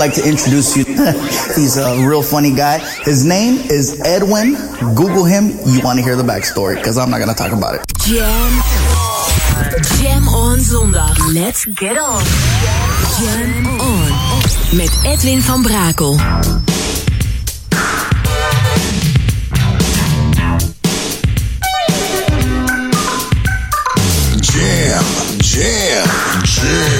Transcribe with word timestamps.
like 0.00 0.14
to 0.14 0.26
introduce 0.26 0.76
you. 0.76 0.84
He's 1.54 1.76
a 1.76 2.08
real 2.08 2.22
funny 2.22 2.54
guy. 2.54 2.78
His 3.04 3.24
name 3.24 3.56
is 3.70 4.00
Edwin. 4.00 4.54
Google 4.96 5.24
him. 5.26 5.50
You 5.66 5.82
want 5.84 5.98
to 5.98 6.02
hear 6.02 6.16
the 6.16 6.22
backstory 6.22 6.76
because 6.76 6.96
I'm 6.96 7.10
not 7.10 7.18
going 7.18 7.28
to 7.28 7.34
talk 7.34 7.52
about 7.52 7.74
it. 7.74 7.82
Jam. 7.98 8.50
Jam 10.00 10.26
on 10.28 10.58
zondag. 10.58 11.18
Let's 11.34 11.66
get 11.66 11.98
on. 11.98 12.24
Jam 13.20 13.66
on. 13.78 14.76
Met 14.76 14.90
Edwin 15.04 15.40
van 15.40 15.62
Brakel. 15.62 16.16
Jam, 24.40 25.04
jam, 25.38 26.08
jam. 26.44 26.99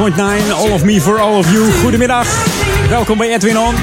9.9, 0.00 0.50
All 0.54 0.72
of 0.72 0.84
Me 0.84 1.00
for 1.00 1.18
All 1.18 1.38
of 1.38 1.52
You. 1.52 1.72
Goedemiddag, 1.72 2.26
welkom 2.88 3.18
bij 3.18 3.34
Edwin 3.34 3.58
On. 3.58 3.74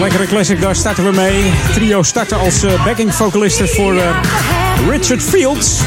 Lekkere 0.00 0.26
classic, 0.26 0.60
daar 0.60 0.76
starten 0.76 1.04
we 1.04 1.12
mee. 1.12 1.52
Trio 1.72 2.02
starten 2.02 2.38
als 2.38 2.64
uh, 2.64 2.84
backing 2.84 3.14
vocalisten 3.14 3.68
voor 3.68 3.94
uh, 3.94 4.20
Richard 4.88 5.22
Fields. 5.22 5.80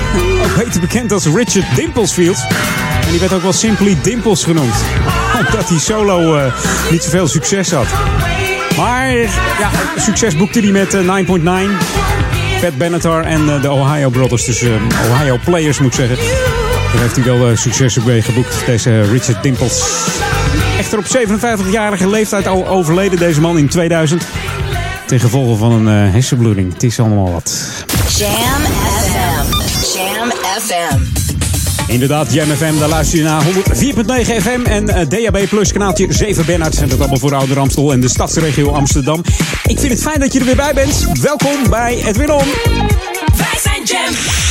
Ook 0.43 0.55
beter 0.55 0.81
bekend 0.81 1.11
als 1.11 1.25
Richard 1.25 1.75
Dimples 1.75 2.11
Fields. 2.11 2.41
En 3.05 3.09
die 3.09 3.19
werd 3.19 3.33
ook 3.33 3.41
wel 3.41 3.53
Simply 3.53 3.97
Dimples 4.01 4.43
genoemd. 4.43 4.75
Omdat 5.47 5.69
hij 5.69 5.79
solo 5.79 6.37
uh, 6.37 6.53
niet 6.91 7.03
zoveel 7.03 7.27
succes 7.27 7.71
had. 7.71 7.87
Maar 8.77 9.11
ja, 9.59 9.69
succes 9.97 10.37
boekte 10.37 10.59
hij 10.59 10.71
met 10.71 10.95
9.9. 10.95 11.01
Pat 12.61 12.77
Benatar 12.77 13.23
en 13.23 13.61
de 13.61 13.71
Ohio 13.71 14.09
Brothers. 14.09 14.45
Dus 14.45 14.63
Ohio 15.11 15.39
Players 15.45 15.79
moet 15.79 15.99
ik 15.99 16.07
zeggen. 16.07 16.46
Daar 16.93 17.01
heeft 17.01 17.15
hij 17.15 17.25
wel 17.25 17.49
uh, 17.49 17.57
succes 17.57 17.99
mee 17.99 18.21
geboekt, 18.21 18.65
deze 18.65 19.01
Richard 19.01 19.43
Dimples. 19.43 19.83
Echter 20.77 20.97
op 20.97 21.05
57-jarige 21.05 22.09
leeftijd 22.09 22.47
al 22.47 22.67
overleden 22.67 23.19
deze 23.19 23.41
man 23.41 23.57
in 23.57 23.69
2000. 23.69 24.23
Ten 25.05 25.19
gevolge 25.19 25.55
van 25.57 25.71
een 25.71 26.05
uh, 26.05 26.11
hersenbloeding. 26.11 26.73
Het 26.73 26.83
is 26.83 26.99
allemaal 26.99 27.31
wat. 27.31 27.71
Jam 28.17 28.31
FM. 28.31 29.53
Jam 29.97 30.31
FM. 30.61 30.97
Inderdaad, 31.87 32.33
Jam 32.33 32.49
FM, 32.49 32.79
daar 32.79 32.89
luister 32.89 33.17
je 33.17 33.23
naar 33.23 33.43
104.9 33.43 33.49
FM 34.41 34.65
en 34.65 34.83
uh, 34.83 34.95
DAB 34.95 35.47
Plus 35.49 35.71
kanaaltje 35.71 36.07
7 36.09 36.45
Bernard. 36.45 36.81
En 36.81 36.89
dat 36.89 36.99
allemaal 36.99 37.19
voor 37.19 37.35
Ouder 37.35 37.59
Amstel 37.59 37.91
en 37.91 37.99
de 37.99 38.09
stadsregio 38.09 38.71
Amsterdam. 38.71 39.21
Ik 39.65 39.79
vind 39.79 39.91
het 39.91 40.01
fijn 40.01 40.19
dat 40.19 40.33
je 40.33 40.39
er 40.39 40.45
weer 40.45 40.55
bij 40.55 40.73
bent. 40.73 41.07
Welkom 41.21 41.69
bij 41.69 42.03
Edwin 42.05 42.31
On. 42.31 42.45
Wij 43.37 43.59
zijn 43.61 43.83
Jam 43.83 44.46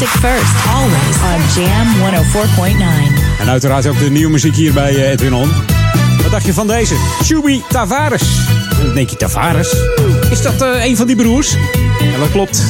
music 0.00 0.20
first, 0.20 0.66
always 0.66 1.16
on 1.22 1.62
Jam 1.62 1.86
104.9. 1.96 3.40
En 3.40 3.48
uiteraard 3.48 3.86
ook 3.86 3.98
de 3.98 4.10
nieuwe 4.10 4.30
muziek 4.30 4.54
hier 4.54 4.72
bij 4.72 4.94
uh, 4.94 5.10
Edwin 5.10 5.34
On. 5.34 5.50
Wat 6.22 6.30
dacht 6.30 6.44
je 6.44 6.52
van 6.52 6.66
deze? 6.66 6.94
Chubi 7.22 7.62
Tavares. 7.68 8.22
Denk 8.94 9.10
je, 9.10 9.16
Tavares? 9.16 9.76
Is 10.30 10.42
dat 10.42 10.62
uh, 10.62 10.84
een 10.84 10.96
van 10.96 11.06
die 11.06 11.16
broers? 11.16 11.56
Ja, 12.00 12.18
dat 12.18 12.30
klopt. 12.30 12.62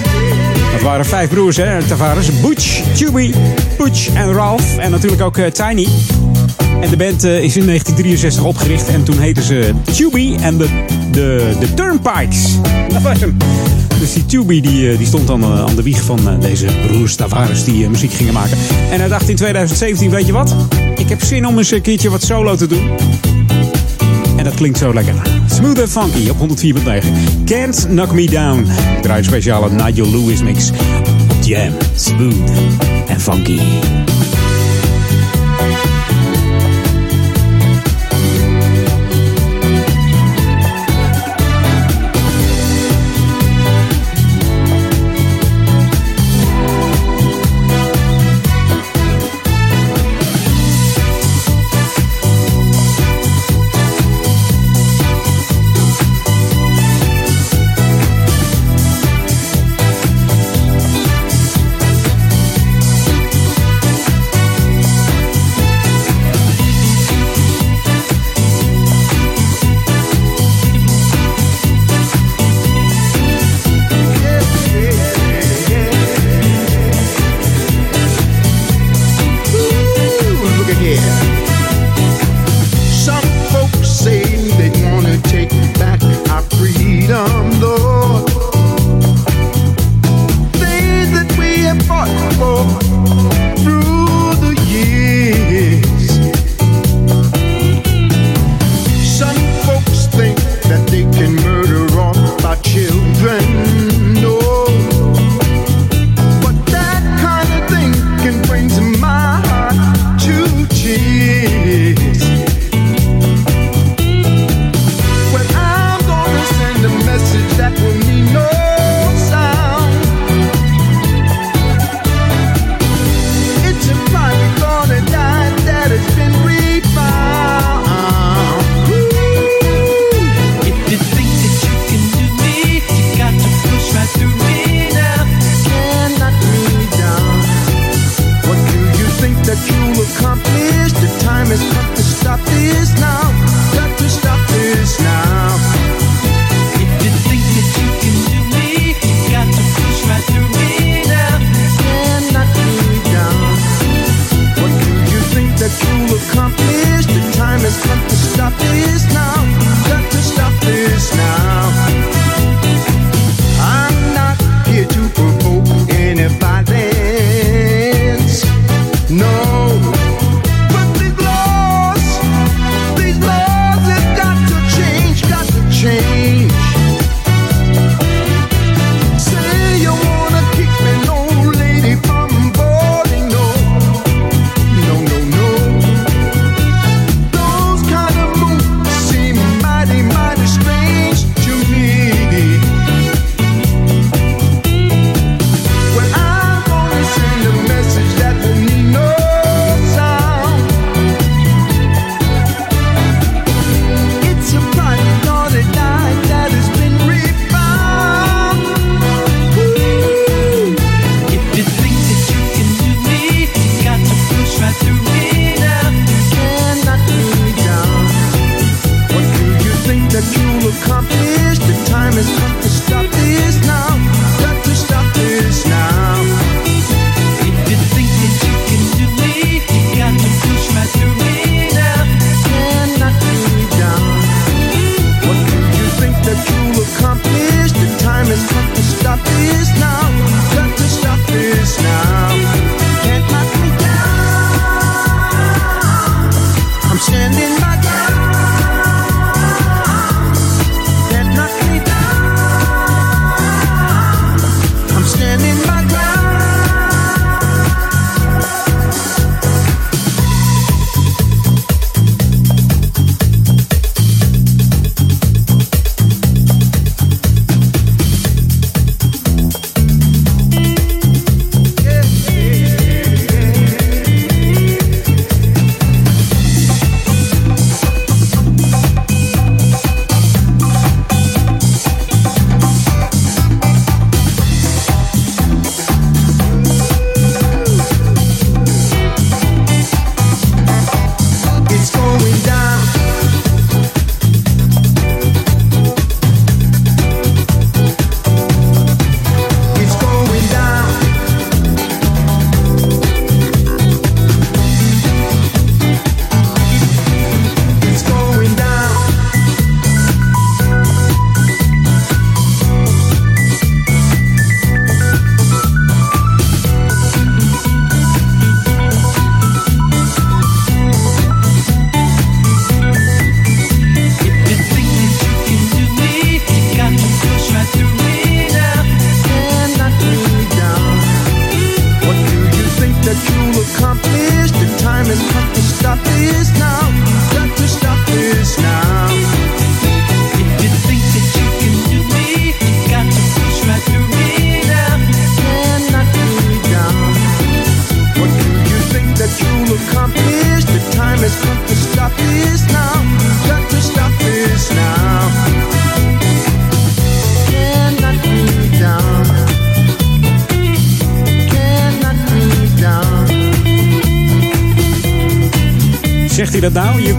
Dat 0.72 0.82
waren 0.82 1.06
vijf 1.06 1.28
broers, 1.28 1.56
hè, 1.56 1.82
Tavares. 1.82 2.40
Butch, 2.40 2.80
Chuby, 2.94 3.34
Butch 3.78 4.08
en 4.14 4.32
Ralph. 4.32 4.76
En 4.76 4.90
natuurlijk 4.90 5.22
ook 5.22 5.36
uh, 5.36 5.46
Tiny. 5.46 5.88
En 6.80 6.90
de 6.90 6.96
band 6.96 7.22
is 7.22 7.56
in 7.56 7.66
1963 7.66 8.42
opgericht. 8.42 8.88
En 8.88 9.04
toen 9.04 9.18
heten 9.18 9.42
ze 9.42 9.72
Chuby 9.92 10.36
en 10.40 10.58
de 11.10 11.74
Turnpikes. 11.74 12.56
Dat 12.88 13.02
was 13.02 13.20
hem. 13.20 13.36
Dus 13.98 14.12
die 14.12 14.26
Tubi 14.26 14.60
die, 14.60 14.96
die 14.96 15.06
stond 15.06 15.26
dan 15.26 15.44
aan 15.44 15.76
de 15.76 15.82
wieg 15.82 16.02
van 16.02 16.20
deze 16.40 16.66
broers 16.86 17.14
Tavares 17.14 17.64
die 17.64 17.88
muziek 17.88 18.12
gingen 18.12 18.32
maken. 18.32 18.56
En 18.90 18.98
hij 18.98 19.08
dacht 19.08 19.28
in 19.28 19.36
2017, 19.36 20.10
weet 20.10 20.26
je 20.26 20.32
wat? 20.32 20.54
Ik 20.96 21.08
heb 21.08 21.22
zin 21.22 21.46
om 21.46 21.58
eens 21.58 21.70
een 21.70 21.80
keertje 21.80 22.10
wat 22.10 22.22
solo 22.22 22.56
te 22.56 22.66
doen. 22.66 22.90
En 24.36 24.44
dat 24.44 24.54
klinkt 24.54 24.78
zo 24.78 24.94
lekker. 24.94 25.14
Smooth 25.46 25.80
and 25.80 25.90
funky 25.90 26.28
op 26.28 26.36
104.9. 26.38 26.74
Can't 27.44 27.86
Knock 27.88 28.12
Me 28.12 28.26
Down. 28.26 28.58
Ik 28.96 29.02
draai 29.02 29.24
speciale 29.24 29.70
Nigel 29.70 30.10
Lewis 30.10 30.42
mix 30.42 30.70
Jam. 31.44 31.72
Smooth 31.94 32.50
and 33.08 33.22
funky. 33.22 33.58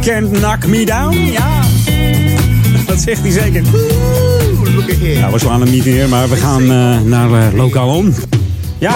Can't 0.01 0.31
knock 0.31 0.67
me 0.67 0.85
down? 0.85 1.17
Ja. 1.17 1.61
Dat 2.85 2.99
zegt 2.99 3.21
hij 3.21 3.31
zeker. 3.31 3.61
Nou, 5.19 5.33
we 5.33 5.39
slaan 5.39 5.61
hem 5.61 5.69
niet 5.69 5.85
neer, 5.85 6.09
maar 6.09 6.29
we 6.29 6.35
gaan 6.35 6.61
uh, 6.61 6.99
naar 7.01 7.29
uh, 7.29 7.53
Lokaal 7.53 7.95
On. 7.95 8.15
Ja. 8.77 8.93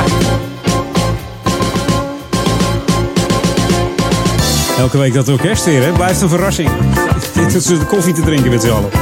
Elke 4.77 4.97
week 4.97 5.13
dat 5.13 5.29
orkest 5.29 5.65
weer, 5.65 5.83
hè? 5.83 5.91
Blijft 5.91 6.21
een 6.21 6.29
verrassing. 6.29 6.69
Dit 7.33 7.55
is 7.55 7.65
de 7.65 7.85
koffie 7.87 8.13
te 8.13 8.21
drinken 8.21 8.49
met 8.49 8.61
z'n 8.61 8.69
allen. 8.69 8.89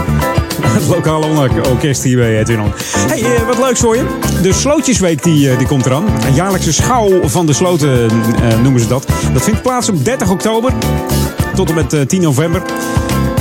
Het 0.62 0.88
lokale 0.88 1.50
orkest 1.70 2.03
hier 2.03 2.17
bij 2.17 2.39
Edwin 2.39 2.62
On. 2.62 2.72
Hey, 3.08 3.20
uh, 3.20 3.48
wat 3.48 3.58
leuks 3.58 3.79
voor 3.79 3.96
je. 3.96 4.05
De 4.41 4.53
Slootjesweek 4.53 5.24
die, 5.24 5.58
die 5.58 5.67
komt 5.67 5.86
eraan. 5.86 6.05
Een 6.25 6.34
jaarlijkse 6.34 6.74
schouw 6.74 7.27
van 7.27 7.46
de 7.46 7.53
sloten 7.53 8.10
noemen 8.62 8.81
ze 8.81 8.88
dat. 8.88 9.08
Dat 9.34 9.43
vindt 9.43 9.62
plaats 9.62 9.89
op 9.89 10.05
30 10.05 10.29
oktober 10.29 10.74
tot 11.55 11.70
en 11.70 11.75
met 11.75 12.10
10 12.10 12.22
november. 12.22 12.62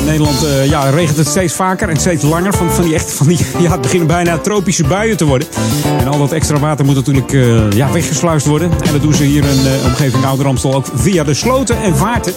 In 0.00 0.06
Nederland 0.06 0.44
uh, 0.44 0.66
ja, 0.66 0.90
regent 0.90 1.16
het 1.16 1.28
steeds 1.28 1.54
vaker 1.54 1.88
en 1.88 1.96
steeds 1.96 2.22
langer. 2.22 2.54
Van, 2.54 2.70
van 2.70 2.84
die 2.84 2.94
echt, 2.94 3.12
van 3.12 3.26
die, 3.26 3.38
ja, 3.58 3.70
het 3.70 3.80
beginnen 3.80 4.06
bijna 4.06 4.38
tropische 4.38 4.84
buien 4.84 5.16
te 5.16 5.24
worden. 5.24 5.48
En 5.98 6.08
al 6.08 6.18
dat 6.18 6.32
extra 6.32 6.58
water 6.58 6.84
moet 6.84 6.94
natuurlijk 6.94 7.32
uh, 7.32 7.72
ja, 7.72 7.92
weggesluist 7.92 8.46
worden. 8.46 8.70
En 8.70 8.92
dat 8.92 9.02
doen 9.02 9.14
ze 9.14 9.24
hier 9.24 9.44
in 9.44 9.62
de 9.62 9.80
omgeving 9.84 10.24
Ouder 10.24 10.46
ook 10.46 10.86
via 10.94 11.24
de 11.24 11.34
sloten 11.34 11.82
en 11.82 11.96
vaarten. 11.96 12.34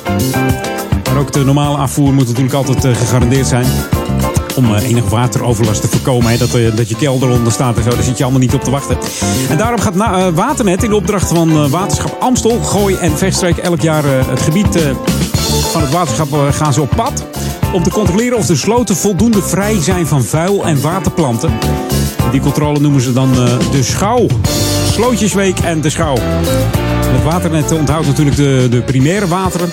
Maar 1.06 1.18
ook 1.18 1.32
de 1.32 1.44
normale 1.46 1.78
afvoer 1.78 2.14
moet 2.14 2.28
natuurlijk 2.28 2.54
altijd 2.54 2.98
gegarandeerd 2.98 3.48
zijn. 3.48 3.66
Om 4.56 4.76
enig 4.76 5.10
wateroverlast 5.10 5.82
te 5.82 5.88
voorkomen. 5.88 6.32
Hè, 6.32 6.38
dat, 6.38 6.52
dat 6.76 6.90
je 6.90 6.96
kelder 6.96 7.30
onder 7.30 7.54
staat 7.54 7.78
en 7.78 7.84
zo. 7.84 7.90
Daar 7.90 8.04
zit 8.04 8.18
je 8.18 8.24
allemaal 8.24 8.42
niet 8.42 8.54
op 8.54 8.64
te 8.64 8.72
wachten. 8.72 8.98
En 9.50 9.58
daarom 9.58 9.80
gaat 9.80 9.96
na, 9.96 10.32
Waternet 10.32 10.84
in 10.84 10.94
opdracht 10.94 11.28
van 11.28 11.70
Waterschap 11.70 12.18
Amstel, 12.20 12.60
Gooi 12.60 12.96
en 12.96 13.18
Veststreek 13.18 13.58
elk 13.58 13.82
jaar 13.82 14.04
het 14.06 14.42
gebied 14.42 14.78
van 15.74 15.82
het 15.82 15.92
waterschap 15.92 16.28
gaan 16.52 16.74
ze 16.74 16.82
op 16.82 16.90
pad 16.96 17.26
om 17.72 17.84
te 17.84 17.90
controleren 17.90 18.38
of 18.38 18.46
de 18.46 18.56
sloten 18.56 18.96
voldoende 18.96 19.42
vrij 19.42 19.82
zijn 19.82 20.08
van 20.08 20.24
vuil 20.24 20.66
en 20.66 20.82
waterplanten. 20.82 21.52
Die 22.32 22.42
controle 22.42 22.80
noemen 22.80 23.02
ze 23.02 23.14
dan 23.14 23.30
uh, 23.32 23.46
de 23.72 23.84
schouw. 23.84 24.28
Slootjesweek 24.92 25.60
en 25.60 25.82
de 25.82 25.90
schouw. 25.90 26.16
Het 27.06 27.24
waternet 27.24 27.72
onthoudt 27.72 28.08
natuurlijk 28.08 28.36
de, 28.36 28.68
de 28.70 28.82
primaire 28.82 29.28
wateren. 29.28 29.70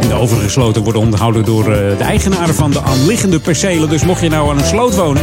En 0.00 0.08
de 0.08 0.14
overige 0.14 0.48
sloten 0.48 0.82
worden 0.82 1.02
onderhouden 1.02 1.44
door 1.44 1.68
uh, 1.68 1.76
de 1.98 2.04
eigenaren 2.04 2.54
van 2.54 2.70
de 2.70 2.82
aanliggende 2.82 3.40
percelen. 3.40 3.88
Dus 3.88 4.04
mocht 4.04 4.20
je 4.20 4.28
nou 4.28 4.50
aan 4.50 4.58
een 4.58 4.66
sloot 4.66 4.96
wonen 4.96 5.22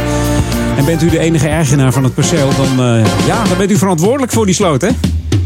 en 0.76 0.84
bent 0.84 1.02
u 1.02 1.10
de 1.10 1.18
enige 1.18 1.48
eigenaar 1.48 1.92
van 1.92 2.04
het 2.04 2.14
perceel, 2.14 2.48
dan, 2.56 2.86
ja, 3.26 3.44
dan 3.48 3.58
bent 3.58 3.70
u 3.70 3.76
verantwoordelijk 3.76 4.32
voor 4.32 4.46
die 4.46 4.54
sloot, 4.54 4.80
hè? 4.80 4.88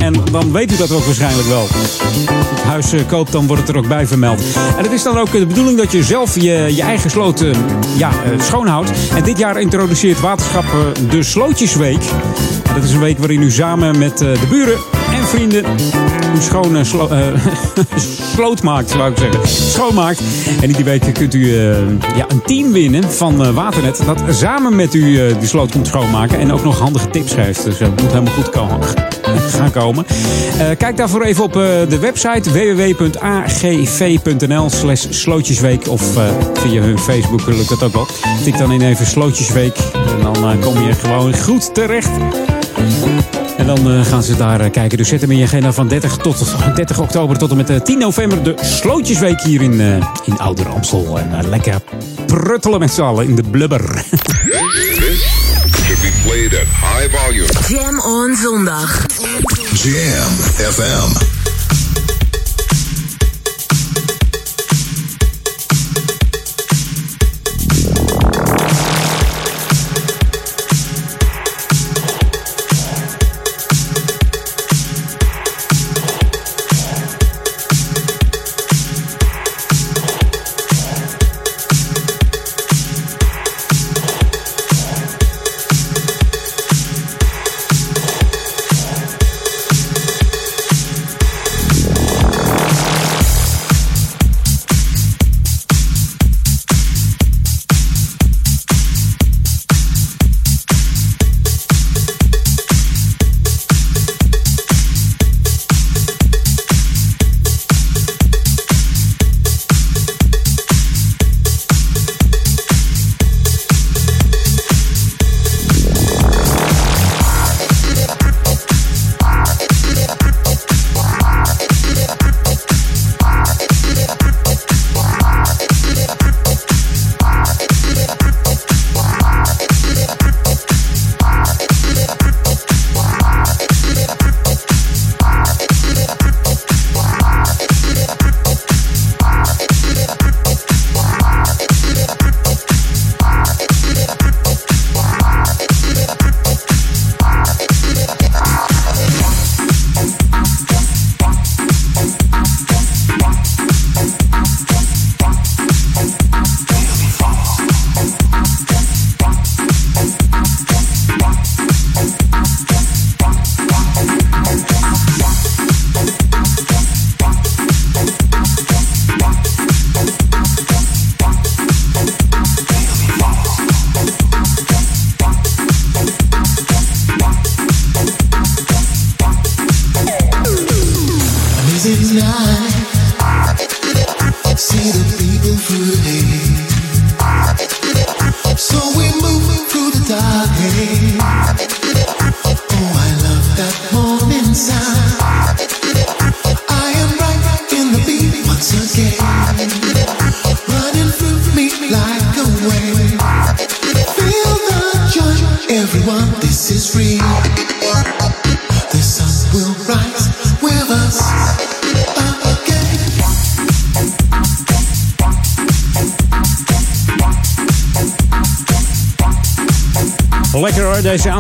En 0.07 0.15
dan 0.33 0.53
weet 0.53 0.73
u 0.73 0.77
dat 0.77 0.93
ook 0.93 1.05
waarschijnlijk 1.05 1.49
wel. 1.49 1.67
Huis 2.65 2.93
uh, 2.93 3.01
koopt, 3.09 3.33
dan 3.33 3.47
wordt 3.47 3.63
het 3.63 3.71
er 3.71 3.77
ook 3.77 3.89
bij 3.89 4.07
vermeld. 4.07 4.43
En 4.77 4.83
het 4.83 4.93
is 4.93 5.03
dan 5.03 5.19
ook 5.19 5.33
de 5.33 5.47
bedoeling 5.47 5.79
dat 5.79 5.93
je 5.93 6.03
zelf 6.03 6.35
je, 6.35 6.75
je 6.75 6.83
eigen 6.83 7.11
sloot 7.11 7.43
uh, 7.43 7.55
ja, 7.97 8.11
schoonhoudt. 8.39 8.91
En 9.15 9.23
dit 9.23 9.39
jaar 9.39 9.61
introduceert 9.61 10.21
Waterschap 10.21 10.65
de 11.11 11.23
Slootjesweek. 11.23 12.03
Dat 12.75 12.85
is 12.85 12.93
een 12.93 13.01
week 13.01 13.19
waarin 13.19 13.43
u 13.43 13.51
samen 13.51 13.99
met 13.99 14.19
de 14.19 14.47
buren 14.49 14.79
en 15.06 15.06
vrienden 15.27 15.65
uw 16.35 16.41
schone 16.41 16.85
slo 16.85 17.11
sloot 18.35 18.63
maakt, 18.63 18.91
zou 18.91 19.11
ik 19.11 19.19
zeggen. 19.19 19.49
Schoonmaakt. 19.49 20.23
En 20.61 20.73
die 20.73 20.85
week 20.85 21.15
kunt 21.15 21.35
u 21.35 21.55
ja, 22.17 22.25
een 22.29 22.43
team 22.45 22.73
winnen 22.73 23.05
van 23.13 23.55
Waternet. 23.55 24.03
Dat 24.07 24.23
samen 24.31 24.77
met 24.77 24.95
u 24.95 25.35
die 25.39 25.49
sloot 25.49 25.71
komt 25.71 25.87
schoonmaken. 25.87 26.39
En 26.39 26.53
ook 26.53 26.65
nog 26.65 26.79
handige 26.79 27.11
tips 27.11 27.33
geeft. 27.33 27.65
Dus 27.65 27.79
dat 27.79 27.91
moet 27.91 28.13
helemaal 28.13 28.33
goed 28.33 28.49
gaan 29.59 29.71
komen. 29.71 30.07
Kijk 30.79 30.97
daarvoor 30.97 31.23
even 31.23 31.45
op 31.45 31.53
de 31.53 31.99
website 32.01 32.51
www.agv.nl 32.51 33.81
slash 34.71 35.07
slootjesweek. 35.11 35.89
Of 35.89 36.03
via 36.53 36.83
hun 36.83 36.99
Facebook 36.99 37.47
lukt 37.47 37.69
dat 37.69 37.83
ook 37.83 37.93
wel. 37.93 38.07
Tik 38.45 38.59
dan 38.59 38.73
in 38.73 38.83
even 38.83 39.07
slootjesweek. 39.07 39.77
En 39.93 40.21
dan 40.23 40.61
kom 40.61 40.87
je 40.87 40.95
gewoon 40.95 41.37
goed 41.37 41.75
terecht. 41.75 42.11
En 43.57 43.67
dan 43.67 44.05
gaan 44.05 44.23
ze 44.23 44.37
daar 44.37 44.71
kijken. 44.71 44.99
Dus 44.99 45.09
zet 45.09 45.21
hem 45.21 45.31
in 45.31 45.37
je 45.37 45.45
agenda 45.45 45.73
van 45.73 45.89
30, 45.89 46.17
tot, 46.17 46.55
30 46.75 46.99
oktober 46.99 47.39
tot 47.39 47.51
en 47.51 47.57
met 47.57 47.85
10 47.85 47.99
november. 47.99 48.43
De 48.43 48.55
Slootjesweek 48.61 49.41
hier 49.41 49.63
in, 49.63 49.81
in 50.25 50.39
Ouder 50.39 50.69
Amstel. 50.69 51.19
En 51.19 51.49
lekker 51.49 51.75
pruttelen 52.27 52.79
met 52.79 52.91
z'n 52.91 53.03
allen 53.03 53.29
in 53.29 53.35
de 53.35 53.43
blubber. 53.43 54.05
should 55.87 56.03
be 56.03 56.13
played 56.25 56.53
at 56.53 56.67
high 56.67 57.07
volume. 57.09 57.47
Jam 57.69 58.01
on 58.01 58.37
zondag. 58.37 59.07
Jam 59.73 60.33
FM. 60.73 61.46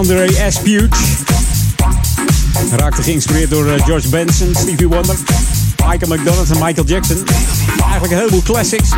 André 0.08 0.24
Espuge. 0.24 0.88
Raakte 2.76 3.02
geïnspireerd 3.02 3.50
door 3.50 3.66
eh, 3.70 3.84
George 3.84 4.08
Benson, 4.08 4.54
Stevie 4.54 4.88
Wonder, 4.88 5.16
Michael 5.88 6.16
McDonald 6.16 6.50
en 6.50 6.58
Michael 6.64 6.86
Jackson. 6.86 7.16
Eigenlijk 7.80 8.12
een 8.12 8.18
heleboel 8.18 8.42
classics. 8.42 8.88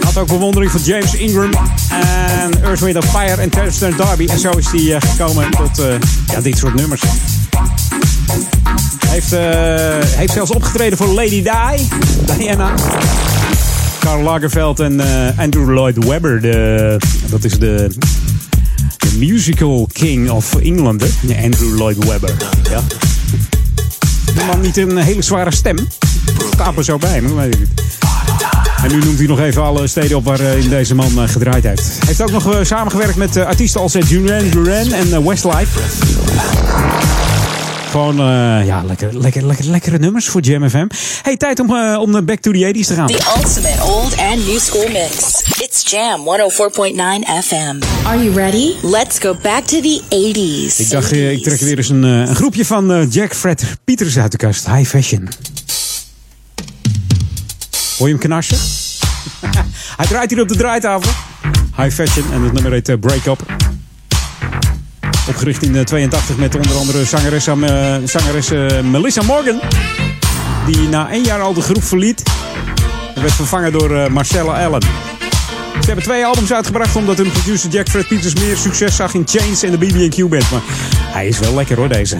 Had 0.00 0.16
ook 0.16 0.26
bewondering 0.26 0.70
voor 0.70 0.80
James 0.80 1.14
Ingram 1.14 1.50
en 1.90 2.62
Earth, 2.62 2.80
Wind 2.80 3.04
Fire 3.04 3.40
en 3.40 3.50
Terrence 3.50 3.92
Darby. 3.96 4.26
En 4.26 4.38
zo 4.38 4.50
is 4.50 4.66
hij 4.66 4.80
uh, 4.80 4.96
gekomen 5.00 5.50
tot 5.50 5.80
uh, 5.80 5.86
ja, 6.26 6.40
dit 6.40 6.58
soort 6.58 6.74
nummers. 6.74 7.02
Heeft, 9.06 9.30
heeft 10.16 10.32
zelfs 10.32 10.50
opgetreden 10.50 10.98
voor 10.98 11.06
Lady 11.06 11.42
Di, 11.42 11.88
Diana. 12.36 12.72
Karl 13.98 14.22
Lagerfeld 14.22 14.80
en 14.80 15.00
Andrew 15.36 15.70
Lloyd 15.70 16.04
Webber. 16.04 16.40
De, 16.40 16.96
dat 17.30 17.44
is 17.44 17.58
de 17.58 17.90
musical 19.20 19.88
king 19.92 20.30
of 20.30 20.54
England. 20.54 21.04
Andrew 21.44 21.76
Lloyd 21.76 22.04
Webber. 22.04 22.34
Ja. 22.70 22.80
De 24.34 24.44
man 24.46 24.60
niet 24.60 24.76
een 24.76 24.96
hele 24.96 25.22
zware 25.22 25.54
stem. 25.54 25.76
Er 26.76 26.84
zo 26.84 26.98
bij, 26.98 27.20
maar 27.20 27.36
weet 27.36 27.54
ik 27.54 27.58
niet. 27.58 27.70
En 28.82 28.88
nu 28.88 28.98
noemt 28.98 29.18
hij 29.18 29.26
nog 29.26 29.40
even 29.40 29.62
alle 29.62 29.86
steden 29.86 30.16
op 30.16 30.24
waarin 30.24 30.68
deze 30.68 30.94
man 30.94 31.28
gedraaid 31.28 31.64
heeft. 31.64 31.86
Hij 31.86 32.06
heeft 32.06 32.22
ook 32.22 32.30
nog 32.30 32.58
samengewerkt 32.62 33.16
met 33.16 33.36
artiesten 33.36 33.80
als 33.80 33.92
Duran 33.92 34.50
Duran 34.50 34.92
en 34.92 35.26
Westlife. 35.28 35.80
Gewoon, 37.90 38.16
ja, 38.64 38.82
lekker, 38.86 39.18
lekker, 39.18 39.46
lekker, 39.46 39.64
lekkere 39.64 39.98
nummers 39.98 40.28
voor 40.28 40.40
Jam 40.40 40.68
FM. 40.68 40.86
Hey, 41.22 41.36
tijd 41.36 41.60
om, 41.60 41.96
om 41.96 42.24
back 42.24 42.40
to 42.40 42.52
the 42.52 42.72
80s 42.74 42.86
te 42.86 42.94
gaan. 42.94 43.06
The 43.06 43.32
ultimate 43.36 43.82
old 43.82 44.16
and 44.18 44.46
new 44.46 44.58
school 44.58 44.88
mix. 44.88 45.39
Jam 45.90 46.20
104.9 46.20 47.26
FM. 47.42 47.82
Are 48.06 48.24
you 48.24 48.30
ready? 48.34 48.74
Let's 48.82 49.18
go 49.18 49.34
back 49.42 49.64
to 49.64 49.80
the 49.80 50.00
80s. 50.08 50.80
Ik 50.80 50.90
dacht, 50.90 51.12
uh, 51.12 51.32
ik 51.32 51.42
trek 51.42 51.60
weer 51.60 51.76
eens 51.76 51.88
een, 51.88 52.02
een 52.02 52.34
groepje 52.34 52.64
van 52.64 53.08
Jack 53.08 53.34
Fred 53.34 53.64
Peters 53.84 54.18
uit 54.18 54.32
de 54.32 54.36
kast. 54.36 54.66
High 54.66 54.88
Fashion. 54.88 55.28
Hoor 57.98 58.08
je 58.08 58.14
hem 58.14 58.18
knarsen? 58.18 58.56
Hij 59.96 60.06
draait 60.06 60.30
hier 60.30 60.40
op 60.40 60.48
de 60.48 60.56
draaitafel. 60.56 61.12
High 61.76 61.94
Fashion 61.94 62.32
en 62.32 62.42
het 62.42 62.52
nummer 62.52 62.72
heet 62.72 63.00
Break 63.00 63.26
Up. 63.26 63.46
Opgericht 65.28 65.62
in 65.62 65.84
82 65.84 66.36
met 66.36 66.54
onder 66.54 66.76
andere 66.76 67.04
zangeres, 67.04 67.46
uh, 67.46 67.96
zangeres 68.04 68.50
uh, 68.50 68.80
Melissa 68.80 69.22
Morgan. 69.22 69.60
Die 70.66 70.88
na 70.88 71.10
één 71.10 71.24
jaar 71.24 71.40
al 71.40 71.54
de 71.54 71.62
groep 71.62 71.84
verliet. 71.84 72.22
En 73.14 73.22
werd 73.22 73.34
vervangen 73.34 73.72
door 73.72 73.90
uh, 73.90 74.06
Marcella 74.06 74.64
Allen. 74.64 75.09
Ze 75.80 75.86
hebben 75.86 76.04
twee 76.04 76.26
albums 76.26 76.52
uitgebracht 76.52 76.96
omdat 76.96 77.18
hun 77.18 77.30
producer 77.30 77.70
Jack 77.70 77.88
Fred 77.88 78.08
Peters 78.08 78.34
meer 78.34 78.56
succes 78.56 78.96
zag 78.96 79.14
in 79.14 79.22
Chains 79.26 79.62
en 79.62 79.70
de 79.70 79.78
BB&Q 79.78 80.28
band. 80.28 80.50
Maar 80.50 80.62
hij 81.12 81.28
is 81.28 81.38
wel 81.38 81.54
lekker 81.54 81.76
hoor 81.76 81.88
deze. 81.88 82.16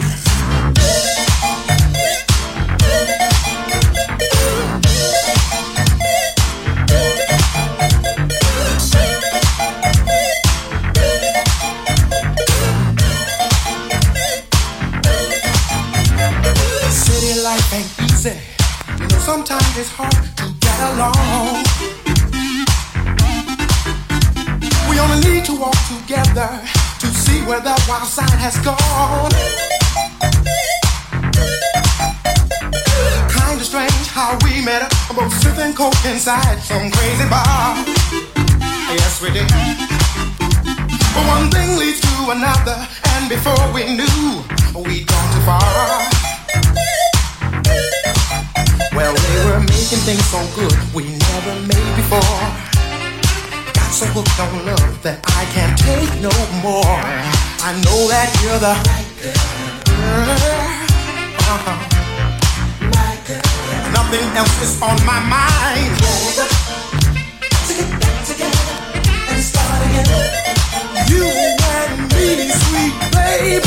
sometimes 19.25 19.77
it's 19.77 19.89
hard 19.91 20.13
to 20.35 20.45
get 20.59 20.79
along. 20.79 21.70
Walk 25.61 25.77
together 25.85 26.49
to 26.97 27.07
see 27.13 27.39
where 27.45 27.61
the 27.61 27.75
wild 27.87 28.09
side 28.09 28.39
has 28.41 28.57
gone. 28.65 29.29
Kinda 33.29 33.63
strange 33.63 34.07
how 34.09 34.39
we 34.41 34.65
met 34.65 34.81
up, 34.81 34.91
both 35.15 35.31
sipping 35.37 35.73
coke 35.75 36.03
inside 36.05 36.57
some 36.65 36.89
crazy 36.89 37.27
bar. 37.29 37.77
Yes, 38.89 39.21
we 39.21 39.29
did. 39.29 39.47
But 41.13 41.25
one 41.29 41.51
thing 41.51 41.77
leads 41.77 42.01
to 42.09 42.31
another, 42.31 42.77
and 43.13 43.29
before 43.29 43.65
we 43.71 43.83
knew, 43.85 44.41
we'd 44.81 45.05
gone 45.05 45.29
too 45.33 45.43
far. 45.45 46.09
Well, 48.97 49.13
we 49.13 49.33
were 49.45 49.59
making 49.59 50.01
things 50.09 50.25
so 50.25 50.41
good 50.57 50.73
we 50.95 51.03
never 51.29 51.53
made 51.69 51.95
before. 52.01 52.70
So 53.91 54.05
hooked 54.05 54.39
on 54.39 54.65
love 54.65 55.03
that 55.03 55.19
I 55.35 55.43
can't 55.51 55.75
take 55.75 56.15
no 56.23 56.31
more. 56.63 56.95
I 57.59 57.75
know 57.83 58.07
that 58.07 58.31
you're 58.39 58.55
the 58.55 58.71
right 58.87 59.03
girl. 59.19 59.35
Uh-huh. 61.43 61.75
My 62.87 63.19
girl. 63.27 63.43
Nothing 63.91 64.23
else 64.39 64.55
is 64.63 64.79
on 64.79 64.95
my 65.03 65.19
mind. 65.27 65.91
To 67.67 67.73
get 67.75 67.91
back 67.99 68.15
together 68.23 68.79
and 69.27 69.43
start 69.43 69.83
again. 69.83 70.07
You 71.11 71.27
and 71.27 72.07
me, 72.15 72.47
sweet 72.47 72.95
baby. 73.11 73.59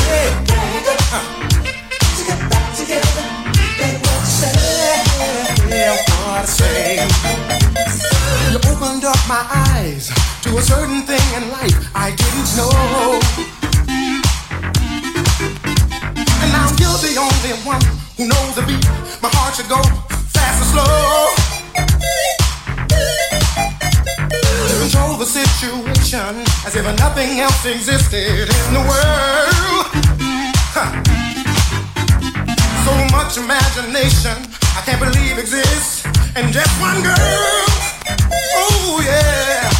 Uh. 1.12 1.20
To 2.00 2.22
get 2.24 2.40
back 2.48 2.72
together, 2.72 3.28
baby, 3.76 4.00
what 4.00 4.24
you 4.24 4.32
say? 4.40 4.56
what 6.16 6.40
I 6.40 6.48
say. 6.48 8.13
You 8.54 8.60
opened 8.70 9.02
up 9.04 9.18
my 9.26 9.42
eyes 9.74 10.06
to 10.42 10.56
a 10.56 10.62
certain 10.62 11.02
thing 11.02 11.26
in 11.34 11.50
life 11.50 11.74
I 11.92 12.14
didn't 12.14 12.54
know. 12.54 12.70
And 16.38 16.50
now 16.54 16.70
you're 16.78 17.00
the 17.02 17.18
only 17.18 17.58
one 17.66 17.82
who 18.14 18.30
knows 18.30 18.54
the 18.54 18.62
beat. 18.62 18.86
My 19.18 19.28
heart 19.34 19.58
should 19.58 19.66
go 19.66 19.82
fast 20.30 20.62
or 20.62 20.68
slow. 20.70 21.34
To 24.70 24.74
control 24.86 25.18
the 25.18 25.26
situation 25.26 26.46
as 26.62 26.76
if 26.76 26.84
nothing 27.00 27.40
else 27.40 27.66
existed 27.66 28.46
in 28.46 28.70
the 28.70 28.84
world. 28.86 29.86
Huh. 30.70 30.94
So 32.86 32.94
much 33.10 33.36
imagination 33.36 34.46
I 34.78 34.82
can't 34.86 35.02
believe 35.02 35.38
exists 35.38 36.06
in 36.36 36.52
just 36.52 36.70
one 36.80 37.02
girl. 37.02 37.83
Oh 38.56 39.00
yeah, 39.04 39.70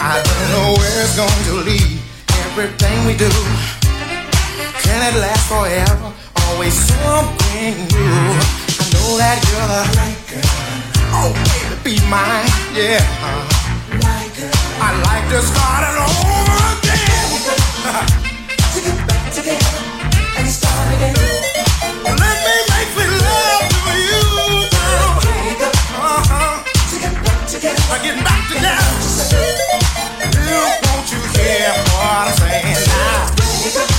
I 0.00 0.22
don't 0.22 0.46
know 0.52 0.74
where 0.78 1.02
it's 1.02 1.16
going 1.16 1.42
to 1.50 1.54
lead. 1.68 1.98
Everything 2.46 3.06
we 3.06 3.14
do, 3.16 3.30
can 4.82 5.00
it 5.08 5.16
last 5.20 5.48
forever? 5.48 6.12
Always 6.46 6.74
something 6.74 7.74
new. 7.92 8.16
I 8.78 8.84
know 8.94 9.16
that 9.18 9.38
you're 9.48 9.70
the 9.74 9.82
right 9.98 10.20
girl. 10.30 10.66
Oh 11.18 11.30
baby, 11.46 11.76
be 11.84 11.94
mine, 12.08 12.50
yeah. 12.74 13.02
I'd 14.78 14.98
like 15.08 15.26
to 15.32 15.40
start 15.42 15.82
it 15.88 15.96
over 15.98 16.56
again. 16.74 17.26
to 18.74 18.80
get 18.80 19.08
back 19.08 19.32
together 19.32 19.85
won't 30.86 31.12
you 31.12 31.20
hear 31.38 31.70
what 31.92 32.02
I'm 32.02 32.32
saying 32.36 32.86
now? 32.88 33.95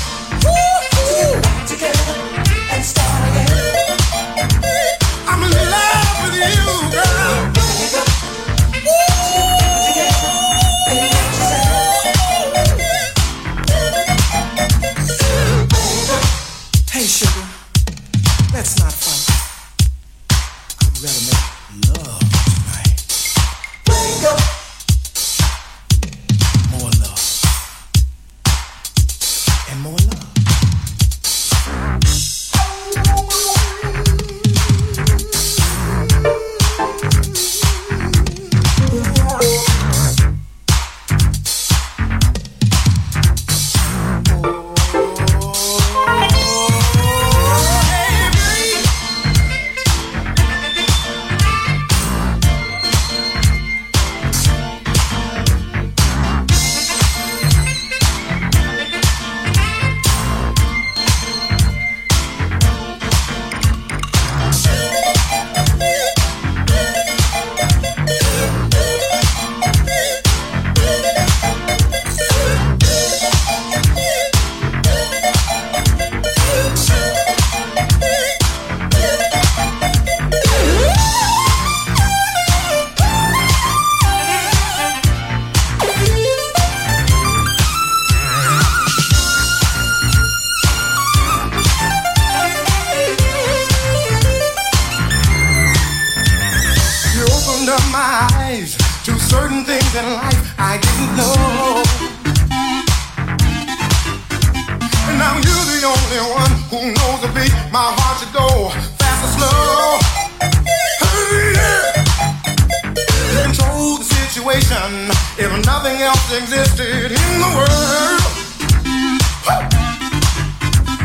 nothing 115.78 116.02
else 116.02 116.34
existed 116.34 117.12
in 117.12 117.32
the 117.44 117.52
world. 117.56 118.22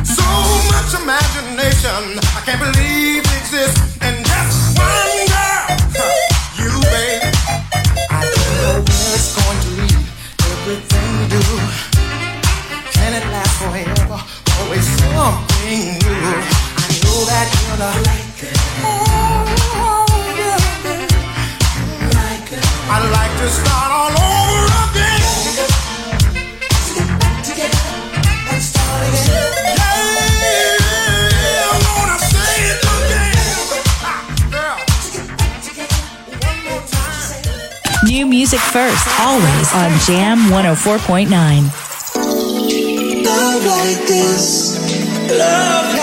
So 0.02 0.28
much 0.72 0.90
imagination, 0.96 2.16
I 2.32 2.40
can't 2.46 2.58
believe 2.58 3.22
exists. 3.36 3.98
And 4.00 4.24
just 4.24 4.78
one 4.78 5.18
girl, 5.28 5.76
you, 6.56 6.72
baby. 6.88 7.28
I 8.08 8.24
don't 8.32 8.56
know 8.62 8.76
where 8.88 9.14
it's 9.18 9.36
going 9.36 9.60
to 9.60 9.70
lead. 9.78 10.00
Everything 10.52 11.08
we 11.18 11.24
do, 11.36 11.44
can 12.96 13.12
it 13.12 13.26
last 13.28 13.54
forever? 13.60 14.18
Always 14.56 14.86
something 15.04 15.84
new. 16.00 16.32
I 16.80 16.88
know 17.04 17.18
that 17.28 17.46
you're 17.60 17.76
the. 17.76 18.21
music 38.52 38.70
first, 38.70 39.08
always 39.20 39.72
on 39.74 39.90
Jam 40.00 40.38
104.9. 40.50 41.32
Love 43.24 43.64
like 43.64 44.06
this, 44.06 44.76
love 45.38 46.01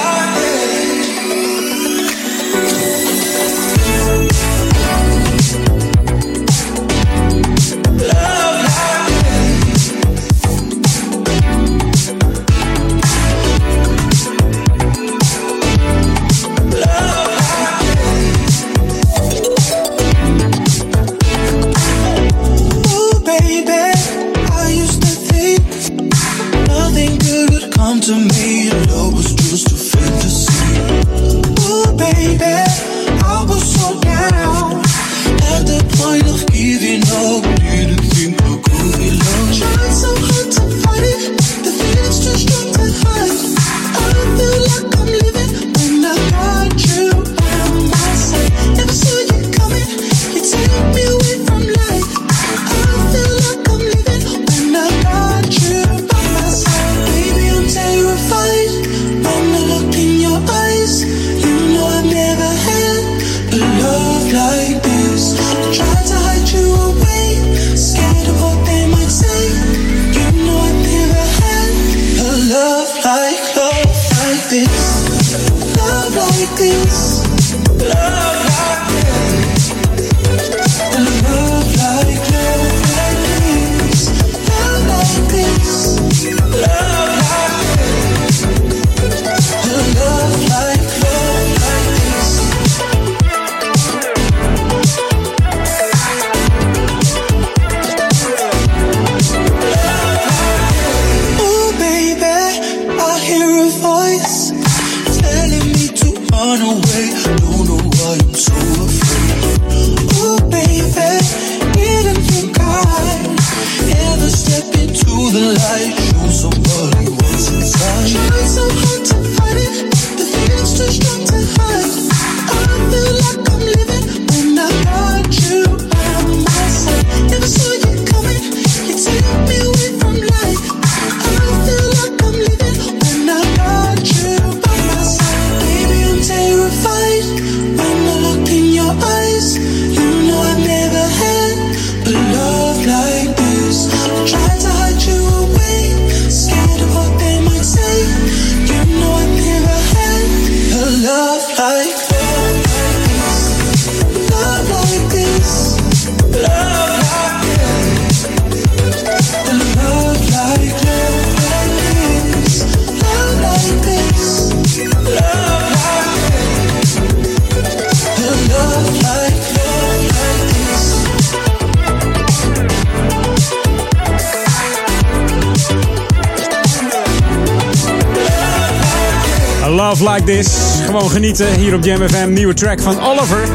track 182.54 182.82
van 182.82 183.00
Oliver, 183.02 183.48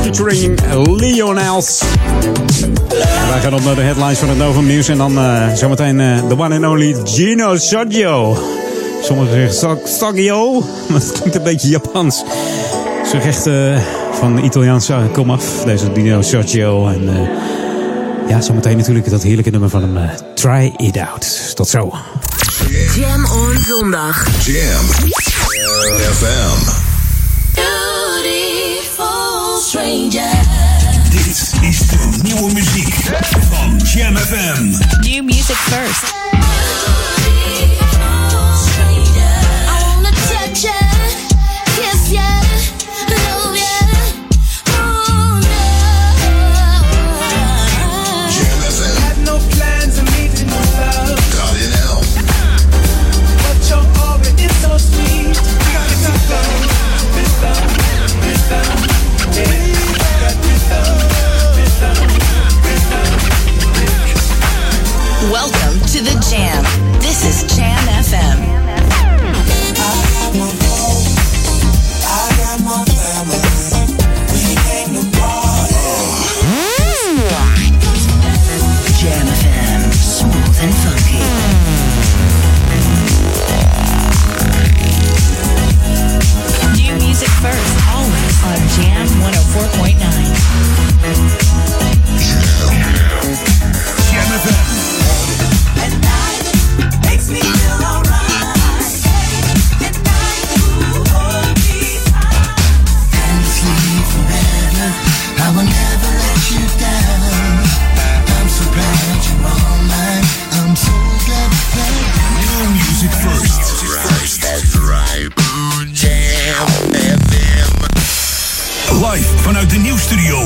featuring 0.00 0.60
Leonels. 1.00 1.82
Wij 3.30 3.40
gaan 3.40 3.54
op 3.54 3.64
naar 3.64 3.74
de 3.74 3.80
headlines 3.80 4.18
van 4.18 4.28
het 4.28 4.38
Novum 4.38 4.66
Nieuws 4.66 4.88
en 4.88 4.98
dan 4.98 5.18
uh, 5.18 5.54
zometeen 5.54 6.00
eh, 6.00 6.28
de 6.28 6.38
one 6.38 6.54
and 6.54 6.64
only 6.64 6.96
Gino 7.04 7.56
Saggio. 7.56 8.38
Sommigen 9.02 9.52
zeggen 9.52 9.78
Saggio, 9.88 10.60
maar 10.88 11.00
het 11.00 11.12
klinkt 11.12 11.34
een 11.34 11.42
beetje 11.42 11.68
Japans. 11.68 12.24
Ze 13.10 13.18
rechten 13.18 13.74
eh, 13.74 13.80
van 14.12 14.36
de 14.36 14.42
Italiaanse 14.42 15.08
kom 15.12 15.30
af, 15.30 15.62
deze 15.64 15.90
Gino 15.94 16.22
Saggio. 16.22 16.88
En 16.88 17.28
ja, 18.28 18.40
zometeen 18.40 18.76
natuurlijk 18.76 19.10
dat 19.10 19.22
heerlijke 19.22 19.50
nummer 19.50 19.70
van 19.70 19.82
hem, 19.82 20.10
Try 20.34 20.72
It 20.76 20.98
Out. 20.98 21.52
Tot 21.54 21.68
zo. 21.68 21.92
Jam 22.96 23.24
on 23.24 23.56
zondag. 23.60 24.26
Jam 24.44 24.84
FM. 26.12 26.91
stranger. 29.72 30.28
This 31.08 31.54
is 31.64 31.78
the 31.88 32.04
new 32.28 32.52
music 32.52 32.92
from 33.48 33.78
Jam 33.78 34.12
FM. 34.16 34.76
New 35.02 35.22
music 35.22 35.56
first. 35.72 36.12
I 39.72 39.80
wanna 39.88 40.12
touch 40.28 40.64
ya, 40.68 40.76
kiss 41.72 42.12
ya. 42.12 42.28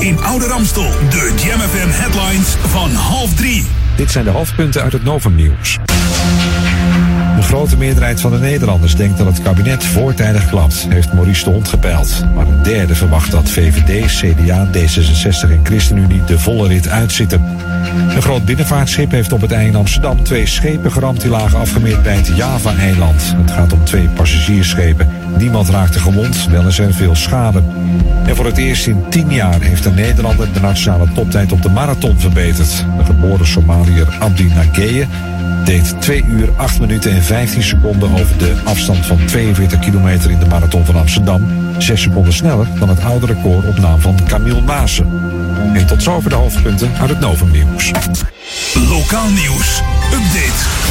In 0.07 0.23
Oude 0.23 0.45
Ramstel. 0.45 0.89
De 1.09 1.33
Jam 1.43 1.59
headlines 1.91 2.47
van 2.47 2.91
half 2.91 3.33
drie. 3.33 3.65
Dit 3.95 4.11
zijn 4.11 4.23
de 4.23 4.29
hoofdpunten 4.29 4.81
uit 4.81 4.93
het 4.93 5.03
Novum-nieuws. 5.03 5.77
De 7.35 7.41
grote 7.41 7.77
meerderheid 7.77 8.21
van 8.21 8.31
de 8.31 8.37
Nederlanders 8.37 8.95
denkt 8.95 9.17
dat 9.17 9.27
het 9.27 9.41
kabinet 9.41 9.85
voortijdig 9.85 10.49
klapt, 10.49 10.85
heeft 10.89 11.13
Maurice 11.13 11.43
de 11.43 11.49
Hond 11.49 11.67
gepeild. 11.67 12.23
Maar 12.35 12.47
een 12.47 12.63
derde 12.63 12.95
verwacht 12.95 13.31
dat 13.31 13.49
VVD, 13.49 14.05
CDA, 14.05 14.67
D66 14.67 15.51
en 15.51 15.59
ChristenUnie 15.63 16.23
de 16.23 16.39
volle 16.39 16.67
rit 16.67 16.89
uitzitten. 16.89 17.41
Een 18.09 18.21
groot 18.21 18.45
binnenvaartschip 18.45 19.11
heeft 19.11 19.31
op 19.31 19.41
het 19.41 19.51
ei 19.51 19.67
in 19.67 19.75
Amsterdam 19.75 20.23
twee 20.23 20.45
schepen 20.45 20.91
geramd 20.91 21.21
die 21.21 21.29
lagen 21.29 21.59
afgemeerd 21.59 22.03
bij 22.03 22.15
het 22.15 22.27
Java-eiland. 22.35 23.33
Het 23.37 23.51
gaat 23.51 23.73
om 23.73 23.83
twee 23.83 24.09
passagiersschepen. 24.09 25.16
Niemand 25.37 25.69
raakte 25.69 25.99
gewond, 25.99 26.47
wel 26.49 26.67
is 26.67 26.79
er 26.79 26.93
veel 26.93 27.15
schade. 27.15 27.63
En 28.25 28.35
voor 28.35 28.45
het 28.45 28.57
eerst 28.57 28.87
in 28.87 29.03
tien 29.09 29.33
jaar 29.33 29.61
heeft 29.61 29.85
een 29.85 29.93
Nederlander 29.93 30.53
de 30.53 30.59
nationale 30.59 31.07
toptijd 31.13 31.51
op 31.51 31.61
de 31.61 31.69
marathon 31.69 32.19
verbeterd. 32.19 32.85
De 32.97 33.05
geboren 33.05 33.47
Somaliër 33.47 34.15
Abdi 34.19 34.47
Nageye 34.47 35.07
deed 35.65 35.95
2 36.01 36.23
uur 36.23 36.49
8 36.55 36.79
minuten 36.79 37.11
en 37.11 37.23
15 37.23 37.63
seconden 37.63 38.11
over 38.11 38.37
de 38.37 38.55
afstand 38.63 39.05
van 39.05 39.25
42 39.25 39.79
kilometer 39.79 40.31
in 40.31 40.39
de 40.39 40.45
marathon 40.45 40.85
van 40.85 40.95
Amsterdam. 40.95 41.47
6 41.77 42.01
seconden 42.01 42.33
sneller 42.33 42.67
dan 42.79 42.89
het 42.89 43.03
oude 43.03 43.25
record 43.25 43.67
op 43.67 43.79
naam 43.79 43.99
van 43.99 44.19
Camille 44.27 44.61
Maassen. 44.61 45.07
En 45.73 45.87
tot 45.87 46.03
zover 46.03 46.29
de 46.29 46.35
hoofdpunten 46.35 46.91
uit 46.99 47.09
het 47.09 47.19
Novum 47.19 47.51
Nieuws. 47.51 47.91
Lokaal 48.73 49.29
nieuws. 49.29 49.81
Update. 50.13 50.86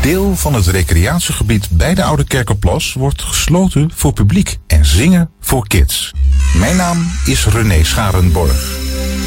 Deel 0.00 0.36
van 0.36 0.54
het 0.54 0.66
recreatiegebied 0.66 1.68
bij 1.70 1.94
de 1.94 2.02
Oude 2.02 2.24
Kerkenplas 2.24 2.92
wordt 2.92 3.22
gesloten 3.22 3.90
voor 3.94 4.12
publiek 4.12 4.58
en 4.66 4.84
zingen 4.84 5.30
voor 5.40 5.66
kids. 5.66 6.10
Mijn 6.56 6.76
naam 6.76 7.10
is 7.24 7.46
René 7.46 7.84
Scharenborg. 7.84 8.78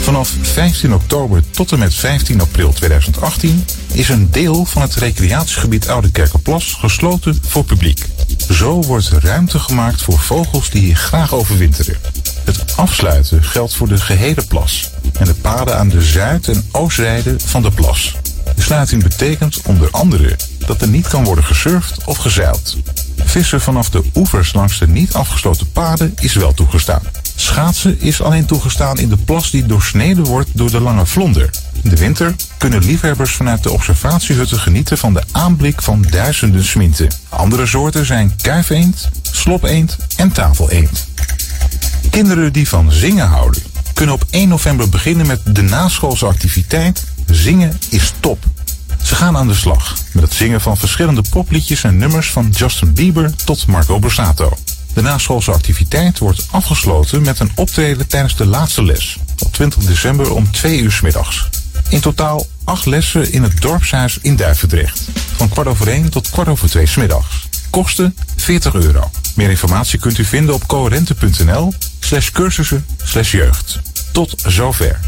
Vanaf 0.01 0.33
15 0.41 0.93
oktober 0.93 1.43
tot 1.49 1.71
en 1.71 1.79
met 1.79 1.93
15 1.93 2.41
april 2.41 2.73
2018 2.73 3.65
is 3.91 4.09
een 4.09 4.31
deel 4.31 4.65
van 4.65 4.81
het 4.81 4.95
recreatiegebied 4.95 5.89
Oude 5.89 6.11
Kerkenplas 6.11 6.77
gesloten 6.79 7.37
voor 7.47 7.63
publiek. 7.63 8.05
Zo 8.49 8.81
wordt 8.81 9.09
ruimte 9.09 9.59
gemaakt 9.59 10.01
voor 10.01 10.19
vogels 10.19 10.69
die 10.69 10.81
hier 10.81 10.95
graag 10.95 11.33
overwinteren. 11.33 11.97
Het 12.43 12.77
afsluiten 12.77 13.43
geldt 13.43 13.75
voor 13.75 13.87
de 13.87 13.97
gehele 13.97 14.43
plas 14.47 14.89
en 15.19 15.25
de 15.25 15.35
paden 15.35 15.77
aan 15.77 15.89
de 15.89 16.01
zuid- 16.01 16.47
en 16.47 16.67
oostzijde 16.71 17.35
van 17.39 17.61
de 17.61 17.71
plas. 17.71 18.15
Sluiting 18.73 19.03
betekent 19.03 19.61
onder 19.61 19.87
andere 19.91 20.35
dat 20.65 20.81
er 20.81 20.87
niet 20.87 21.07
kan 21.07 21.23
worden 21.23 21.43
gesurfd 21.43 22.03
of 22.05 22.17
gezeild. 22.17 22.77
Vissen 23.17 23.61
vanaf 23.61 23.89
de 23.89 24.03
oevers 24.15 24.53
langs 24.53 24.79
de 24.79 24.87
niet 24.87 25.13
afgesloten 25.13 25.71
paden 25.71 26.13
is 26.21 26.33
wel 26.33 26.53
toegestaan. 26.53 27.01
Schaatsen 27.35 28.01
is 28.01 28.21
alleen 28.21 28.45
toegestaan 28.45 28.97
in 28.97 29.09
de 29.09 29.17
plas 29.17 29.51
die 29.51 29.65
doorsneden 29.65 30.23
wordt 30.23 30.49
door 30.53 30.71
de 30.71 30.79
lange 30.79 31.05
vlonder. 31.05 31.49
In 31.81 31.89
de 31.89 31.95
winter 31.95 32.35
kunnen 32.57 32.85
liefhebbers 32.85 33.31
vanuit 33.31 33.63
de 33.63 33.71
observatiehutten 33.71 34.59
genieten 34.59 34.97
van 34.97 35.13
de 35.13 35.23
aanblik 35.31 35.81
van 35.81 36.05
duizenden 36.09 36.63
sminten. 36.63 37.07
Andere 37.29 37.65
soorten 37.65 38.05
zijn 38.05 38.35
kuifeend, 38.41 39.09
slopeend 39.21 39.97
en 40.15 40.31
tafeleend. 40.31 41.07
Kinderen 42.09 42.53
die 42.53 42.67
van 42.67 42.91
zingen 42.91 43.27
houden 43.27 43.61
kunnen 43.93 44.15
op 44.15 44.25
1 44.29 44.49
november 44.49 44.89
beginnen 44.89 45.27
met 45.27 45.39
de 45.43 45.61
naschoolse 45.61 46.25
activiteit 46.25 47.03
Zingen 47.33 47.77
is 47.89 48.13
top. 48.19 48.45
Ze 49.03 49.15
gaan 49.15 49.37
aan 49.37 49.47
de 49.47 49.53
slag 49.53 49.95
met 50.11 50.23
het 50.23 50.33
zingen 50.33 50.61
van 50.61 50.77
verschillende 50.77 51.23
popliedjes 51.29 51.83
en 51.83 51.97
nummers 51.97 52.31
van 52.31 52.49
Justin 52.49 52.93
Bieber 52.93 53.35
tot 53.45 53.67
Marco 53.67 53.99
Borsato. 53.99 54.57
De 54.93 55.01
naschoolse 55.01 55.51
activiteit 55.51 56.19
wordt 56.19 56.47
afgesloten 56.51 57.21
met 57.21 57.39
een 57.39 57.51
optreden 57.55 58.07
tijdens 58.07 58.35
de 58.35 58.45
laatste 58.45 58.83
les 58.83 59.17
op 59.39 59.53
20 59.53 59.83
december 59.83 60.33
om 60.33 60.51
2 60.51 60.79
uur 60.79 60.91
's 60.91 61.01
middags. 61.01 61.49
In 61.89 61.99
totaal 61.99 62.47
acht 62.63 62.85
lessen 62.85 63.31
in 63.31 63.43
het 63.43 63.61
dorpshuis 63.61 64.17
in 64.21 64.35
Duivendrecht. 64.35 65.07
Van 65.35 65.49
kwart 65.49 65.67
over 65.67 65.87
1 65.87 66.09
tot 66.09 66.29
kwart 66.29 66.47
over 66.47 66.69
2 66.69 66.85
's 66.85 66.95
middags. 66.95 67.47
Kosten 67.69 68.15
40 68.35 68.73
euro. 68.73 69.11
Meer 69.35 69.49
informatie 69.49 69.99
kunt 69.99 70.17
u 70.17 70.25
vinden 70.25 70.55
op 70.55 70.67
coherente.nl 70.67 71.73
slash 71.99 72.29
cursussen 72.29 72.85
slash 73.03 73.31
jeugd. 73.31 73.79
Tot 74.11 74.33
zover. 74.45 74.99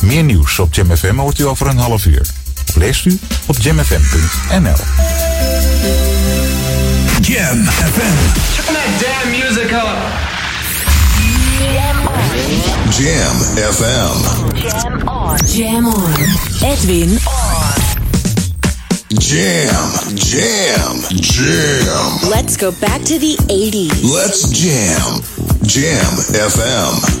Meer 0.00 0.24
nieuws 0.24 0.58
op 0.58 0.74
Jam 0.74 0.96
FM 0.96 1.16
hoort 1.16 1.38
u 1.38 1.46
over 1.46 1.66
een 1.66 1.78
half 1.78 2.06
uur. 2.06 2.26
Of 2.76 2.82
leest 2.82 3.04
u 3.04 3.18
op 3.46 3.56
jamfm.nl. 3.58 4.76
Jam 7.20 7.64
FM. 7.64 8.16
Turn 8.54 8.74
that 8.74 8.90
damn 9.00 9.30
music 9.30 9.72
up. 9.72 9.98
Jam 12.90 13.36
FM. 13.72 14.16
Jam 14.68 15.08
on. 15.08 15.38
Jam 15.54 15.86
on. 15.86 16.12
Edwin 16.62 17.10
on. 17.10 17.74
Jam, 19.08 19.90
jam, 20.14 21.00
jam. 21.20 22.30
Let's 22.30 22.56
go 22.56 22.70
back 22.80 23.02
to 23.04 23.18
the 23.18 23.36
80s. 23.46 24.02
Let's 24.02 24.48
jam. 24.50 25.22
Jam 25.62 26.16
FM. 26.50 27.16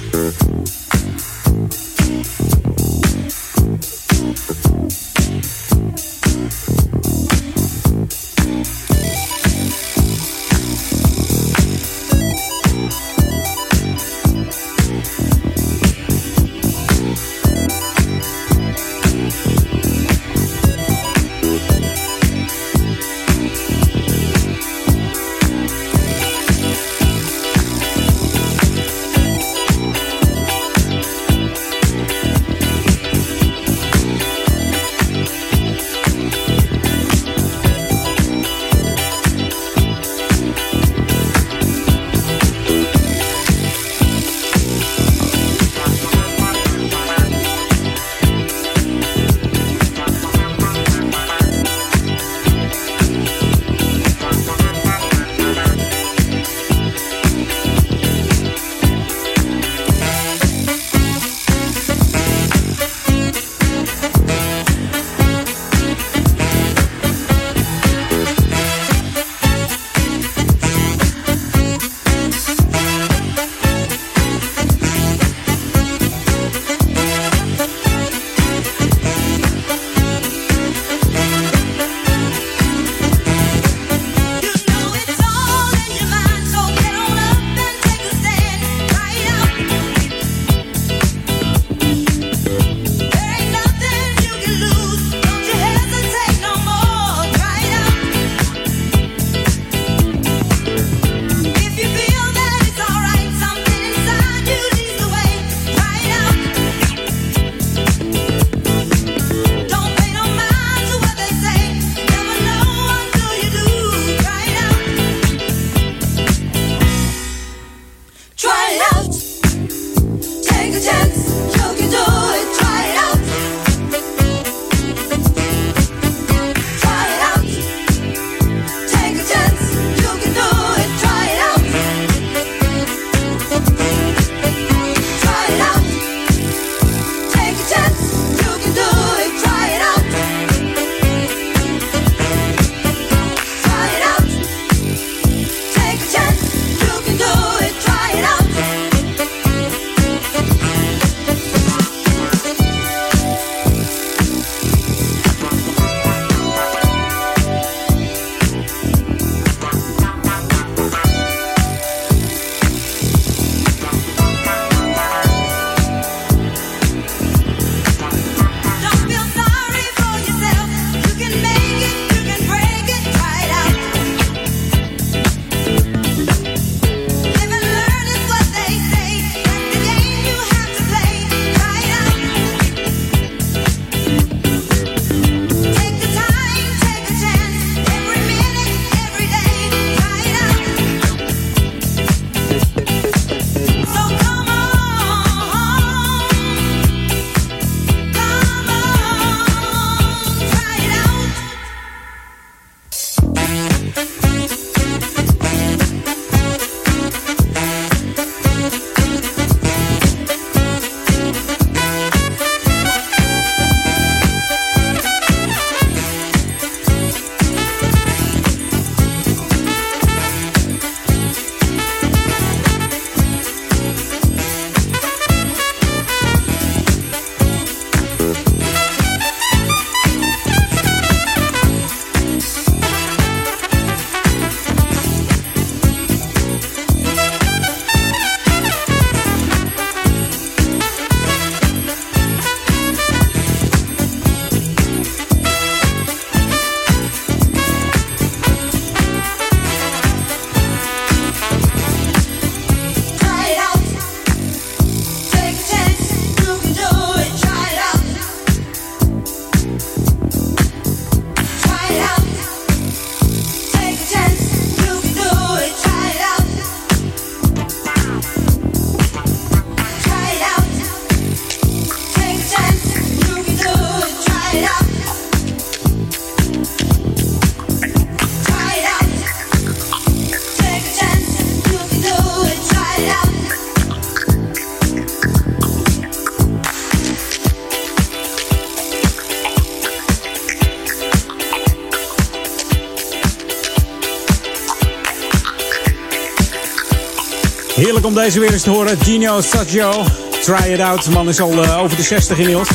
Om 298.06 298.14
deze 298.14 298.40
weer 298.40 298.52
eens 298.52 298.62
te 298.62 298.70
horen. 298.70 298.98
Gino 299.00 299.40
Saggio, 299.40 300.04
Try 300.42 300.72
It 300.72 300.80
Out. 300.80 301.04
De 301.04 301.10
man 301.10 301.28
is 301.28 301.40
al 301.40 301.64
uh, 301.64 301.82
over 301.82 301.96
de 301.96 302.02
60 302.02 302.38
inmiddels. 302.38 302.68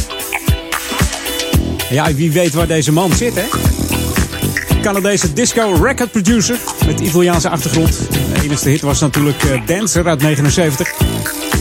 Ja, 1.90 2.14
wie 2.14 2.32
weet 2.32 2.54
waar 2.54 2.68
deze 2.68 2.92
man 2.92 3.14
zit, 3.14 3.36
hè? 3.36 3.44
Canadese 4.82 5.34
disco 5.34 5.78
record 5.82 6.12
producer 6.12 6.58
met 6.86 7.00
Italiaanse 7.00 7.50
achtergrond. 7.50 7.98
De 8.10 8.42
enige 8.44 8.70
hit 8.70 8.82
was 8.82 9.00
natuurlijk 9.00 9.44
uh, 9.44 9.62
Dancer 9.66 10.08
uit 10.08 10.22
79. 10.22 10.94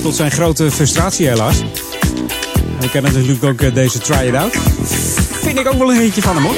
Tot 0.02 0.14
zijn 0.14 0.30
grote 0.30 0.70
frustratie 0.70 1.28
helaas. 1.28 1.60
En 2.54 2.80
we 2.80 2.90
kennen 2.90 3.12
natuurlijk 3.12 3.44
ook 3.44 3.60
uh, 3.60 3.74
deze 3.74 3.98
Try 3.98 4.26
It 4.26 4.34
Out. 4.34 4.56
Vind 5.42 5.58
ik 5.58 5.68
ook 5.68 5.78
wel 5.78 5.92
een 5.92 6.00
hitje 6.00 6.22
van 6.22 6.34
hem 6.34 6.44
hoor. 6.44 6.56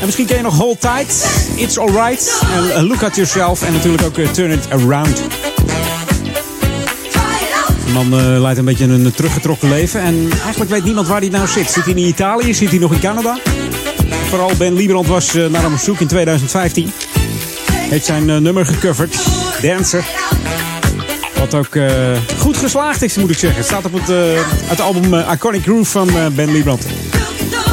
En 0.00 0.04
misschien 0.04 0.26
ken 0.26 0.36
je 0.36 0.42
nog 0.42 0.56
Hold 0.56 0.80
Tight, 0.80 1.26
It's 1.56 1.78
Alright 1.78 2.42
Look 2.76 3.02
At 3.02 3.16
Yourself. 3.16 3.62
En 3.62 3.72
natuurlijk 3.72 4.02
ook 4.02 4.14
Turn 4.32 4.50
It 4.50 4.70
Around. 4.70 5.27
De 7.88 7.94
man 7.94 8.20
uh, 8.20 8.40
leidt 8.40 8.58
een 8.58 8.64
beetje 8.64 8.84
een 8.84 9.12
teruggetrokken 9.12 9.68
leven. 9.68 10.00
En 10.00 10.30
eigenlijk 10.42 10.70
weet 10.70 10.84
niemand 10.84 11.08
waar 11.08 11.20
hij 11.20 11.28
nou 11.28 11.46
zit. 11.46 11.70
Zit 11.70 11.84
hij 11.84 11.92
in 11.92 12.06
Italië? 12.06 12.54
Zit 12.54 12.70
hij 12.70 12.78
nog 12.78 12.92
in 12.92 13.00
Canada? 13.00 13.38
Vooral 14.28 14.50
Ben 14.58 14.74
Liebrand 14.74 15.06
was 15.06 15.34
uh, 15.34 15.46
naar 15.46 15.62
hem 15.62 15.72
op 15.72 15.78
zoek 15.78 16.00
in 16.00 16.06
2015. 16.06 16.90
Heeft 17.72 18.04
zijn 18.04 18.28
uh, 18.28 18.36
nummer 18.36 18.66
gecoverd. 18.66 19.16
Dancer. 19.62 20.04
Wat 21.38 21.54
ook 21.54 21.78
goed 22.38 22.56
geslaagd 22.56 23.02
is, 23.02 23.16
moet 23.16 23.30
ik 23.30 23.38
zeggen. 23.38 23.58
Het 23.58 23.68
staat 23.68 23.84
op 23.84 23.92
het, 23.92 24.38
het 24.64 24.80
album 24.80 25.14
Iconic 25.14 25.62
Groove 25.62 25.90
van 25.90 26.08
Ben 26.34 26.52
Liebrand. 26.52 26.86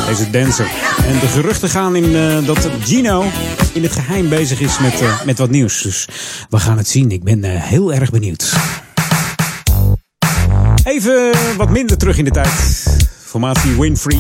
Deze 0.08 0.30
Dancer. 0.30 0.68
En 1.08 1.20
de 1.20 1.28
geruchten 1.28 1.70
gaan 1.70 1.96
in 1.96 2.14
dat 2.46 2.70
Gino 2.84 3.26
in 3.74 3.84
het 3.84 3.92
geheim 3.92 4.30
bezig 4.30 4.60
is 4.60 4.80
met, 4.80 5.04
met 5.26 5.38
wat 5.38 5.50
nieuws. 5.50 5.82
Dus 5.82 6.08
we 6.50 6.60
gaan 6.60 6.78
het 6.78 6.88
zien. 6.88 7.12
Ik 7.12 7.24
ben 7.24 7.44
heel 7.44 7.94
erg 7.94 8.10
benieuwd. 8.10 8.54
Even 10.96 11.32
wat 11.58 11.70
minder 11.70 11.98
terug 11.98 12.18
in 12.18 12.26
de 12.26 12.32
tijd. 12.32 12.50
Formatie 13.24 13.80
Winfrey. 13.80 14.20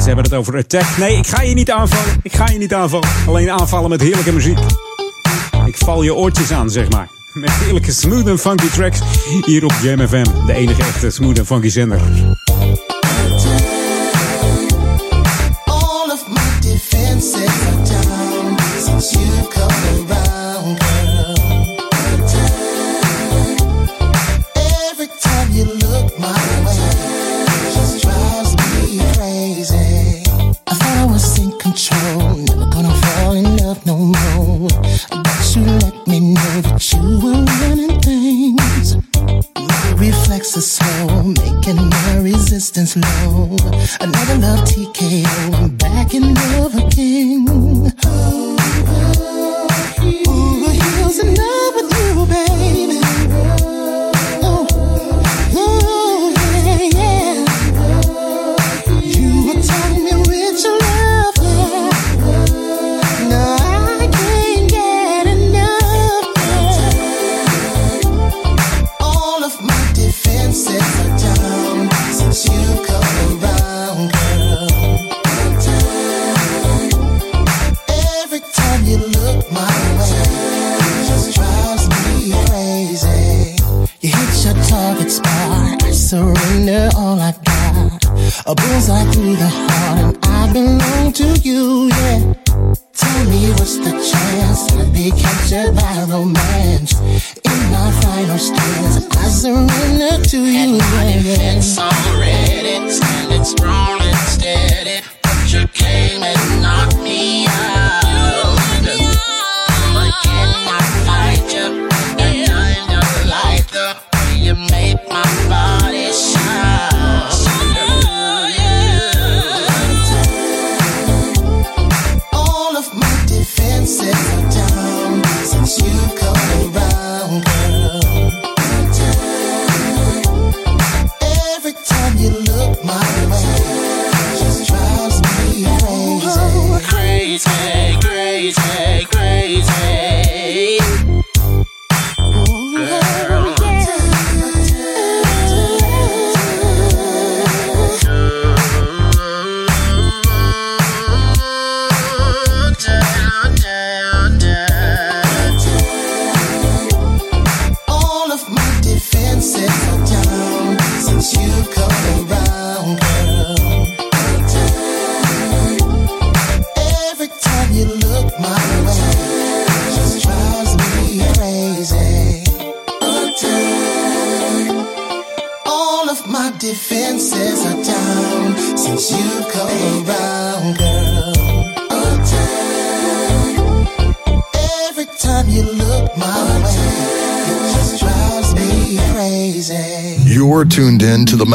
Ze 0.00 0.06
hebben 0.06 0.24
het 0.24 0.34
over 0.34 0.56
Attack. 0.56 0.96
Nee, 0.98 1.16
ik 1.16 1.26
ga 1.26 1.42
je 1.42 1.54
niet 1.54 1.70
aanvallen. 1.70 2.20
Ik 2.22 2.32
ga 2.32 2.48
je 2.48 2.58
niet 2.58 2.74
aanvallen. 2.74 3.08
Alleen 3.26 3.50
aanvallen 3.50 3.90
met 3.90 4.00
heerlijke 4.00 4.32
muziek. 4.32 4.58
Ik 5.66 5.76
val 5.76 6.02
je 6.02 6.14
oortjes 6.14 6.50
aan, 6.50 6.70
zeg 6.70 6.90
maar. 6.90 7.08
Met 7.32 7.50
heerlijke 7.50 7.92
smooth 7.92 8.26
en 8.26 8.38
funky 8.38 8.68
tracks. 8.68 8.98
Hier 9.44 9.64
op 9.64 9.72
Jam 9.82 10.08
FM. 10.08 10.46
De 10.46 10.52
enige 10.52 10.82
echte 10.82 11.10
smooth 11.10 11.38
en 11.38 11.46
funky 11.46 11.68
zender. 11.68 12.00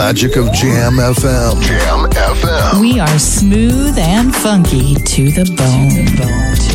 Magic 0.08 0.36
of 0.36 0.52
Jam 0.52 0.96
FM. 0.98 1.62
Jam 1.62 2.10
FM. 2.12 2.82
We 2.82 3.00
are 3.00 3.18
smooth 3.18 3.98
and 3.98 4.36
funky 4.36 4.96
to 4.96 5.32
the 5.32 5.46
bone. 5.56 6.73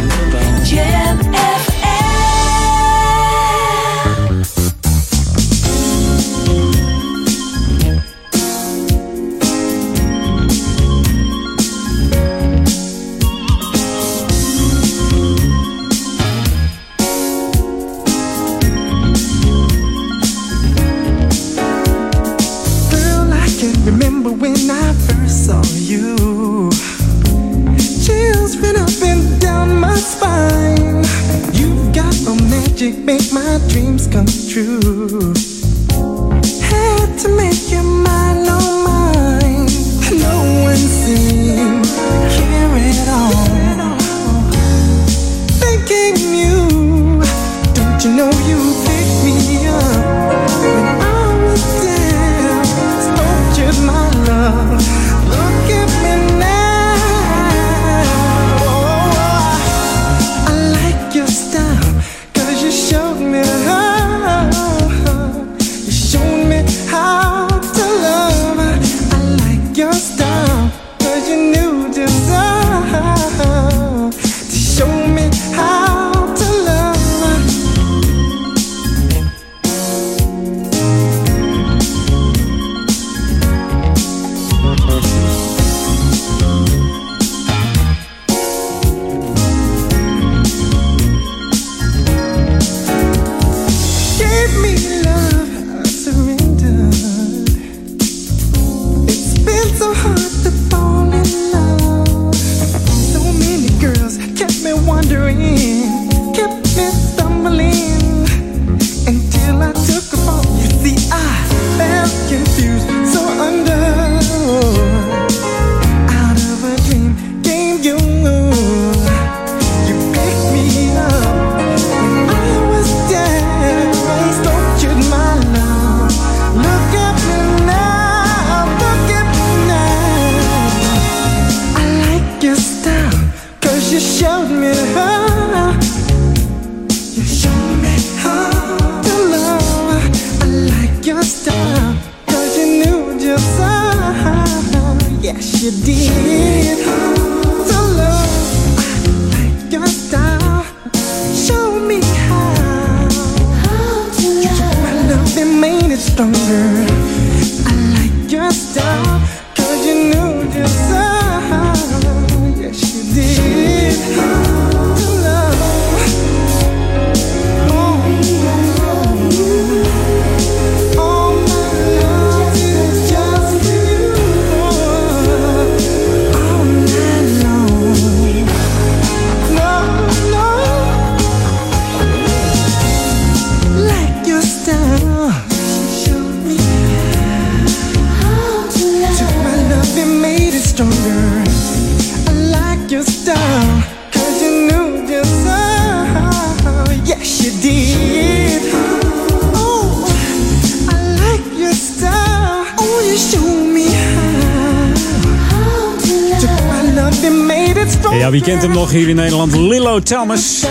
Hier 208.98 209.08
in 209.08 209.16
Nederland? 209.16 209.56
Lillo 209.56 210.00
Thomas. 210.00 210.64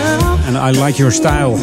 En 0.46 0.54
I 0.54 0.84
Like 0.84 0.96
Your 0.96 1.12
Style. 1.12 1.54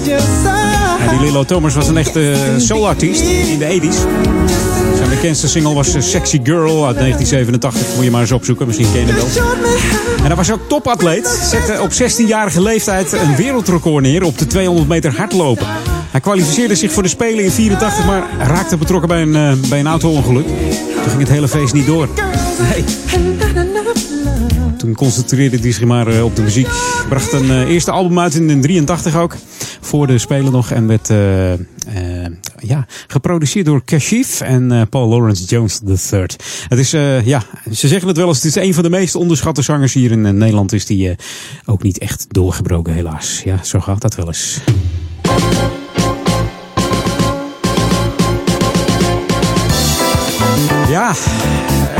En 0.99 1.09
die 1.09 1.19
Lillo 1.19 1.43
Thomas 1.43 1.75
was 1.75 1.87
een 1.87 1.97
echte 1.97 2.33
soulartiest 2.57 3.21
in 3.21 3.59
de 3.59 3.79
80s. 3.81 3.95
Zijn 4.95 5.09
bekendste 5.09 5.47
single 5.47 5.73
was 5.73 5.93
eh, 5.93 6.01
Sexy 6.01 6.39
Girl 6.43 6.85
uit 6.85 6.97
1987. 6.97 7.95
Moet 7.95 8.03
je 8.03 8.11
maar 8.11 8.21
eens 8.21 8.31
opzoeken, 8.31 8.67
misschien 8.67 8.91
ken 8.91 9.05
je 9.05 9.05
hem 9.05 9.15
wel. 9.15 9.53
En 10.17 10.25
hij 10.25 10.35
was 10.35 10.51
ook 10.51 10.69
topatleet. 10.69 11.27
Zette 11.27 11.81
op 11.81 11.91
16-jarige 11.91 12.61
leeftijd 12.61 13.11
een 13.11 13.35
wereldrecord 13.35 14.03
neer 14.03 14.23
op 14.23 14.37
de 14.37 14.47
200 14.47 14.87
meter 14.87 15.15
hardlopen. 15.15 15.67
Hij 16.11 16.19
kwalificeerde 16.19 16.75
zich 16.75 16.91
voor 16.91 17.03
de 17.03 17.09
Spelen 17.09 17.43
in 17.43 17.51
84, 17.51 18.05
maar 18.05 18.23
raakte 18.37 18.77
betrokken 18.77 19.07
bij 19.07 19.21
een, 19.21 19.35
eh, 19.35 19.69
bij 19.69 19.79
een 19.79 19.87
auto-ongeluk. 19.87 20.45
Toen 20.45 21.09
ging 21.09 21.19
het 21.19 21.29
hele 21.29 21.47
feest 21.47 21.73
niet 21.73 21.85
door. 21.85 22.09
Concentreerde 24.93 25.57
hij 25.57 25.71
zich 25.71 25.85
maar 25.85 26.07
eh, 26.07 26.23
op 26.23 26.35
de 26.35 26.41
muziek. 26.41 26.67
Bracht 27.09 27.33
een 27.33 27.49
eh, 27.49 27.69
eerste 27.69 27.91
album 27.91 28.19
uit 28.19 28.35
in 28.35 28.61
83 28.61 29.15
ook. 29.15 29.35
Voor 29.81 30.07
de 30.07 30.17
Spelen 30.17 30.51
nog. 30.51 30.71
En 30.71 30.87
werd 30.87 31.09
eh, 31.09 31.53
ja, 32.57 32.85
geproduceerd 33.07 33.65
door 33.65 33.81
Kashif 33.85 34.41
en 34.41 34.87
Paul 34.89 35.07
Lawrence 35.07 35.43
Jones 35.43 35.79
III. 36.11 36.25
Het 36.67 36.79
is, 36.79 36.91
ja, 37.25 37.43
ze 37.71 37.87
zeggen 37.87 38.07
het 38.07 38.17
wel 38.17 38.27
eens. 38.27 38.43
Het 38.43 38.55
is 38.55 38.63
een 38.63 38.73
van 38.73 38.83
de 38.83 38.89
meest 38.89 39.15
onderschatte 39.15 39.61
zangers 39.61 39.93
hier 39.93 40.11
in 40.11 40.21
Nederland. 40.21 40.73
Is 40.73 40.85
die 40.85 41.15
ook 41.65 41.83
niet 41.83 41.97
echt 41.97 42.25
doorgebroken 42.29 42.93
helaas. 42.93 43.41
Ja, 43.45 43.63
zo 43.63 43.79
gaat 43.79 44.01
dat 44.01 44.15
wel 44.15 44.27
eens. 44.27 44.59
Ja, 50.89 51.15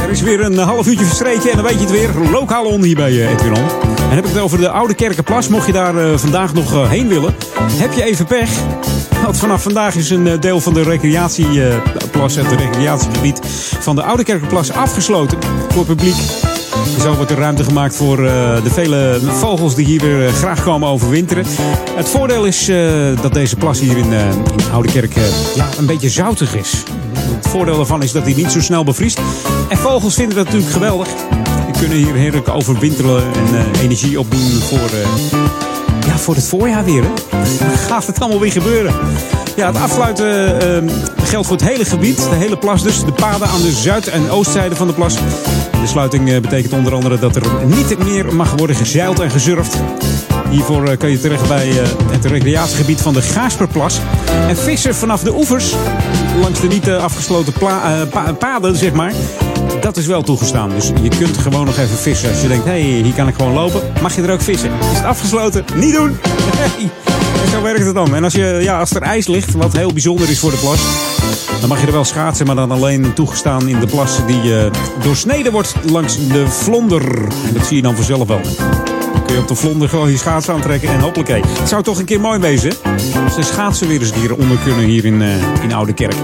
er 0.05 0.11
is 0.11 0.21
weer 0.21 0.41
een 0.41 0.57
half 0.57 0.87
uurtje 0.87 1.05
verstreken 1.05 1.49
en 1.49 1.55
dan 1.55 1.65
weet 1.65 1.73
je 1.73 1.79
het 1.79 1.91
weer. 1.91 2.09
Lokaal 2.31 2.65
on 2.65 2.83
hier 2.83 2.95
bij 2.95 3.11
eh, 3.11 3.31
Edwin 3.31 3.53
On. 3.53 3.63
En 4.09 4.15
heb 4.15 4.25
ik 4.25 4.33
het 4.33 4.41
over 4.41 4.57
de 4.57 4.69
Oude 4.69 4.93
Kerkenplas. 4.93 5.47
Mocht 5.47 5.65
je 5.65 5.71
daar 5.71 5.97
eh, 5.97 6.17
vandaag 6.17 6.53
nog 6.53 6.73
eh, 6.73 6.89
heen 6.89 7.07
willen, 7.07 7.35
heb 7.71 7.93
je 7.93 8.03
even 8.03 8.25
pech. 8.25 8.49
Want 9.23 9.37
vanaf 9.37 9.61
vandaag 9.61 9.95
is 9.95 10.09
een 10.09 10.39
deel 10.39 10.61
van 10.61 10.73
de 10.73 10.83
recreatieplas, 10.83 12.35
het 12.35 12.47
recreatiegebied 12.47 13.39
van 13.79 13.95
de 13.95 14.03
Oude 14.03 14.23
Kerkenplas 14.23 14.71
afgesloten 14.71 15.37
voor 15.69 15.85
publiek. 15.85 16.15
Zo 16.99 17.15
wordt 17.15 17.31
er 17.31 17.37
ruimte 17.37 17.63
gemaakt 17.63 17.95
voor 17.95 18.17
de 18.17 18.69
vele 18.69 19.19
vogels 19.21 19.75
die 19.75 19.85
hier 19.85 20.01
weer 20.01 20.29
graag 20.29 20.63
komen 20.63 20.89
overwinteren. 20.89 21.45
Het 21.95 22.09
voordeel 22.09 22.45
is 22.45 22.71
dat 23.21 23.33
deze 23.33 23.55
plas 23.55 23.79
hier 23.79 23.97
in, 23.97 24.13
eh, 24.13 24.19
ja, 25.55 25.69
een 25.77 25.85
beetje 25.85 26.09
zoutig 26.09 26.55
is. 26.55 26.83
Voordeel 27.55 27.75
daarvan 27.75 28.03
is 28.03 28.11
dat 28.11 28.23
hij 28.23 28.33
niet 28.33 28.51
zo 28.51 28.61
snel 28.61 28.83
bevriest. 28.83 29.19
En 29.69 29.77
vogels 29.77 30.15
vinden 30.15 30.35
dat 30.35 30.45
natuurlijk 30.45 30.71
geweldig. 30.71 31.07
Die 31.65 31.79
kunnen 31.79 31.97
hier 31.97 32.13
heerlijk 32.13 32.49
overwinteren 32.49 33.23
en 33.23 33.55
eh, 33.55 33.81
energie 33.81 34.19
opdoen 34.19 34.51
voor, 34.51 34.77
eh, 34.79 36.07
ja, 36.07 36.17
voor 36.17 36.35
het 36.35 36.47
voorjaar 36.47 36.85
weer. 36.85 37.03
Hè? 37.03 37.09
Gaat 37.75 38.07
het 38.07 38.19
allemaal 38.19 38.39
weer 38.39 38.51
gebeuren. 38.51 38.93
Ja, 39.55 39.67
het 39.67 39.77
afsluiten 39.77 40.61
eh, 40.61 40.93
geldt 41.23 41.47
voor 41.47 41.55
het 41.55 41.67
hele 41.67 41.85
gebied. 41.85 42.29
De 42.29 42.35
hele 42.35 42.57
plas 42.57 42.83
dus. 42.83 43.05
De 43.05 43.11
paden 43.11 43.47
aan 43.47 43.61
de 43.61 43.71
zuid- 43.71 44.07
en 44.07 44.29
oostzijde 44.29 44.75
van 44.75 44.87
de 44.87 44.93
plas. 44.93 45.15
De 45.81 45.87
sluiting 45.87 46.41
betekent 46.41 46.73
onder 46.73 46.93
andere 46.93 47.19
dat 47.19 47.35
er 47.35 47.43
niet 47.65 47.97
meer 47.97 48.35
mag 48.35 48.53
worden 48.55 48.75
gezeild 48.75 49.19
en 49.19 49.31
gezurfd. 49.31 49.75
Hiervoor 50.49 50.97
kan 50.97 51.11
je 51.11 51.19
terecht 51.19 51.47
bij 51.47 51.69
het 52.11 52.25
recreatiegebied 52.25 53.01
van 53.01 53.13
de 53.13 53.21
Gaasperplas. 53.21 53.99
En 54.47 54.57
vissen 54.57 54.95
vanaf 54.95 55.23
de 55.23 55.35
oevers, 55.35 55.73
langs 56.41 56.59
de 56.59 56.67
niet 56.67 56.87
eh, 56.87 57.03
afgesloten 57.03 57.53
eh, 57.61 58.01
pa- 58.09 58.33
paden, 58.33 58.75
zeg 58.75 58.93
maar. 58.93 59.13
Dat 59.81 59.97
is 59.97 60.05
wel 60.05 60.21
toegestaan. 60.21 60.69
Dus 60.69 60.91
je 61.01 61.09
kunt 61.09 61.37
gewoon 61.37 61.65
nog 61.65 61.77
even 61.77 61.97
vissen. 61.97 62.29
Als 62.29 62.41
je 62.41 62.47
denkt, 62.47 62.65
hé, 62.65 62.71
hey, 62.71 63.01
hier 63.01 63.13
kan 63.13 63.27
ik 63.27 63.35
gewoon 63.35 63.53
lopen. 63.53 63.81
Mag 64.01 64.15
je 64.15 64.21
er 64.21 64.31
ook 64.31 64.41
vissen? 64.41 64.69
Is 64.91 64.97
het 64.97 65.05
afgesloten? 65.05 65.65
Niet 65.75 65.93
doen! 65.93 66.17
Nee. 66.77 66.89
zo 67.51 67.61
werkt 67.61 67.85
het 67.85 67.95
dan. 67.95 68.15
En 68.15 68.23
als, 68.23 68.33
je, 68.33 68.57
ja, 68.61 68.79
als 68.79 68.91
er 68.91 69.01
ijs 69.01 69.27
ligt, 69.27 69.53
wat 69.53 69.73
heel 69.73 69.93
bijzonder 69.93 70.29
is 70.29 70.39
voor 70.39 70.51
de 70.51 70.57
plas, 70.57 70.79
dan 71.59 71.69
mag 71.69 71.79
je 71.81 71.85
er 71.87 71.91
wel 71.91 72.03
schaatsen, 72.03 72.45
maar 72.45 72.55
dan 72.55 72.71
alleen 72.71 73.13
toegestaan 73.13 73.67
in 73.67 73.79
de 73.79 73.87
plas 73.87 74.17
die 74.27 74.43
uh, 74.43 74.65
doorsneden 75.03 75.51
wordt 75.51 75.73
langs 75.89 76.27
de 76.27 76.47
vlonder. 76.47 77.17
En 77.47 77.53
dat 77.53 77.65
zie 77.65 77.75
je 77.75 77.81
dan 77.81 77.95
vanzelf 77.95 78.27
wel. 78.27 78.41
Kun 79.25 79.35
je 79.35 79.41
op 79.41 79.47
de 79.47 79.55
vlonder 79.55 79.89
gewoon 79.89 80.11
je 80.11 80.17
schaatsen 80.17 80.53
aantrekken 80.53 80.89
en 80.89 80.99
hoppakee. 80.99 81.41
Het 81.59 81.69
zou 81.69 81.83
toch 81.83 81.99
een 81.99 82.05
keer 82.05 82.19
mooi 82.19 82.39
wezen 82.39 82.71
als 83.23 83.35
de 83.35 83.43
schaatsen 83.43 83.87
weer 83.87 83.99
eens 83.99 84.13
hieronder 84.13 84.57
kunnen 84.63 84.85
hier 84.85 85.05
in, 85.05 85.21
uh, 85.21 85.63
in 85.63 85.73
Oude 85.73 85.93
Kerk. 85.93 86.15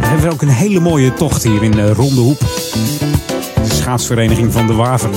We 0.00 0.06
hebben 0.06 0.30
ook 0.32 0.42
een 0.42 0.48
hele 0.48 0.80
mooie 0.80 1.14
tocht 1.14 1.42
hier 1.42 1.62
in 1.62 1.78
uh, 1.78 1.90
Ronde 1.90 2.20
Hoep. 2.20 2.38
De 2.38 3.74
schaatsvereniging 3.74 4.52
van 4.52 4.66
de 4.66 4.72
Waver. 4.72 5.10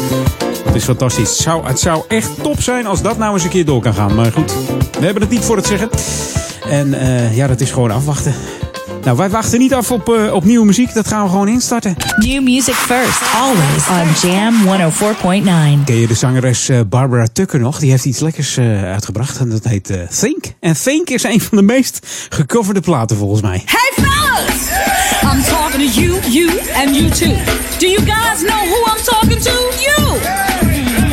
Dat 0.66 0.76
is 0.76 0.84
fantastisch. 0.84 1.30
Het 1.30 1.38
zou, 1.38 1.68
het 1.68 1.80
zou 1.80 2.04
echt 2.08 2.30
top 2.42 2.62
zijn 2.62 2.86
als 2.86 3.02
dat 3.02 3.18
nou 3.18 3.34
eens 3.34 3.44
een 3.44 3.50
keer 3.50 3.66
door 3.66 3.82
kan 3.82 3.94
gaan. 3.94 4.16
Maar 4.16 4.32
goed, 4.32 4.54
we 5.00 5.06
hebben 5.06 5.22
het 5.22 5.32
niet 5.32 5.46
voor 5.46 5.56
het 5.56 5.66
zeggen. 5.66 5.90
En 6.70 6.88
uh, 6.88 7.36
ja, 7.36 7.48
dat 7.48 7.62
is 7.62 7.72
gewoon 7.72 7.92
afwachten. 7.92 8.34
Nou, 9.06 9.18
wij 9.18 9.30
wachten 9.30 9.60
niet 9.60 9.74
af 9.74 9.92
op, 9.92 10.10
uh, 10.10 10.34
op 10.34 10.44
nieuwe 10.44 10.66
muziek. 10.66 10.94
Dat 10.94 11.08
gaan 11.08 11.24
we 11.24 11.30
gewoon 11.30 11.48
instarten. 11.48 11.96
New 12.18 12.44
music 12.44 12.74
first, 12.74 13.22
always 13.36 13.88
on 13.90 14.30
Jam 14.30 14.54
104.9. 14.64 15.84
Ken 15.86 15.96
je 15.96 16.08
de 16.08 16.14
zangeres 16.14 16.70
uh, 16.70 16.80
Barbara 16.90 17.26
Tucker 17.34 17.60
nog? 17.60 17.80
Die 17.80 17.90
heeft 17.90 18.06
iets 18.06 18.20
lekkers 18.20 18.58
uh, 18.58 18.84
uitgebracht 18.84 19.38
en 19.38 19.50
dat 19.50 19.64
heet 19.64 19.94
Think. 20.20 20.46
En 20.60 20.74
Think 20.84 21.10
is 21.10 21.24
een 21.24 21.42
van 21.42 21.58
de 21.58 21.64
meest 21.64 22.08
gecoverde 22.30 22.80
platen 22.80 23.18
volgens 23.18 23.42
mij. 23.42 23.64
Hey 23.66 24.06
fellas! 24.06 24.56
I'm 25.34 25.44
talking 25.44 25.92
to 25.92 26.02
you, 26.02 26.20
you 26.30 26.50
and 26.76 26.96
you 26.96 27.10
too. 27.10 27.36
Do 27.78 27.88
you 27.88 28.00
guys 28.06 28.42
know 28.42 28.62
who 28.72 28.80
I'm 28.92 29.04
talking 29.04 29.42
to? 29.42 29.54
You! 29.80 30.20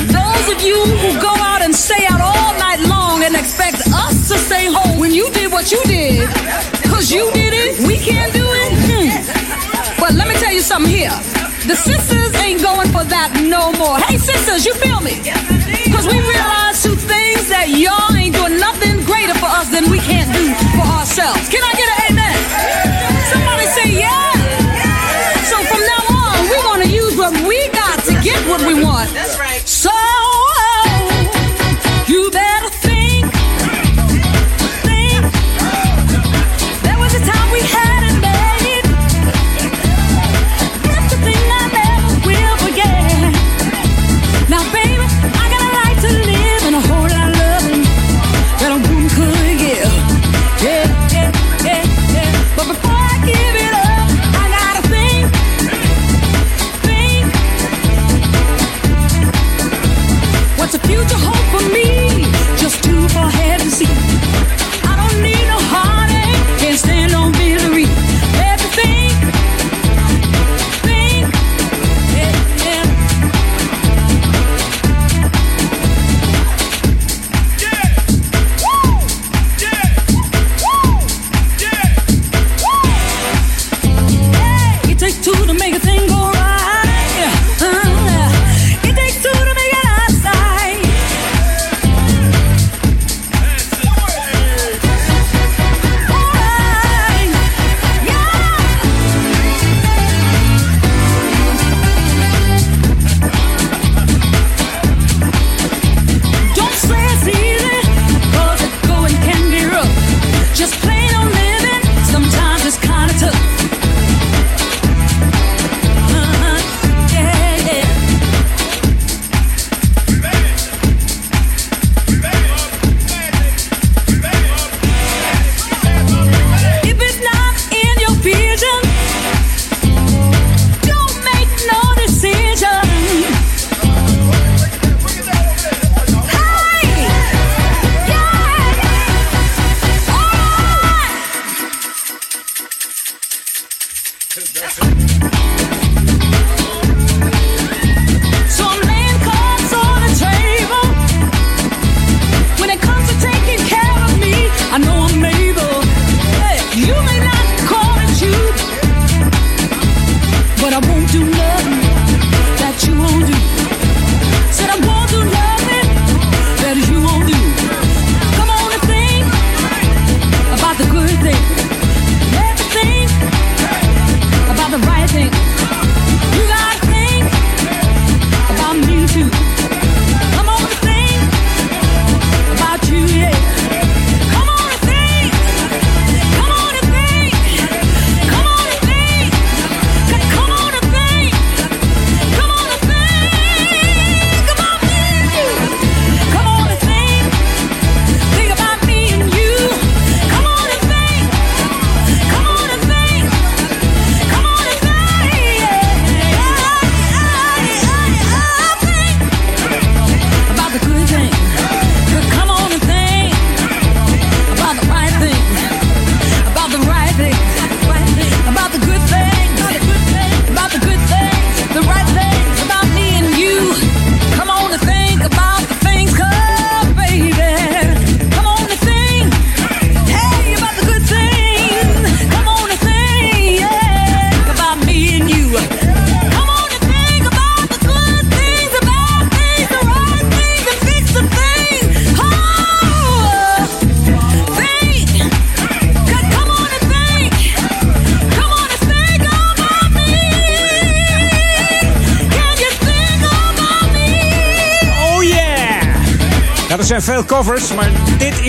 Those 0.06 0.54
of 0.54 0.62
you 0.62 0.76
who 0.76 1.20
go 1.20 1.28
out 1.28 1.62
and 1.62 1.74
stay 1.74 2.06
out 2.06 2.20
all 2.20 2.52
night 2.58 2.88
long 2.88 3.24
and 3.24 3.34
expect 3.34 3.86
us 3.86 4.28
to 4.28 4.38
stay 4.38 4.72
home 4.72 4.98
when 4.98 5.12
you 5.12 5.30
did 5.30 5.50
what 5.52 5.70
you 5.70 5.82
did. 5.84 6.81
Cause 7.02 7.10
you 7.10 7.32
did 7.32 7.50
it, 7.50 7.82
we 7.82 7.98
can't 7.98 8.32
do 8.32 8.46
it. 8.46 8.70
Hmm. 8.86 9.10
But 9.98 10.14
let 10.14 10.28
me 10.28 10.38
tell 10.38 10.52
you 10.54 10.62
something 10.62 10.86
here. 10.86 11.10
The 11.66 11.74
sisters 11.74 12.30
ain't 12.38 12.62
going 12.62 12.94
for 12.94 13.02
that 13.02 13.34
no 13.42 13.74
more. 13.74 13.98
Hey 14.06 14.22
sisters, 14.22 14.62
you 14.62 14.70
feel 14.78 15.02
me? 15.02 15.18
Cause 15.90 16.06
we 16.06 16.22
realize 16.22 16.78
two 16.78 16.94
things 16.94 17.50
that 17.50 17.74
y'all 17.74 18.14
ain't 18.14 18.38
doing 18.38 18.54
nothing 18.54 19.02
greater 19.02 19.34
for 19.42 19.50
us 19.50 19.66
than 19.74 19.90
we 19.90 19.98
can't 19.98 20.30
do 20.30 20.54
for 20.78 20.86
ourselves. 20.94 21.42
Can 21.50 21.66
I 21.66 21.74
get 21.74 21.90
an 21.90 21.98
amen? 22.14 22.38
Somebody 23.34 23.66
say 23.74 23.98
yeah. 23.98 24.30
So 25.50 25.58
from 25.58 25.82
now 25.82 26.06
on, 26.06 26.38
we 26.54 26.58
wanna 26.70 26.86
use 26.86 27.18
what 27.18 27.34
we 27.42 27.58
got 27.74 27.98
to 28.06 28.14
get 28.22 28.38
what 28.46 28.62
we 28.62 28.78
want. 28.78 29.10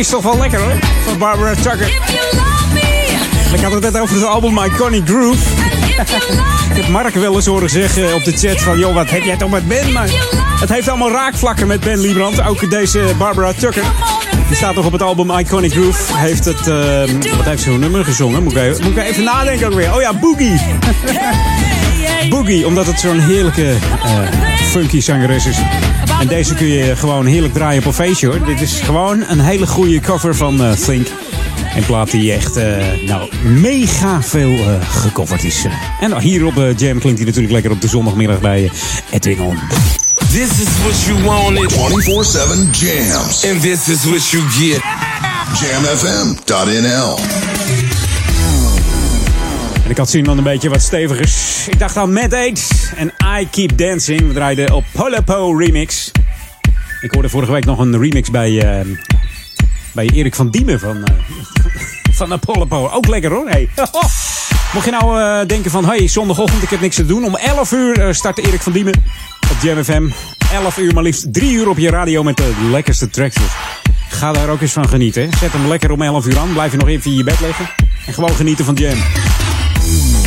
Is 0.04 0.10
toch 0.10 0.24
wel 0.24 0.38
lekker 0.38 0.60
hoor. 0.60 0.74
Van 1.06 1.18
Barbara 1.18 1.54
Tucker. 1.54 1.88
Ik 3.54 3.62
had 3.62 3.72
het 3.72 3.82
net 3.82 4.00
over 4.00 4.16
het 4.16 4.26
album 4.26 4.58
Iconic 4.58 5.02
Groove. 5.06 5.50
Ik 6.70 6.82
heb 6.82 6.88
Mark 6.88 7.14
wel 7.14 7.36
eens 7.36 7.46
horen 7.46 7.70
zeggen 7.70 8.14
op 8.14 8.24
de 8.24 8.32
chat 8.32 8.62
van... 8.62 8.80
joh, 8.80 8.94
wat 8.94 9.10
heb 9.10 9.24
jij 9.24 9.38
toch 9.38 9.50
met 9.50 9.68
Ben? 9.68 9.92
Maar 9.92 10.10
het 10.60 10.70
heeft 10.70 10.88
allemaal 10.88 11.12
raakvlakken 11.12 11.68
met 11.68 11.80
Ben 11.80 12.00
Liebrand. 12.00 12.42
Ook 12.42 12.70
deze 12.70 13.14
Barbara 13.18 13.54
Tucker. 13.54 13.84
Die 14.48 14.56
staat 14.56 14.76
nog 14.76 14.86
op 14.86 14.92
het 14.92 15.02
album 15.02 15.32
Iconic 15.32 15.72
Groove. 15.72 16.18
Heeft 16.18 16.46
het, 16.46 16.68
uh, 16.68 17.36
wat 17.38 17.46
heeft 17.46 17.62
ze 17.62 17.70
zo'n 17.70 17.80
nummer 17.80 18.06
gezongen? 18.06 18.44
Moet 18.44 18.52
ik, 18.52 18.58
even, 18.58 18.84
moet 18.84 18.98
ik 18.98 19.04
even 19.04 19.24
nadenken 19.24 19.68
ook 19.68 19.74
weer. 19.74 19.96
Oh 19.96 20.02
ja, 20.02 20.14
Boogie. 20.14 20.62
Boogie, 22.30 22.68
omdat 22.68 22.86
het 22.86 23.00
zo'n 23.00 23.20
heerlijke 23.20 23.76
uh, 24.06 24.20
funky 24.62 25.00
zangeres 25.00 25.46
is. 25.46 25.58
En 26.20 26.28
deze 26.28 26.54
kun 26.54 26.68
je 26.68 26.96
gewoon 26.96 27.26
heerlijk 27.26 27.54
draaien 27.54 27.80
op 27.80 27.86
een 27.86 27.94
feestje 27.94 28.28
hoor. 28.28 28.46
Dit 28.46 28.62
is 28.62 28.80
gewoon 28.80 29.24
een 29.28 29.40
hele 29.40 29.68
goede 29.68 30.00
cover 30.00 30.36
van 30.36 30.62
uh, 30.62 30.72
Think. 30.72 31.08
Een 31.76 31.86
plaat 31.86 32.12
die 32.12 32.34
echt 32.34 32.58
uh, 32.58 32.64
nou, 33.06 33.30
mega 33.44 34.22
veel 34.22 34.52
uh, 34.52 34.90
gecoverd 34.90 35.44
is. 35.44 35.66
En 36.00 36.10
nou, 36.10 36.22
hier 36.22 36.46
op 36.46 36.58
uh, 36.58 36.78
Jam 36.78 37.00
klinkt 37.00 37.18
hij 37.18 37.28
natuurlijk 37.28 37.54
lekker 37.54 37.72
op 37.72 37.82
de 37.82 37.88
zondagmiddag 37.88 38.40
bij 38.40 38.72
Edwin 39.12 39.42
On. 39.42 39.60
This 40.32 40.50
is 40.60 40.68
what 40.82 41.04
you 41.06 41.24
wanted. 41.24 41.72
24-7 41.72 41.78
jams. 42.72 43.46
And 43.46 43.62
this 43.62 43.88
is 43.88 44.04
what 44.06 44.30
you 44.30 44.44
get. 44.50 44.82
Jamfm.nl 45.60 47.53
En 49.84 49.90
ik 49.90 49.98
had 49.98 50.10
zin 50.10 50.24
dan 50.24 50.38
een 50.38 50.44
beetje 50.44 50.70
wat 50.70 50.82
stevigers. 50.82 51.68
Ik 51.68 51.80
dacht 51.80 51.98
aan 51.98 52.14
Mad 52.14 52.34
Aids 52.34 52.70
en 52.96 53.14
I 53.40 53.48
Keep 53.50 53.78
Dancing. 53.78 54.28
We 54.28 54.34
draaiden 54.34 54.74
op 54.74 54.84
Polopo 54.92 55.56
Remix. 55.58 56.12
Ik 57.02 57.12
hoorde 57.12 57.30
vorige 57.30 57.52
week 57.52 57.66
nog 57.66 57.80
een 57.80 58.00
remix 58.00 58.30
bij, 58.30 58.52
uh, 58.52 58.96
bij 59.92 60.10
Erik 60.10 60.36
van 60.36 60.50
Diemen 60.50 60.80
van, 60.80 60.98
uh, 60.98 61.04
van 62.18 62.34
Apollo. 62.34 62.90
Ook 62.90 63.08
lekker 63.08 63.32
hoor. 63.32 63.50
Hey. 63.50 63.70
Mocht 64.74 64.86
je 64.86 64.92
nou 64.92 65.20
uh, 65.20 65.48
denken 65.48 65.72
van, 65.72 65.86
hey, 65.86 66.08
zondagochtend, 66.08 66.64
ik 66.64 66.70
heb 66.70 66.82
niks 66.82 66.96
te 66.96 67.06
doen. 67.06 67.26
Om 67.26 67.36
11 67.36 67.72
uur 67.72 68.16
start 68.16 68.38
Erik 68.38 68.62
van 68.62 68.72
Diemen 68.72 69.04
op 69.52 69.58
Jam 69.62 69.84
FM. 69.84 70.10
11 70.54 70.78
uur, 70.78 70.94
maar 70.94 71.04
liefst 71.04 71.34
3 71.34 71.54
uur 71.54 71.70
op 71.70 71.78
je 71.78 71.90
radio 71.90 72.24
met 72.24 72.38
de 72.38 72.54
lekkerste 72.72 73.10
tracks. 73.10 73.36
Dus 73.36 73.52
ga 74.10 74.32
daar 74.32 74.50
ook 74.50 74.62
eens 74.62 74.72
van 74.72 74.90
genieten. 74.90 75.30
Zet 75.40 75.52
hem 75.52 75.68
lekker 75.68 75.92
om 75.92 76.02
11 76.02 76.26
uur 76.26 76.38
aan. 76.38 76.54
Blijf 76.54 76.72
je 76.72 76.78
nog 76.78 76.88
even 76.88 77.12
in 77.12 77.18
je 77.18 77.24
bed 77.24 77.40
liggen. 77.40 77.70
En 78.06 78.14
gewoon 78.14 78.36
genieten 78.36 78.66
van 78.66 78.76
Jam. 78.76 78.98
Amstel 79.84 80.23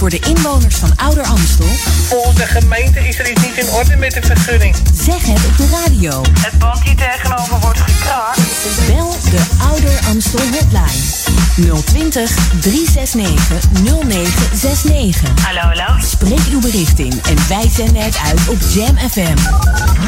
voor 0.00 0.10
de 0.10 0.18
inwoners 0.18 0.74
van 0.74 0.92
Ouder 0.96 1.24
Amstel? 1.24 1.66
Volgens 2.08 2.36
de 2.36 2.46
gemeente 2.46 3.08
is 3.08 3.18
er 3.18 3.30
iets 3.30 3.42
niet 3.42 3.56
in 3.56 3.68
orde 3.68 3.96
met 3.96 4.12
de 4.12 4.22
vergunning. 4.22 4.74
Zeg 4.94 5.26
het 5.26 5.46
op 5.46 5.56
de 5.56 5.82
radio. 5.84 6.22
Het 6.38 6.58
pand 6.58 6.82
hier 6.82 6.96
tegenover 6.96 7.60
wordt 7.60 7.80
gekraakt. 7.80 8.40
Bel 8.86 9.16
de 9.30 9.40
Ouder 9.62 9.98
Amstel 10.08 10.40
hotline. 10.40 11.82
020 11.84 12.34
369 12.60 13.64
0969. 13.82 15.28
Hallo, 15.42 15.60
hallo. 15.60 16.00
Spreek 16.06 16.46
uw 16.52 16.60
bericht 16.60 16.98
in 16.98 17.20
en 17.28 17.36
wij 17.48 17.70
zenden 17.74 18.02
het 18.02 18.18
uit 18.24 18.48
op 18.48 18.58
Jam 18.74 18.98
FM. 19.10 19.36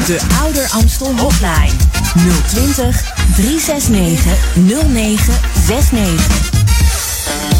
De 0.05 0.19
Ouder 0.41 0.69
Amstel 0.69 1.17
hotline. 1.17 1.73
020 2.47 3.13
369 3.35 4.33
0969. 4.53 6.52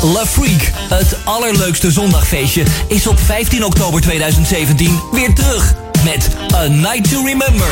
La 0.03 0.25
Freak, 0.25 0.71
het 0.89 1.17
allerleukste 1.23 1.91
zondagfeestje, 1.91 2.63
is 2.87 3.07
op 3.07 3.19
15 3.19 3.65
oktober 3.65 4.01
2017 4.01 4.99
weer 5.11 5.33
terug. 5.33 5.73
Met 6.03 6.29
A 6.55 6.67
Night 6.67 7.09
to 7.09 7.25
Remember. 7.25 7.67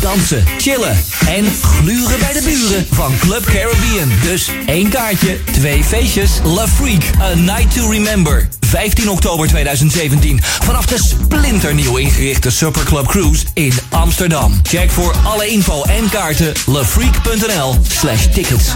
Dansen, 0.00 0.44
chillen 0.58 1.04
en 1.26 1.44
gluren 1.62 2.18
bij 2.18 2.32
de 2.32 2.42
buren 2.44 2.86
van 2.90 3.14
Club 3.18 3.44
Caribbean. 3.44 4.10
Dus 4.22 4.50
één 4.66 4.88
kaartje, 4.88 5.38
twee 5.52 5.84
feestjes. 5.84 6.30
La 6.44 6.68
Freak, 6.68 7.02
A 7.20 7.34
Night 7.34 7.74
to 7.74 7.90
Remember. 7.90 8.48
15 8.60 9.10
oktober 9.10 9.48
2017. 9.48 10.40
Vanaf 10.42 10.86
de 10.86 10.98
splinternieuw 10.98 11.96
ingerichte 11.96 12.50
Superclub 12.50 13.06
Cruise 13.06 13.44
in 13.52 13.72
Amsterdam. 13.90 14.60
Check 14.62 14.90
voor 14.90 15.14
alle 15.24 15.46
info 15.46 15.82
en 15.82 16.08
kaarten 16.08 16.52
lafreak.nl 16.66 17.78
slash 17.88 18.26
tickets. 18.34 18.66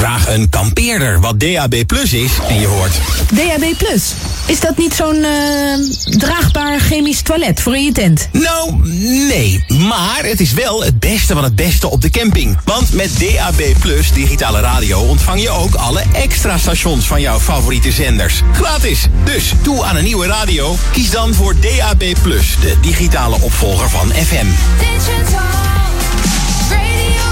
Vraag 0.00 0.28
een 0.28 0.48
kampeerder 0.48 1.20
wat 1.20 1.40
DAB 1.40 1.74
Plus 1.86 2.12
is 2.12 2.32
en 2.48 2.60
je 2.60 2.66
hoort... 2.66 2.92
DAB 3.32 3.76
Plus. 3.78 4.12
Is 4.46 4.60
dat 4.60 4.76
niet 4.76 4.94
zo'n 4.94 5.24
eh, 5.24 6.18
draagbaar 6.18 6.78
chemisch 6.78 7.22
toilet 7.22 7.60
voor 7.60 7.76
in 7.76 7.84
je 7.84 7.92
tent? 7.92 8.28
Nou, 8.32 8.88
nee. 9.28 9.64
Maar 9.68 10.20
het 10.22 10.40
is 10.40 10.52
wel 10.52 10.84
het 10.84 11.00
beste 11.00 11.34
van 11.34 11.44
het 11.44 11.56
beste 11.56 11.90
op 11.90 12.00
de 12.00 12.10
camping. 12.10 12.58
Want 12.64 12.92
met 12.92 13.10
DAB 13.18 13.62
Plus 13.78 14.12
digitale 14.12 14.60
radio 14.60 15.00
ontvang 15.00 15.42
je 15.42 15.50
ook 15.50 15.74
alle 15.74 16.02
extra 16.12 16.58
stations 16.58 17.06
van 17.06 17.20
jouw 17.20 17.40
favoriete 17.40 17.92
zenders. 17.92 18.42
Gratis. 18.52 19.06
Dus 19.24 19.52
toe 19.62 19.84
aan 19.84 19.96
een 19.96 20.04
nieuwe 20.04 20.26
radio. 20.26 20.76
Kies 20.92 21.10
dan 21.10 21.34
voor 21.34 21.54
DAB 21.60 22.04
Plus, 22.22 22.56
de 22.60 22.76
digitale 22.80 23.36
opvolger 23.40 23.90
van 23.90 24.12
FM. 24.12 24.46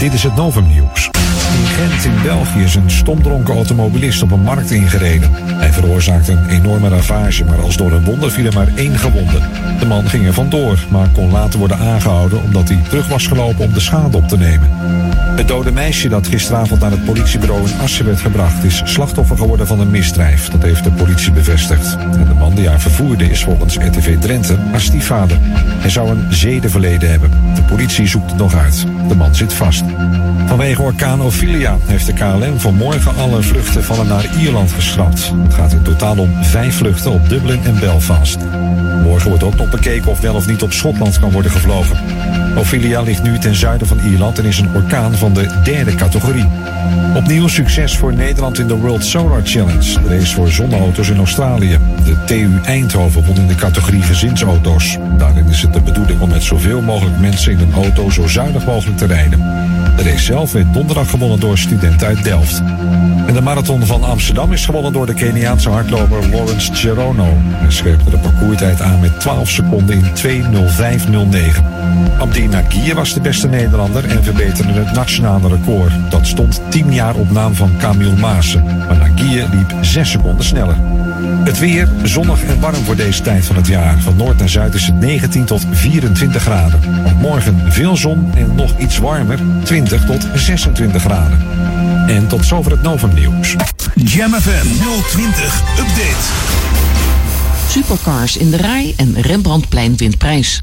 Dit 0.00 0.12
is 0.12 0.22
het 0.22 0.36
Novum 0.36 0.66
Nieuws. 0.66 1.10
In 1.52 1.66
Gent 1.66 2.04
in 2.04 2.22
België 2.22 2.62
is 2.62 2.74
een 2.74 2.90
stomdronken 2.90 3.54
automobilist 3.54 4.22
op 4.22 4.30
een 4.30 4.42
markt 4.42 4.70
ingereden. 4.70 5.30
Hij 5.34 5.72
veroorzaakte 5.72 6.32
een 6.32 6.48
enorme 6.48 6.88
ravage, 6.88 7.44
maar 7.44 7.60
als 7.60 7.76
door 7.76 7.92
een 7.92 8.04
wonder 8.04 8.30
viel 8.30 8.46
er 8.46 8.54
maar 8.54 8.72
één 8.74 8.98
gewonde. 8.98 9.38
De 9.78 9.86
man 9.86 10.08
ging 10.08 10.26
er 10.26 10.32
vandoor, 10.32 10.84
maar 10.90 11.08
kon 11.08 11.30
later 11.30 11.58
worden 11.58 11.78
aangehouden 11.78 12.42
omdat 12.42 12.68
hij 12.68 12.80
terug 12.88 13.08
was 13.08 13.26
gelopen 13.26 13.64
om 13.64 13.72
de 13.72 13.80
schade 13.80 14.16
op 14.16 14.28
te 14.28 14.36
nemen. 14.36 14.68
Het 15.36 15.48
dode 15.48 15.72
meisje 15.72 16.08
dat 16.08 16.26
gisteravond 16.26 16.80
naar 16.80 16.90
het 16.90 17.04
politiebureau 17.04 17.68
in 17.68 17.80
Assen 17.80 18.04
werd 18.04 18.20
gebracht 18.20 18.64
is 18.64 18.82
slachtoffer 18.84 19.36
geworden 19.36 19.66
van 19.66 19.80
een 19.80 19.90
misdrijf. 19.90 20.48
Dat 20.48 20.62
heeft 20.62 20.84
de 20.84 20.90
politie 20.90 21.32
bevestigd. 21.32 21.96
En 21.96 22.24
de 22.24 22.34
man 22.34 22.54
die 22.54 22.68
haar 22.68 22.80
vervoerde 22.80 23.30
is 23.30 23.42
volgens 23.42 23.76
RTV 23.76 24.18
Drenthe 24.18 24.56
haar 24.70 24.80
stiefvader. 24.80 25.38
Hij 25.80 25.90
zou 25.90 26.10
een 26.10 26.26
zedenverleden 26.28 27.10
hebben. 27.10 27.30
De 27.54 27.62
politie 27.62 28.06
zoekt 28.06 28.30
het 28.30 28.38
nog 28.38 28.54
uit. 28.54 28.86
De 29.08 29.16
man 29.16 29.34
zit 29.34 29.52
vast. 29.52 29.84
Vanwege 30.46 30.82
orkaan 30.82 31.20
Ophelia 31.20 31.76
heeft 31.86 32.06
de 32.06 32.12
KLM 32.12 32.60
vanmorgen 32.60 33.16
alle 33.16 33.42
vluchten 33.42 33.84
van 33.84 33.98
en 33.98 34.06
naar 34.06 34.36
Ierland 34.38 34.72
geschrapt. 34.72 35.32
Het 35.42 35.54
gaat 35.54 35.72
in 35.72 35.82
totaal 35.82 36.18
om 36.18 36.44
vijf 36.44 36.76
vluchten 36.76 37.10
op 37.10 37.28
Dublin 37.28 37.64
en 37.64 37.78
Belfast. 37.80 38.38
Morgen 39.02 39.28
wordt 39.28 39.44
ook 39.44 39.56
nog 39.56 39.70
bekeken 39.70 40.10
of 40.10 40.20
wel 40.20 40.34
of 40.34 40.46
niet 40.46 40.62
op 40.62 40.72
Schotland 40.72 41.18
kan 41.18 41.32
worden 41.32 41.50
gevlogen. 41.50 41.98
Ophelia 42.56 43.00
ligt 43.00 43.22
nu 43.22 43.38
ten 43.38 43.54
zuiden 43.54 43.86
van 43.86 43.98
Ierland 43.98 44.38
en 44.38 44.44
is 44.44 44.58
een 44.58 44.74
orkaan 44.74 45.14
van 45.14 45.34
de 45.34 45.60
derde 45.64 45.94
categorie. 45.94 46.48
Opnieuw 47.14 47.48
succes 47.48 47.96
voor 47.96 48.14
Nederland 48.14 48.58
in 48.58 48.66
de 48.66 48.76
World 48.76 49.04
Solar 49.04 49.40
Challenge, 49.44 50.00
de 50.02 50.18
race 50.18 50.34
voor 50.34 50.48
zonneauto's 50.48 51.08
in 51.08 51.16
Australië. 51.16 51.78
De 52.04 52.24
TU 52.26 52.50
Eindhoven 52.64 53.24
won 53.24 53.36
in 53.36 53.46
de 53.46 53.54
categorie 53.54 54.02
gezinsauto's. 54.02 54.98
Daarin 55.18 55.48
is 55.48 55.62
het 55.62 55.72
de 55.72 55.80
bedoeling 55.80 56.20
om 56.20 56.28
met 56.28 56.42
zoveel 56.42 56.82
mogelijk 56.82 57.18
mensen 57.18 57.52
in 57.52 57.58
een 57.58 57.72
auto 57.72 58.10
zo 58.10 58.26
zuinig 58.26 58.66
mogelijk 58.66 58.98
te 58.98 59.06
rijden. 59.06 59.40
De 59.96 60.02
race 60.02 60.24
zelf 60.24 60.52
werd 60.52 60.74
donderdag 60.74 61.10
gewonnen 61.10 61.40
door 61.40 61.58
studenten 61.58 62.06
uit 62.06 62.24
Delft. 62.24 62.62
En 63.26 63.34
de 63.34 63.40
marathon 63.40 63.86
van 63.86 64.04
Amsterdam 64.04 64.52
is 64.52 64.64
gewonnen 64.64 64.92
door 64.92 65.06
de 65.06 65.14
Keniaanse 65.14 65.70
hardloper 65.70 66.28
Lawrence 66.28 66.74
Cherono. 66.74 67.28
Hij 67.36 67.70
scherpte 67.70 68.10
de 68.10 68.18
parcourstijd 68.18 68.80
aan 68.80 69.00
met 69.00 69.20
12 69.20 69.50
seconden 69.50 69.96
in 69.96 70.44
2.05.09. 71.56 71.64
Abdi 72.18 72.48
Nagier 72.48 72.94
was 72.94 73.14
de 73.14 73.20
beste 73.20 73.48
Nederlander 73.48 74.04
en 74.04 74.24
verbeterde 74.24 74.72
het 74.72 74.92
nationale 74.92 75.48
record. 75.48 75.92
Dat 76.10 76.26
stond 76.26 76.60
10 76.68 76.92
jaar 76.92 77.14
op 77.14 77.30
naam 77.30 77.54
van 77.54 77.70
Camille 77.78 78.16
Maassen. 78.16 78.64
Maar 78.64 78.98
Nagier 78.98 79.46
liep 79.52 79.74
6 79.80 80.10
seconden 80.10 80.44
sneller. 80.44 80.76
Het 81.44 81.58
weer 81.58 81.88
zonnig 82.02 82.44
en 82.44 82.60
warm 82.60 82.84
voor 82.84 82.96
deze 82.96 83.22
tijd 83.22 83.44
van 83.44 83.56
het 83.56 83.66
jaar. 83.66 84.00
Van 84.00 84.16
noord 84.16 84.38
naar 84.38 84.48
zuid 84.48 84.74
is 84.74 84.86
het 84.86 85.00
19 85.00 85.44
tot 85.44 85.66
24 85.70 86.42
graden. 86.42 86.80
Morgen 87.20 87.72
veel 87.72 87.96
zon 87.96 88.30
en 88.34 88.54
nog 88.54 88.78
iets 88.78 88.98
warmer, 88.98 89.38
20 89.64 90.04
tot 90.04 90.26
26 90.34 91.02
graden. 91.02 91.38
En 92.06 92.26
tot 92.26 92.44
zover 92.44 92.70
het 92.70 92.82
Novum 92.82 93.14
Nieuws. 93.14 93.56
Jam 93.94 94.32
FM 94.32 94.66
020 95.08 95.62
Update. 95.78 96.26
Supercars 97.68 98.36
in 98.36 98.50
de 98.50 98.56
rij 98.56 98.94
en 98.96 99.20
Rembrandtplein 99.20 99.96
wint 99.96 100.18
prijs. 100.18 100.62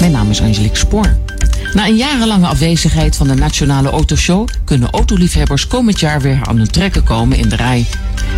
Mijn 0.00 0.12
naam 0.12 0.30
is 0.30 0.40
Angelique 0.40 0.76
Spoor. 0.76 1.16
Na 1.74 1.86
een 1.86 1.96
jarenlange 1.96 2.46
afwezigheid 2.46 3.16
van 3.16 3.28
de 3.28 3.34
Nationale 3.34 3.90
Autoshow 3.90 4.48
kunnen 4.64 4.90
autoliefhebbers 4.90 5.66
komend 5.66 6.00
jaar 6.00 6.20
weer 6.20 6.38
aan 6.42 6.56
hun 6.56 6.70
trekken 6.70 7.04
komen 7.04 7.38
in 7.38 7.48
de 7.48 7.56
rij. 7.56 7.86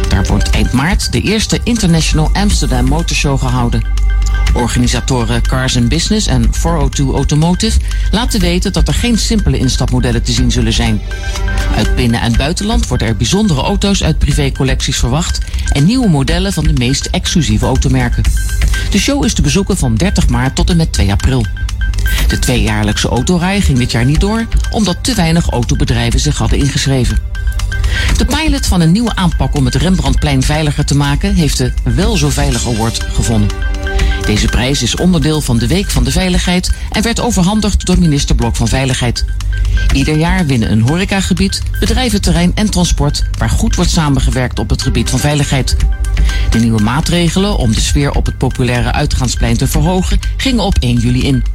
Daar 0.08 0.26
wordt 0.26 0.50
eind 0.50 0.72
maart 0.72 1.12
de 1.12 1.20
eerste 1.20 1.60
International 1.64 2.30
Amsterdam 2.32 2.84
Motorshow 2.84 3.38
gehouden. 3.38 3.82
Organisatoren 4.54 5.42
Cars 5.42 5.88
Business 5.88 6.26
en 6.26 6.46
402 6.50 7.12
Automotive 7.14 7.78
laten 8.10 8.40
weten 8.40 8.72
dat 8.72 8.88
er 8.88 8.94
geen 8.94 9.18
simpele 9.18 9.58
instapmodellen 9.58 10.22
te 10.22 10.32
zien 10.32 10.50
zullen 10.50 10.72
zijn. 10.72 11.00
Uit 11.76 11.96
binnen- 11.96 12.20
en 12.20 12.36
buitenland 12.36 12.88
worden 12.88 13.08
er 13.08 13.16
bijzondere 13.16 13.60
auto's 13.60 14.02
uit 14.02 14.18
privécollecties 14.18 14.96
verwacht 14.96 15.38
en 15.72 15.84
nieuwe 15.84 16.08
modellen 16.08 16.52
van 16.52 16.64
de 16.64 16.72
meest 16.72 17.06
exclusieve 17.06 17.66
automerken. 17.66 18.22
De 18.90 18.98
show 18.98 19.24
is 19.24 19.34
te 19.34 19.42
bezoeken 19.42 19.76
van 19.76 19.94
30 19.94 20.28
maart 20.28 20.54
tot 20.54 20.70
en 20.70 20.76
met 20.76 20.92
2 20.92 21.10
april. 21.10 21.44
De 22.28 22.38
tweejaarlijkse 22.38 23.08
autorij 23.08 23.60
ging 23.60 23.78
dit 23.78 23.90
jaar 23.90 24.04
niet 24.04 24.20
door, 24.20 24.46
omdat 24.70 24.96
te 25.00 25.14
weinig 25.14 25.50
autobedrijven 25.50 26.20
zich 26.20 26.38
hadden 26.38 26.58
ingeschreven. 26.58 27.18
De 28.16 28.24
pilot 28.24 28.66
van 28.66 28.80
een 28.80 28.92
nieuwe 28.92 29.14
aanpak 29.14 29.54
om 29.54 29.64
het 29.64 29.74
Rembrandtplein 29.74 30.42
veiliger 30.42 30.84
te 30.84 30.96
maken 30.96 31.34
heeft 31.34 31.58
de 31.58 31.72
Wel 31.82 32.16
Zo 32.16 32.28
Veilig 32.28 32.66
Award 32.66 33.04
gewonnen. 33.12 33.48
Deze 34.26 34.46
prijs 34.46 34.82
is 34.82 34.96
onderdeel 34.96 35.40
van 35.40 35.58
de 35.58 35.66
Week 35.66 35.90
van 35.90 36.04
de 36.04 36.10
Veiligheid 36.10 36.70
en 36.90 37.02
werd 37.02 37.20
overhandigd 37.20 37.86
door 37.86 37.98
minister 37.98 38.34
Blok 38.34 38.56
van 38.56 38.68
Veiligheid. 38.68 39.24
Ieder 39.92 40.16
jaar 40.16 40.46
winnen 40.46 40.72
een 40.72 40.80
horecagebied, 40.80 41.62
bedrijventerrein 41.80 42.52
en 42.54 42.70
transport 42.70 43.24
waar 43.38 43.50
goed 43.50 43.74
wordt 43.74 43.90
samengewerkt 43.90 44.58
op 44.58 44.70
het 44.70 44.82
gebied 44.82 45.10
van 45.10 45.18
veiligheid. 45.18 45.76
De 46.50 46.58
nieuwe 46.58 46.82
maatregelen 46.82 47.56
om 47.56 47.72
de 47.72 47.80
sfeer 47.80 48.10
op 48.10 48.26
het 48.26 48.38
populaire 48.38 48.92
uitgaansplein 48.92 49.56
te 49.56 49.66
verhogen 49.66 50.18
gingen 50.36 50.64
op 50.64 50.76
1 50.78 50.98
juli 50.98 51.22
in. 51.22 51.53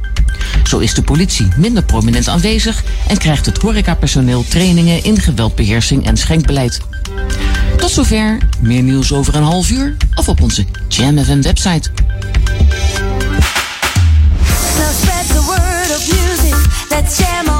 Zo 0.64 0.78
is 0.78 0.94
de 0.94 1.02
politie 1.02 1.48
minder 1.56 1.82
prominent 1.82 2.28
aanwezig 2.28 2.82
en 3.08 3.18
krijgt 3.18 3.46
het 3.46 3.58
horecapersoneel 3.58 4.44
trainingen 4.48 5.04
in 5.04 5.20
geweldbeheersing 5.20 6.06
en 6.06 6.16
schenkbeleid. 6.16 6.80
Tot 7.76 7.90
zover, 7.90 8.38
meer 8.60 8.82
nieuws 8.82 9.12
over 9.12 9.34
een 9.34 9.42
half 9.42 9.70
uur 9.70 9.96
of 10.14 10.28
op 10.28 10.42
onze 10.42 10.64
Jam 10.88 11.18
FM 11.18 11.40
website. 11.40 11.90
Spread 15.00 15.26
the 15.26 15.42
word 15.46 15.90
of 15.96 16.08
music. 16.08 16.54
Let's 16.90 17.18
jam 17.18 17.59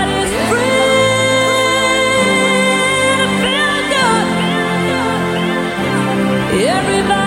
everybody. 6.83 7.20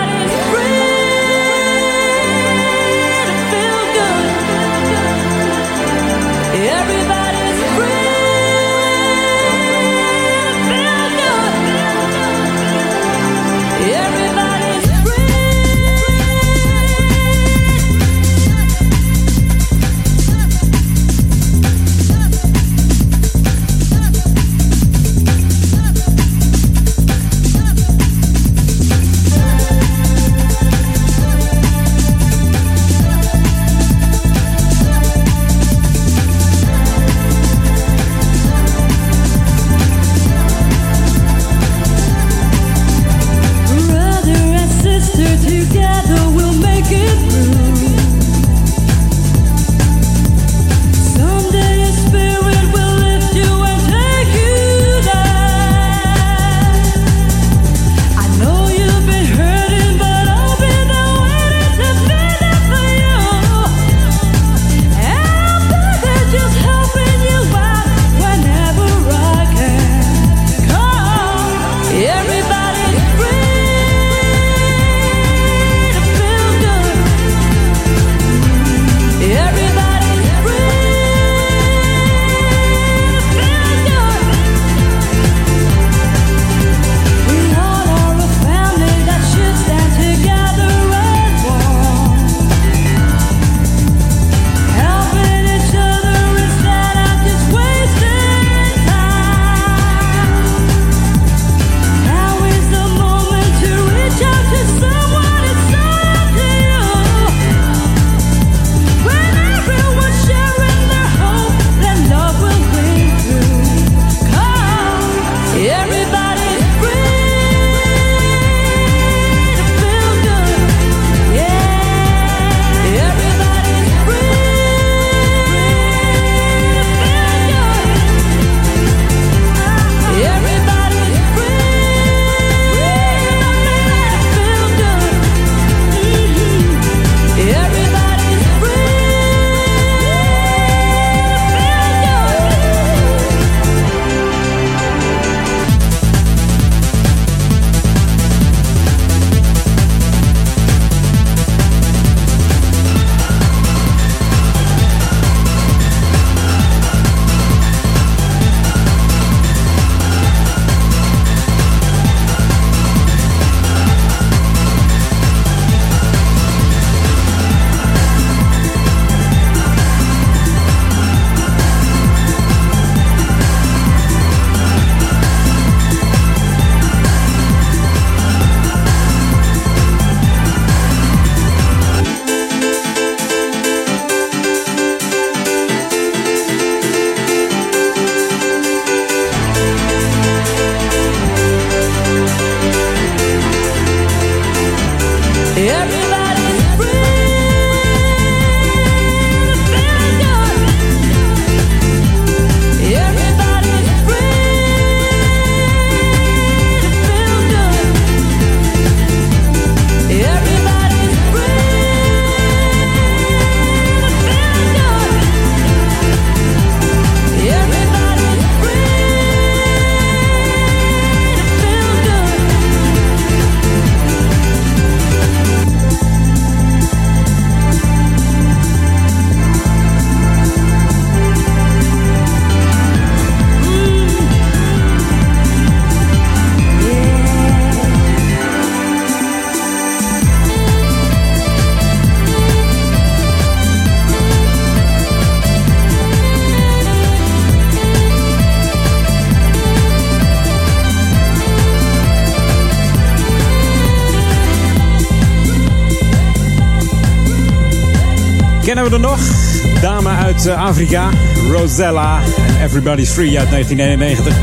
Eh, 260.45 260.65
Afrika, 260.65 261.09
Rosella 261.49 262.21
en 262.47 262.63
Everybody's 262.63 263.09
Free 263.09 263.39
uit 263.39 263.49
1991. 263.49 264.35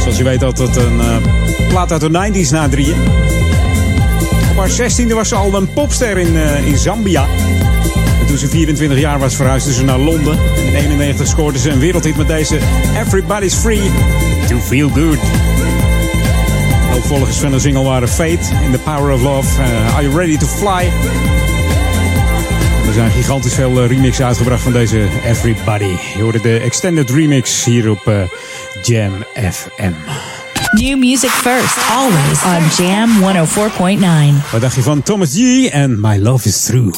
Zoals 0.00 0.16
je 0.16 0.24
weet 0.24 0.42
had 0.42 0.58
het 0.58 0.76
een 0.76 0.96
uh, 0.96 1.16
plaat 1.68 1.92
uit 1.92 2.00
de 2.00 2.08
90s 2.08 2.50
na 2.50 2.68
drieën. 2.68 2.96
Op 4.50 4.56
haar 4.56 4.70
16e 4.70 5.12
was 5.14 5.28
ze 5.28 5.34
al 5.34 5.54
een 5.54 5.72
popster 5.72 6.18
in, 6.18 6.36
eh, 6.36 6.66
in 6.66 6.78
Zambia. 6.78 7.26
Toen 8.26 8.36
ze 8.36 8.48
24 8.48 8.98
jaar 8.98 9.18
was 9.18 9.36
verhuisde 9.36 9.72
ze 9.72 9.84
naar 9.84 9.98
Londen. 9.98 10.32
En 10.32 10.64
in 10.64 10.72
1991 10.72 11.26
scoorde 11.26 11.58
ze 11.58 11.70
een 11.70 11.78
wereldhit 11.78 12.16
met 12.16 12.26
deze 12.26 12.58
Everybody's 13.06 13.54
Free 13.54 13.90
to 14.48 14.58
Feel 14.58 14.88
Good. 14.88 15.18
Opvolgers 16.96 17.36
van 17.36 17.50
de 17.50 17.58
single 17.58 17.82
waren 17.82 18.08
Fate, 18.08 18.54
In 18.64 18.70
the 18.70 18.78
Power 18.84 19.12
of 19.12 19.22
Love, 19.22 19.62
Are 19.94 20.02
You 20.02 20.16
Ready 20.16 20.36
to 20.36 20.46
Fly 20.46 20.90
er 22.92 22.98
zijn 22.98 23.10
gigantisch 23.10 23.54
veel 23.54 23.82
eh, 23.82 23.88
remix 23.88 24.20
uitgebracht 24.20 24.62
van 24.62 24.72
deze 24.72 25.08
Everybody. 25.24 25.96
Je 26.16 26.22
hoorde 26.22 26.40
de 26.40 26.58
extended 26.58 27.10
remix 27.10 27.64
hier 27.64 27.90
op 27.90 28.06
eh, 28.06 28.22
Jam 28.82 29.24
FM. 29.34 29.92
New 30.72 30.98
music 30.98 31.30
first, 31.30 31.76
always 31.90 32.42
on 32.44 32.84
Jam 32.84 33.10
104.9. 34.40 34.50
Wat 34.50 34.60
dacht 34.60 34.74
je 34.74 34.82
van 34.82 35.02
Thomas 35.02 35.34
G 35.34 35.66
en 35.66 36.00
My 36.00 36.18
Love 36.18 36.48
is 36.48 36.62
True? 36.62 36.90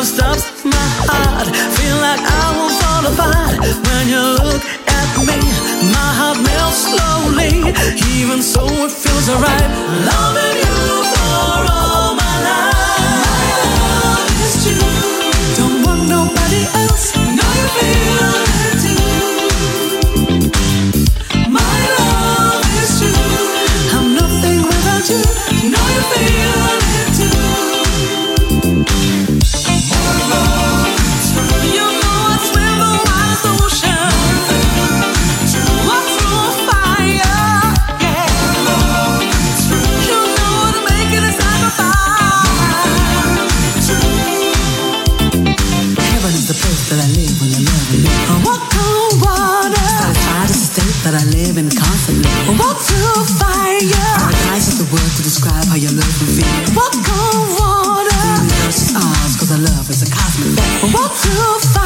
love 0.00 0.06
stops 0.06 0.64
my 0.64 0.88
heart. 1.04 1.46
Feel 1.76 1.96
like 2.00 2.20
I 2.20 2.46
won't 2.56 2.74
fall 2.80 3.04
apart 3.12 3.58
when 3.86 4.08
you 4.08 4.22
look 4.40 4.62
at 4.88 5.10
me. 5.28 5.38
My 5.92 6.10
heart 6.18 6.38
melts 6.40 6.88
slowly, 6.88 7.74
even 8.16 8.40
so 8.42 8.64
it 8.64 8.92
feels 8.92 9.28
alright. 9.28 9.70
Loving 10.08 10.56
you. 10.64 10.99
to 61.30 61.68
find 61.68 61.79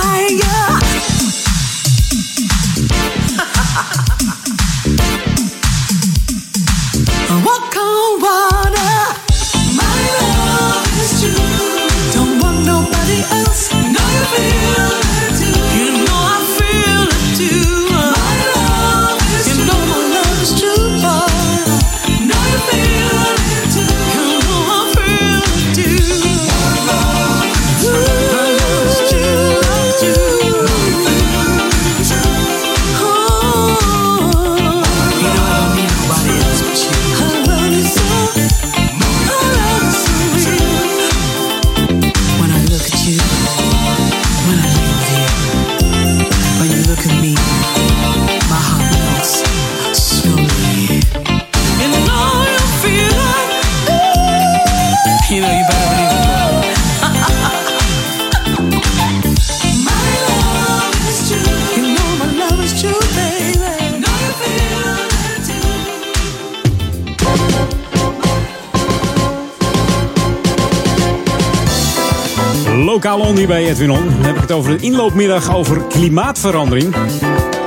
hier 73.45 73.55
bij 73.55 73.71
Edwin 73.71 73.91
On. 73.91 74.05
Dan 74.05 74.25
heb 74.25 74.35
ik 74.35 74.41
het 74.41 74.53
over 74.53 74.77
de 74.79 74.85
inloopmiddag 74.85 75.55
over 75.55 75.83
klimaatverandering. 75.83 76.95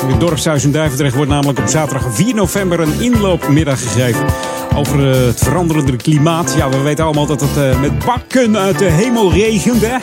In 0.02 0.08
het 0.08 0.20
dorpshuis 0.20 0.64
in 0.64 0.72
Duivendrecht 0.72 1.16
wordt 1.16 1.32
namelijk 1.32 1.60
op 1.60 1.68
zaterdag 1.68 2.16
4 2.16 2.36
november 2.36 2.80
een 2.80 3.02
inloopmiddag 3.02 3.82
gegeven. 3.82 4.26
Over 4.76 5.12
eh, 5.12 5.26
het 5.26 5.40
veranderende 5.40 5.96
klimaat. 5.96 6.54
Ja, 6.58 6.70
we 6.70 6.82
weten 6.82 7.06
allemaal 7.06 7.26
dat 7.26 7.42
het 7.42 7.58
eh, 7.58 7.82
met 7.82 8.06
bakken 8.06 8.58
uit 8.58 8.80
de 8.80 8.86
hemel 8.86 9.32
regent. 9.32 9.82
Hè? 9.82 9.98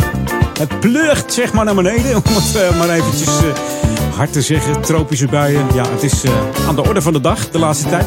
Het 0.59 0.81
pleurt 0.81 1.33
zeg 1.33 1.53
maar 1.53 1.65
naar 1.65 1.75
beneden. 1.75 2.17
Om 2.27 2.35
het 2.35 2.57
eh, 2.57 2.79
maar 2.79 2.89
eventjes 2.89 3.31
hard 4.17 4.33
te 4.33 4.43
zeggen. 4.43 4.81
Tropische 4.81 5.27
buien. 5.27 5.67
Ja, 5.75 5.91
het 5.91 6.03
is 6.03 6.23
aan 6.69 6.75
de 6.75 6.85
orde 6.85 7.03
van 7.03 7.13
de 7.13 7.21
dag 7.21 7.51
de 7.51 7.59
laatste 7.59 7.89
tijd. 7.89 8.07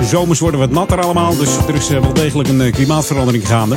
De 0.00 0.06
zomers 0.06 0.40
worden 0.40 0.60
wat 0.60 0.70
natter 0.70 1.00
allemaal. 1.00 1.36
Dus 1.36 1.56
er 1.68 1.74
is 1.74 1.88
wel 1.88 2.12
degelijk 2.12 2.48
een 2.48 2.72
klimaatverandering 2.72 3.48
gaande. 3.48 3.76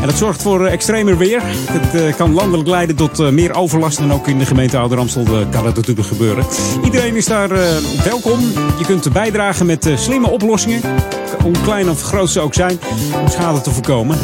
En 0.00 0.06
dat 0.06 0.16
zorgt 0.16 0.42
voor 0.42 0.66
eh, 0.66 0.72
extremer 0.72 1.18
weer. 1.18 1.40
Het 1.70 1.94
eh, 1.94 2.16
kan 2.16 2.34
landelijk 2.34 2.68
leiden 2.68 2.96
tot 2.96 3.18
eh, 3.18 3.28
meer 3.28 3.54
overlast. 3.54 3.98
En 3.98 4.12
ook 4.12 4.26
in 4.28 4.38
de 4.38 4.46
gemeente 4.46 4.78
Ouder 4.78 4.98
Amstel 4.98 5.24
eh, 5.24 5.50
kan 5.50 5.64
dat 5.64 5.76
natuurlijk 5.76 6.06
gebeuren. 6.06 6.44
Iedereen 6.84 7.16
is 7.16 7.26
daar 7.26 7.48
welkom. 8.04 8.40
Je 8.78 8.84
kunt 8.86 9.12
bijdragen 9.12 9.66
met 9.66 9.90
slimme 9.94 10.30
oplossingen. 10.30 10.80
Hoe 11.42 11.52
klein 11.62 11.90
of 11.90 12.02
groot 12.02 12.30
ze 12.30 12.40
ook 12.40 12.54
zijn. 12.54 12.80
Om 13.20 13.28
schade 13.28 13.60
te 13.60 13.70
voorkomen. 13.70 14.18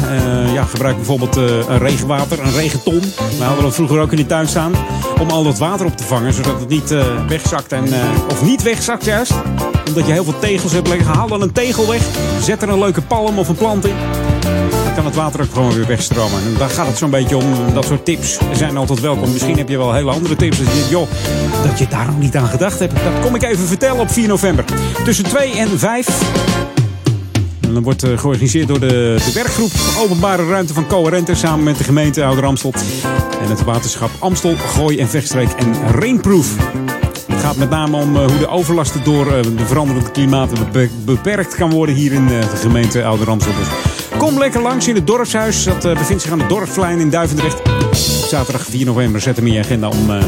Ja, 0.53 0.63
gebruik 0.63 0.95
bijvoorbeeld 0.95 1.35
een 1.35 1.77
regenwater, 1.77 2.39
een 2.39 2.51
regenton. 2.51 3.01
We 3.37 3.43
hadden 3.43 3.63
dat 3.63 3.75
vroeger 3.75 3.99
ook 3.99 4.11
in 4.11 4.17
de 4.17 4.25
tuin 4.25 4.47
staan. 4.47 4.71
Om 5.19 5.29
al 5.29 5.43
dat 5.43 5.57
water 5.57 5.85
op 5.85 5.97
te 5.97 6.03
vangen. 6.03 6.33
Zodat 6.33 6.59
het 6.59 6.69
niet 6.69 6.95
wegzakt. 7.27 7.71
En, 7.71 7.83
of 8.31 8.43
niet 8.43 8.63
wegzakt 8.63 9.05
juist. 9.05 9.33
Omdat 9.87 10.05
je 10.05 10.11
heel 10.11 10.23
veel 10.23 10.39
tegels 10.39 10.71
hebt 10.71 10.87
liggen. 10.87 11.13
Haal 11.13 11.27
dan 11.27 11.41
een 11.41 11.51
tegel 11.51 11.87
weg. 11.87 12.01
Zet 12.41 12.61
er 12.61 12.69
een 12.69 12.79
leuke 12.79 13.01
palm 13.01 13.39
of 13.39 13.47
een 13.47 13.55
plant 13.55 13.85
in. 13.85 13.95
Kan 14.97 15.05
het 15.05 15.15
water 15.15 15.41
ook 15.41 15.53
gewoon 15.53 15.73
weer 15.73 15.87
wegstromen. 15.87 16.39
En 16.45 16.55
daar 16.57 16.69
gaat 16.69 16.87
het 16.87 16.97
zo'n 16.97 17.09
beetje 17.09 17.37
om. 17.37 17.73
Dat 17.73 17.85
soort 17.85 18.05
tips 18.05 18.37
zijn 18.51 18.77
altijd 18.77 18.99
welkom. 18.99 19.31
Misschien 19.31 19.57
heb 19.57 19.69
je 19.69 19.77
wel 19.77 19.93
hele 19.93 20.11
andere 20.11 20.35
tips. 20.35 20.57
Dat 20.57 20.67
je 20.67 20.87
joh, 20.89 21.07
dat 21.63 21.79
je 21.79 21.87
daar 21.87 22.05
nog 22.05 22.19
niet 22.19 22.35
aan 22.35 22.47
gedacht 22.47 22.79
hebt. 22.79 22.93
Dat 22.93 23.19
kom 23.21 23.35
ik 23.35 23.43
even 23.43 23.67
vertellen 23.67 23.99
op 23.99 24.11
4 24.11 24.27
november. 24.27 24.65
Tussen 25.03 25.23
2 25.23 25.51
en 25.51 25.79
5. 25.79 26.07
En 27.61 27.73
dat 27.73 27.83
wordt 27.83 28.03
eh, 28.03 28.17
georganiseerd 28.17 28.67
door 28.67 28.79
de, 28.79 29.15
de 29.25 29.31
werkgroep 29.33 29.71
Openbare 29.97 30.47
Ruimte 30.47 30.73
van 30.73 30.87
Coherente. 30.87 31.35
Samen 31.35 31.63
met 31.63 31.77
de 31.77 31.83
gemeente 31.83 32.25
Ouder 32.25 32.45
Amstel. 32.45 32.73
En 33.41 33.49
het 33.49 33.63
waterschap 33.63 34.09
Amstel, 34.19 34.55
Gooi 34.55 34.99
en 34.99 35.07
Vechtstreek 35.07 35.49
en 35.49 35.73
Rainproof. 35.99 36.55
Het 37.27 37.39
gaat 37.41 37.55
met 37.55 37.69
name 37.69 37.97
om 37.97 38.15
eh, 38.15 38.25
hoe 38.25 38.39
de 38.39 38.47
overlasten 38.47 39.03
door 39.03 39.33
eh, 39.33 39.43
de 39.43 39.65
veranderende 39.65 40.11
klimaat 40.11 40.71
be- 40.71 40.89
beperkt 41.05 41.55
kan 41.55 41.69
worden 41.69 41.95
hier 41.95 42.13
in 42.13 42.27
de 42.27 42.41
gemeente 42.55 43.05
Ouder 43.05 43.29
Amstel. 43.29 43.53
Kom 44.17 44.37
lekker 44.37 44.61
langs 44.61 44.87
in 44.87 44.95
het 44.95 45.07
dorpshuis. 45.07 45.63
Dat 45.63 45.85
eh, 45.85 45.97
bevindt 45.97 46.21
zich 46.21 46.31
aan 46.31 46.37
de 46.37 46.47
Dorpsplein 46.47 46.99
in 46.99 47.09
Duivendrecht. 47.09 47.61
Zaterdag 48.27 48.65
4 48.65 48.85
november. 48.85 49.21
Zet 49.21 49.35
hem 49.35 49.47
in 49.47 49.53
je 49.53 49.59
agenda 49.59 49.87
om 49.87 50.09
eh, 50.09 50.23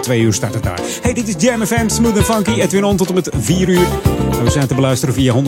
twee 0.00 0.20
uur 0.20 0.32
start 0.32 0.54
het 0.54 0.62
daar. 0.62 0.80
Hey, 1.02 1.12
dit 1.12 1.28
is 1.28 1.34
Jam 1.38 1.66
FM, 1.66 1.88
Smooth 1.88 2.16
and 2.16 2.24
Funky. 2.24 2.60
Edwin 2.60 2.84
On 2.84 2.96
tot 2.96 3.08
en 3.08 3.14
met 3.14 3.28
4 3.38 3.68
uur. 3.68 3.86
We 4.44 4.50
zijn 4.50 4.66
te 4.66 4.74
beluisteren 4.74 5.14
via 5.14 5.34
104.9 5.34 5.40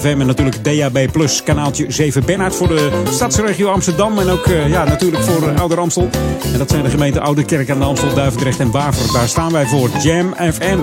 FM 0.00 0.20
en 0.20 0.26
natuurlijk 0.26 0.64
DAB 0.64 1.06
kanaaltje 1.44 1.84
7 1.88 2.24
Bernhard 2.24 2.54
voor 2.54 2.68
de 2.68 3.02
stadsregio 3.10 3.68
Amsterdam. 3.68 4.18
En 4.18 4.28
ook 4.28 4.46
eh, 4.46 4.68
ja, 4.68 4.84
natuurlijk 4.84 5.22
voor 5.22 5.48
eh, 5.48 5.60
Ouder 5.60 5.78
Amstel. 5.78 6.08
En 6.52 6.58
dat 6.58 6.70
zijn 6.70 6.82
de 6.82 6.90
gemeenten 6.90 7.22
Oude 7.22 7.44
Kerk 7.44 7.70
aan 7.70 7.78
de 7.78 7.84
Amstel, 7.84 8.14
Duivendrecht 8.14 8.60
en 8.60 8.70
Waver. 8.70 9.12
Daar 9.12 9.28
staan 9.28 9.52
wij 9.52 9.66
voor. 9.66 9.90
Jam 10.02 10.34
FM. 10.52 10.78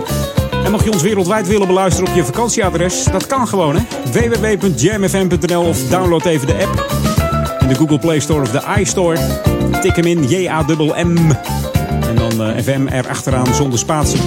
En 0.67 0.73
mocht 0.73 0.85
je 0.85 0.91
ons 0.91 1.01
wereldwijd 1.01 1.47
willen 1.47 1.67
beluisteren 1.67 2.09
op 2.09 2.15
je 2.15 2.23
vakantieadres, 2.23 3.03
dat 3.03 3.27
kan 3.27 3.47
gewoon 3.47 3.75
hè. 3.75 3.81
www.jamfm.nl 4.11 5.61
of 5.61 5.87
download 5.89 6.25
even 6.25 6.47
de 6.47 6.53
app 6.53 6.85
in 7.59 7.67
de 7.67 7.75
Google 7.75 7.99
Play 7.99 8.19
Store 8.19 8.41
of 8.41 8.51
de 8.51 8.61
iStore. 8.79 9.17
Tik 9.81 9.95
hem 9.95 10.05
in, 10.05 10.27
J-A-M-M. 10.27 11.31
En 12.07 12.15
dan 12.15 12.43
eh, 12.43 12.63
FM 12.63 12.87
erachteraan 12.87 13.53
zonder 13.53 13.79
spatie. 13.79 14.19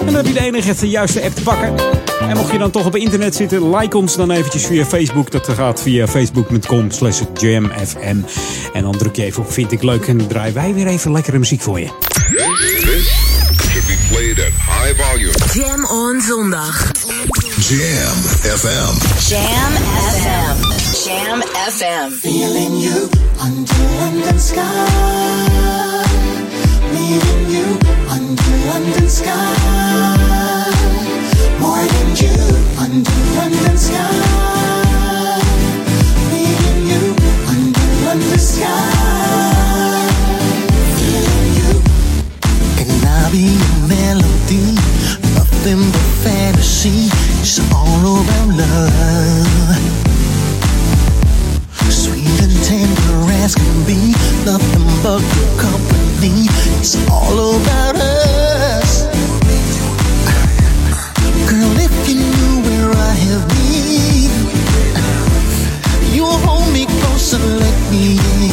En 0.00 0.06
dan 0.06 0.14
heb 0.14 0.26
je 0.26 0.32
de 0.32 0.40
enige 0.40 0.74
de 0.80 0.88
juiste 0.88 1.22
app 1.22 1.34
te 1.34 1.42
pakken. 1.42 1.74
En 2.20 2.36
mocht 2.36 2.52
je 2.52 2.58
dan 2.58 2.70
toch 2.70 2.86
op 2.86 2.96
internet 2.96 3.34
zitten, 3.34 3.76
like 3.76 3.96
ons 3.96 4.16
dan 4.16 4.30
eventjes 4.30 4.66
via 4.66 4.84
Facebook. 4.84 5.30
Dat 5.30 5.48
gaat 5.48 5.82
via 5.82 6.08
facebook.com 6.08 6.90
slash 6.90 7.20
jamfm. 7.34 8.16
En 8.72 8.82
dan 8.82 8.96
druk 8.96 9.16
je 9.16 9.24
even 9.24 9.42
op 9.42 9.52
vind 9.52 9.72
ik 9.72 9.82
leuk 9.82 10.06
en 10.06 10.26
draaien 10.26 10.54
wij 10.54 10.74
weer 10.74 10.86
even 10.86 11.12
lekkere 11.12 11.38
muziek 11.38 11.60
voor 11.60 11.80
je. 11.80 11.88
Jam 15.52 15.84
on 15.84 16.20
zondag. 16.20 16.90
Jam 17.60 18.16
FM. 18.40 18.94
Jam 19.28 19.72
FM. 20.16 20.56
Jam 21.04 21.42
FM. 21.68 22.10
Feeling 22.20 22.80
you 22.80 23.08
under 23.38 23.82
London 24.00 24.40
sky. 24.40 26.06
Meeting 26.92 27.50
you 27.50 27.78
under 28.08 28.56
London 28.72 29.10
sky. 29.10 29.52
More 31.60 31.84
than 31.84 32.16
you 32.16 32.36
under 32.80 33.18
London 33.36 33.76
sky. 33.76 34.08
Meeting 36.32 36.80
you 36.88 37.14
under 37.52 37.88
London 38.06 38.38
sky. 38.38 40.08
Feeling 40.96 41.48
you. 41.60 41.72
Can 42.78 42.90
I 43.04 43.30
be 43.30 43.44
a 43.52 43.88
melody? 43.88 44.91
Nothing 45.64 45.92
but 45.92 46.08
fantasy. 46.24 47.06
It's 47.40 47.60
all 47.72 48.02
around 48.02 48.56
love. 48.56 49.78
Sweet 51.88 52.42
and 52.42 52.50
tender 52.64 53.32
as 53.44 53.54
can 53.54 53.84
be, 53.86 54.10
nothing 54.44 54.86
but 55.04 55.20
good 55.20 55.58
company. 55.60 56.50
It's 56.80 56.96
all 57.08 57.54
about 57.60 57.94
us. 57.94 59.06
Girl, 61.46 61.78
if 61.78 61.94
you 62.08 62.16
knew 62.16 62.62
where 62.66 62.90
I 62.90 63.14
have 63.30 63.46
been, 63.54 64.34
you'll 66.12 66.38
hold 66.42 66.72
me 66.72 66.86
close 66.86 67.34
and 67.34 67.60
let 67.60 67.78
me 67.92 68.18
in. 68.18 68.50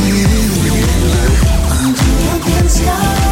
Under 1.74 2.06
London 2.28 2.70
sky, 2.70 3.29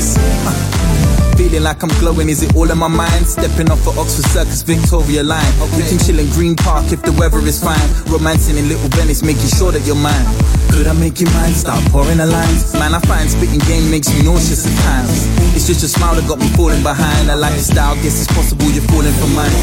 Feel 0.00 0.22
me? 0.22 0.30
Listen. 0.30 0.46
uh, 0.46 1.36
Feeling 1.36 1.62
like 1.62 1.82
I'm 1.82 1.88
glowing, 2.00 2.28
is 2.28 2.42
it 2.42 2.54
all 2.54 2.70
in 2.70 2.76
my 2.78 2.88
mind? 2.88 3.26
Stepping 3.26 3.70
off 3.70 3.80
at 3.88 3.96
Oxford 3.96 4.28
Circus, 4.28 4.60
Victoria 4.62 5.22
Line. 5.22 5.52
We 5.76 5.82
can 5.88 5.98
chill 5.98 6.18
in 6.18 6.28
Green 6.36 6.54
Park 6.54 6.92
if 6.92 7.00
the 7.02 7.12
weather 7.12 7.40
is 7.40 7.62
fine. 7.62 7.80
Romancing 8.12 8.58
in 8.58 8.68
Little 8.68 8.88
Venice, 8.92 9.22
making 9.22 9.48
sure 9.56 9.72
that 9.72 9.80
you're 9.86 9.96
mine. 9.96 10.26
Could 10.68 10.86
I 10.86 10.92
make 10.92 11.18
you 11.20 11.26
mine? 11.32 11.54
Start 11.56 11.80
pouring 11.90 12.18
the 12.18 12.26
lines. 12.26 12.72
Man, 12.74 12.92
I 12.94 13.00
find 13.00 13.28
spitting 13.30 13.60
game 13.64 13.90
makes 13.90 14.12
me 14.12 14.20
nauseous 14.22 14.68
at 14.68 14.76
times. 14.84 15.24
It's 15.56 15.66
just 15.66 15.80
your 15.80 15.88
smile 15.88 16.14
that 16.16 16.28
got 16.28 16.38
me 16.40 16.48
falling 16.52 16.82
behind. 16.82 17.30
I 17.30 17.34
like 17.34 17.56
your 17.56 17.64
style, 17.64 17.94
guess 18.04 18.20
it's 18.20 18.28
possible 18.32 18.68
you're 18.68 18.84
falling 18.92 19.16
for 19.16 19.28
mine. 19.32 19.56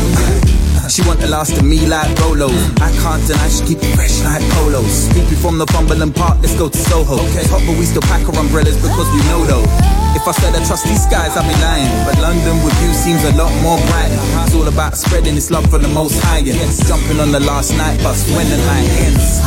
She 0.88 1.04
want 1.04 1.20
the 1.20 1.28
last 1.28 1.52
of 1.52 1.66
me 1.68 1.86
like 1.86 2.08
Rolo. 2.24 2.48
I 2.80 2.88
can't 3.04 3.20
deny 3.28 3.50
she 3.52 3.76
keep 3.76 3.84
it 3.84 3.92
fresh 3.96 4.24
like 4.24 4.42
polos. 4.56 5.12
Keep 5.12 5.28
you 5.30 5.36
from 5.36 5.60
the 5.60 5.66
Cumberland 5.68 6.16
Park, 6.16 6.40
let's 6.40 6.56
go 6.56 6.70
to 6.70 6.78
Soho. 6.78 7.20
Okay. 7.28 7.44
Hot, 7.52 7.60
but 7.68 7.76
we 7.76 7.84
still 7.84 8.02
pack 8.08 8.24
our 8.24 8.40
umbrellas 8.40 8.80
because 8.80 9.10
we 9.12 9.20
know 9.28 9.44
though. 9.44 9.68
If 10.16 10.24
I 10.24 10.32
said 10.32 10.56
I 10.56 10.64
trust 10.64 10.88
these 10.88 11.06
guys, 11.12 11.36
I'd 11.36 11.44
be 11.44 11.52
lying. 11.60 11.92
But 12.08 12.16
London 12.24 12.64
with 12.64 12.74
you 12.80 12.96
seems 12.96 13.20
a 13.28 13.36
lot 13.36 13.52
more 13.60 13.76
bright. 13.92 14.16
It's 14.48 14.56
all 14.56 14.68
about 14.68 14.96
spreading 14.96 15.36
this 15.36 15.52
love 15.52 15.68
for 15.70 15.78
the 15.78 15.92
most 15.92 16.24
high. 16.24 16.40
And 16.40 16.72
jumping 16.88 17.20
on 17.20 17.36
the 17.36 17.44
last 17.44 17.76
night 17.76 18.00
bus 18.00 18.24
when 18.32 18.48
the 18.48 18.58
night 18.58 18.88
ends. 19.04 19.44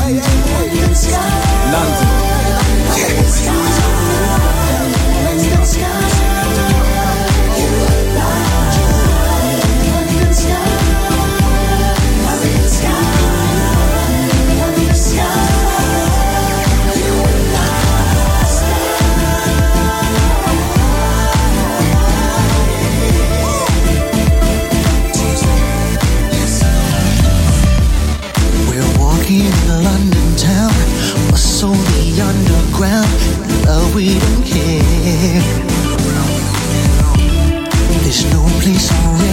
London. 1.73 2.09
We're 5.81 7.00
we 33.95 34.19
don't 34.19 34.45
care. 34.45 35.43
There's 38.03 38.25
no 38.33 38.43
place 38.61 38.91
for 38.91 39.25
it. 39.25 39.30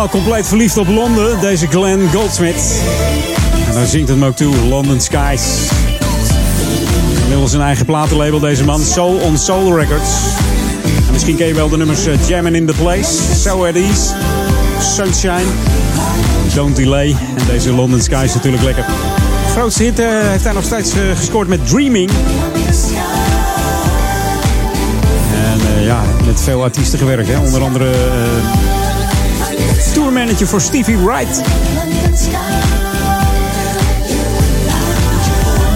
Helemaal 0.00 0.20
compleet 0.22 0.48
verliefd 0.48 0.76
op 0.76 0.88
Londen, 0.88 1.40
deze 1.40 1.66
Glenn 1.66 2.10
Goldsmith. 2.12 2.82
En 3.66 3.74
dan 3.74 3.86
zingt 3.86 4.08
het 4.08 4.18
me 4.18 4.26
ook 4.26 4.36
toe, 4.36 4.56
London 4.56 5.00
Skies. 5.00 5.42
Inmiddels 7.22 7.52
een 7.52 7.60
eigen 7.60 7.86
platenlabel, 7.86 8.38
deze 8.38 8.64
man, 8.64 8.80
Soul 8.80 9.14
on 9.14 9.38
Soul 9.38 9.78
Records. 9.78 10.10
En 11.06 11.12
misschien 11.12 11.36
ken 11.36 11.46
je 11.46 11.54
wel 11.54 11.68
de 11.68 11.76
nummers 11.76 12.06
uh, 12.06 12.28
Jammin' 12.28 12.54
in 12.54 12.66
the 12.66 12.72
Place, 12.72 13.12
So 13.34 13.66
At 13.66 13.74
Ease, 13.74 14.14
Sunshine, 14.80 15.50
Don't 16.54 16.76
Delay. 16.76 17.16
En 17.36 17.46
deze 17.46 17.72
London 17.72 18.00
Skies 18.00 18.34
natuurlijk 18.34 18.62
lekker. 18.62 18.84
De 18.84 19.50
grootste 19.52 19.82
hit 19.82 20.00
uh, 20.00 20.06
heeft 20.10 20.44
hij 20.44 20.52
nog 20.52 20.64
steeds 20.64 20.94
uh, 20.94 21.16
gescoord 21.16 21.48
met 21.48 21.68
Dreaming. 21.68 22.10
En 25.34 25.82
ja, 25.82 26.02
met 26.26 26.40
veel 26.40 26.62
artiesten 26.62 26.98
gewerkt, 26.98 27.28
hè? 27.28 27.38
onder 27.38 27.62
andere 27.62 27.90
tourmanager 29.92 30.46
voor 30.46 30.60
Stevie 30.60 30.96
Wright. 30.96 31.42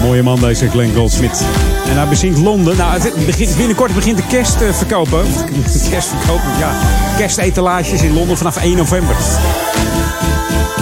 Mooie 0.03 0.23
man 0.23 0.41
deze 0.41 0.69
Glenn 0.69 0.95
Goldsmith. 0.95 1.45
En 1.89 1.97
hij 1.97 2.09
bezingt 2.09 2.39
Londen. 2.39 2.77
Nou, 2.77 3.01
het 3.01 3.27
begint, 3.27 3.57
binnenkort 3.57 3.95
begint 3.95 4.17
de 4.17 4.27
kerst 4.27 4.59
te 4.59 4.71
verkopen. 4.73 5.25
De 5.73 5.87
kerst 5.91 6.09
verkopen, 6.09 6.59
ja. 6.59 6.73
Kerstetalages 7.17 8.03
in 8.03 8.13
Londen 8.13 8.37
vanaf 8.37 8.57
1 8.57 8.77
november. 8.77 9.17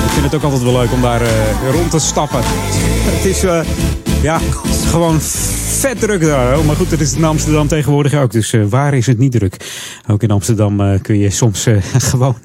Ik 0.05 0.11
vind 0.11 0.25
het 0.25 0.35
ook 0.35 0.43
altijd 0.43 0.63
wel 0.63 0.73
leuk 0.73 0.93
om 0.93 1.01
daar 1.03 1.23
uh, 1.23 1.29
rond 1.71 1.91
te 1.91 1.99
stappen. 1.99 2.41
Het 2.45 3.25
is, 3.25 3.45
uh, 3.45 3.61
ja, 4.23 4.41
gewoon 4.91 5.21
vet 5.83 6.01
druk 6.01 6.21
daar. 6.21 6.55
Hoor. 6.55 6.65
Maar 6.65 6.77
goed, 6.77 6.91
dat 6.91 7.01
is 7.01 7.15
in 7.15 7.25
Amsterdam 7.25 7.69
tegenwoordig 7.69 8.15
ook. 8.15 8.33
Dus 8.33 8.53
uh, 8.53 8.65
waar 8.69 8.95
is 8.95 9.07
het 9.07 9.19
niet 9.19 9.33
druk? 9.33 9.57
Ook 10.07 10.23
in 10.23 10.31
Amsterdam 10.31 10.81
uh, 10.81 11.01
kun 11.03 11.19
je 11.19 11.31
soms 11.31 11.67
uh, 11.67 11.77
gewoon 12.11 12.37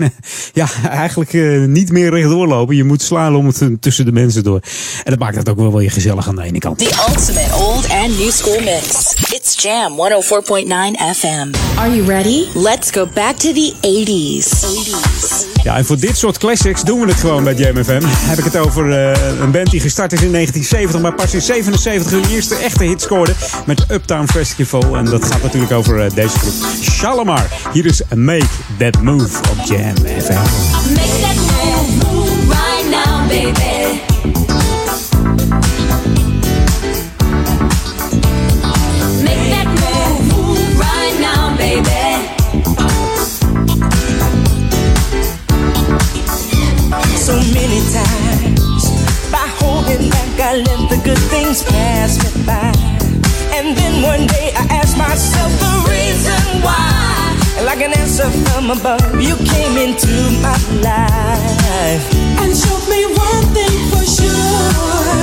ja, 0.53 0.67
eigenlijk 0.89 1.33
niet 1.67 1.91
meer 1.91 2.09
rechtdoor 2.09 2.47
lopen. 2.47 2.75
Je 2.75 2.83
moet 2.83 3.01
slalommen 3.01 3.79
tussen 3.79 4.05
de 4.05 4.11
mensen 4.11 4.43
door. 4.43 4.59
En 5.03 5.11
dat 5.11 5.19
maakt 5.19 5.35
het 5.35 5.49
ook 5.49 5.57
wel 5.57 5.77
weer 5.77 5.91
gezellig 5.91 6.27
aan 6.27 6.35
de 6.35 6.43
ene 6.43 6.59
kant. 6.59 6.77
The 6.77 7.05
ultimate 7.09 7.55
old 7.55 7.89
and 7.89 8.19
new 8.19 8.31
school 8.31 8.59
mix. 8.59 9.13
It's 9.33 9.61
Jam 9.61 9.91
104.9 9.91 11.17
FM. 11.17 11.51
Are 11.77 11.95
you 11.95 12.05
ready? 12.05 12.45
Let's 12.53 12.91
go 12.91 13.07
back 13.13 13.35
to 13.35 13.51
the 13.53 13.73
80s. 13.81 14.07
80s. 14.07 15.63
Ja, 15.63 15.77
en 15.77 15.85
voor 15.85 15.99
dit 15.99 16.17
soort 16.17 16.37
classics 16.37 16.81
doen 16.81 16.99
we 16.99 17.07
het 17.07 17.19
gewoon 17.19 17.43
bij 17.43 17.53
Jam 17.53 17.83
FM. 17.83 18.01
Heb 18.05 18.37
ik 18.37 18.43
het 18.43 18.57
over 18.57 18.91
een 19.41 19.51
band 19.51 19.71
die 19.71 19.79
gestart 19.79 20.13
is 20.13 20.21
in 20.21 20.31
1970, 20.31 21.01
maar 21.01 21.13
pas 21.13 21.33
in 21.33 21.41
77 21.41 22.11
hun 22.11 22.25
eerste 22.29 22.55
echte 22.55 22.83
hit 22.83 23.01
scoorde 23.01 23.33
met 23.65 23.85
Uptown 23.91 24.27
Festival. 24.27 24.97
En 24.97 25.05
dat 25.05 25.25
gaat 25.25 25.43
natuurlijk 25.43 25.71
over 25.71 26.15
deze 26.15 26.39
groep. 26.39 26.53
Shalimar. 26.81 27.46
Hier 27.73 27.85
is 27.85 28.03
Make 28.15 28.47
That 28.77 29.01
Move 29.01 29.39
op 29.49 29.65
Jam 29.65 29.95
FM. 29.95 30.47
Make 30.93 31.17
that 31.21 31.37
move, 31.37 31.89
move 32.03 32.49
right 32.49 32.85
now, 32.89 33.27
baby. 33.27 34.01
Make 39.23 39.49
that 39.53 39.67
move, 39.81 40.19
move 40.31 40.79
right 40.79 41.15
now, 41.19 41.55
baby. 41.57 42.03
So 47.17 47.35
many 47.53 47.81
times 47.91 48.83
by 49.31 49.45
holding 49.59 50.09
back, 50.09 50.39
I 50.39 50.55
let 50.57 50.89
the 50.89 51.01
good 51.03 51.21
things 51.29 51.63
pass 51.63 52.17
me 52.23 52.43
by. 52.45 52.71
And 53.53 53.75
then 53.75 54.01
one 54.01 54.27
day 54.27 54.53
I 54.55 54.63
asked 54.79 54.97
myself 54.97 55.51
the 55.59 55.89
reason 55.91 56.61
why. 56.61 57.26
Like 57.67 57.81
an 57.81 57.91
answer 57.91 58.29
from 58.45 58.71
above, 58.71 59.21
you 59.21 59.35
came 59.35 59.75
into 59.75 60.07
my 60.39 60.55
life. 60.79 62.05
And 62.39 62.55
showed 62.55 62.87
me 62.87 63.05
one 63.27 63.43
thing 63.53 63.77
for 63.91 64.05
sure. 64.07 65.19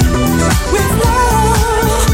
With 0.71 0.93
love, 1.07 2.14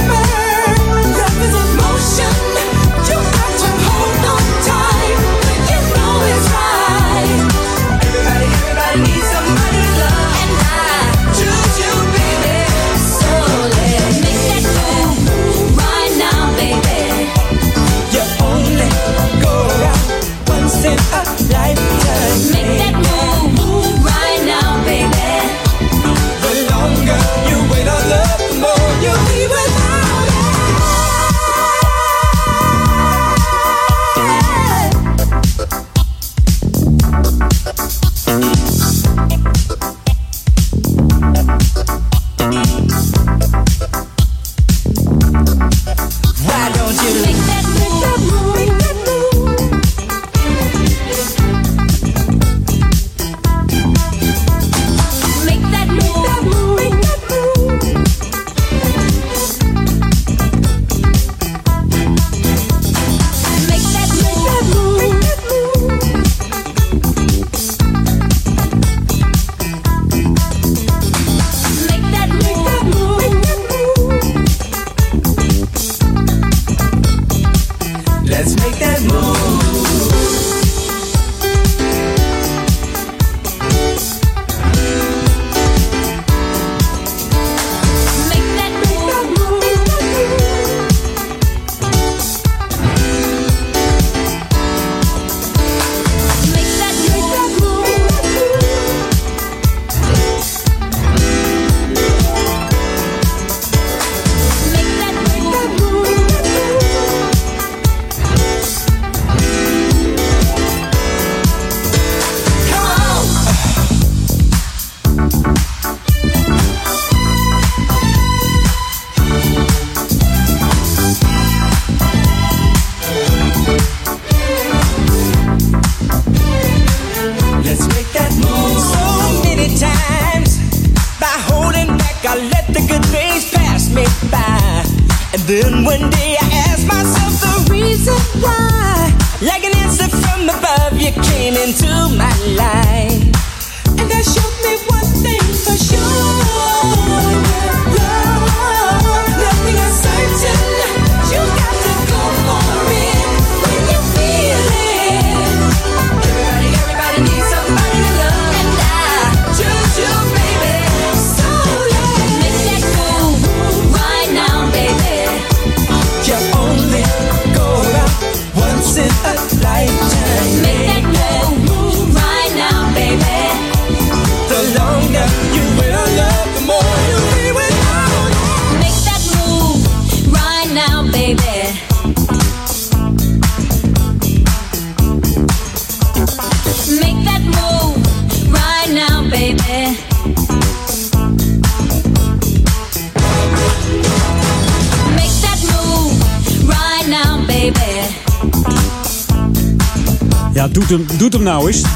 life. 21.51 21.90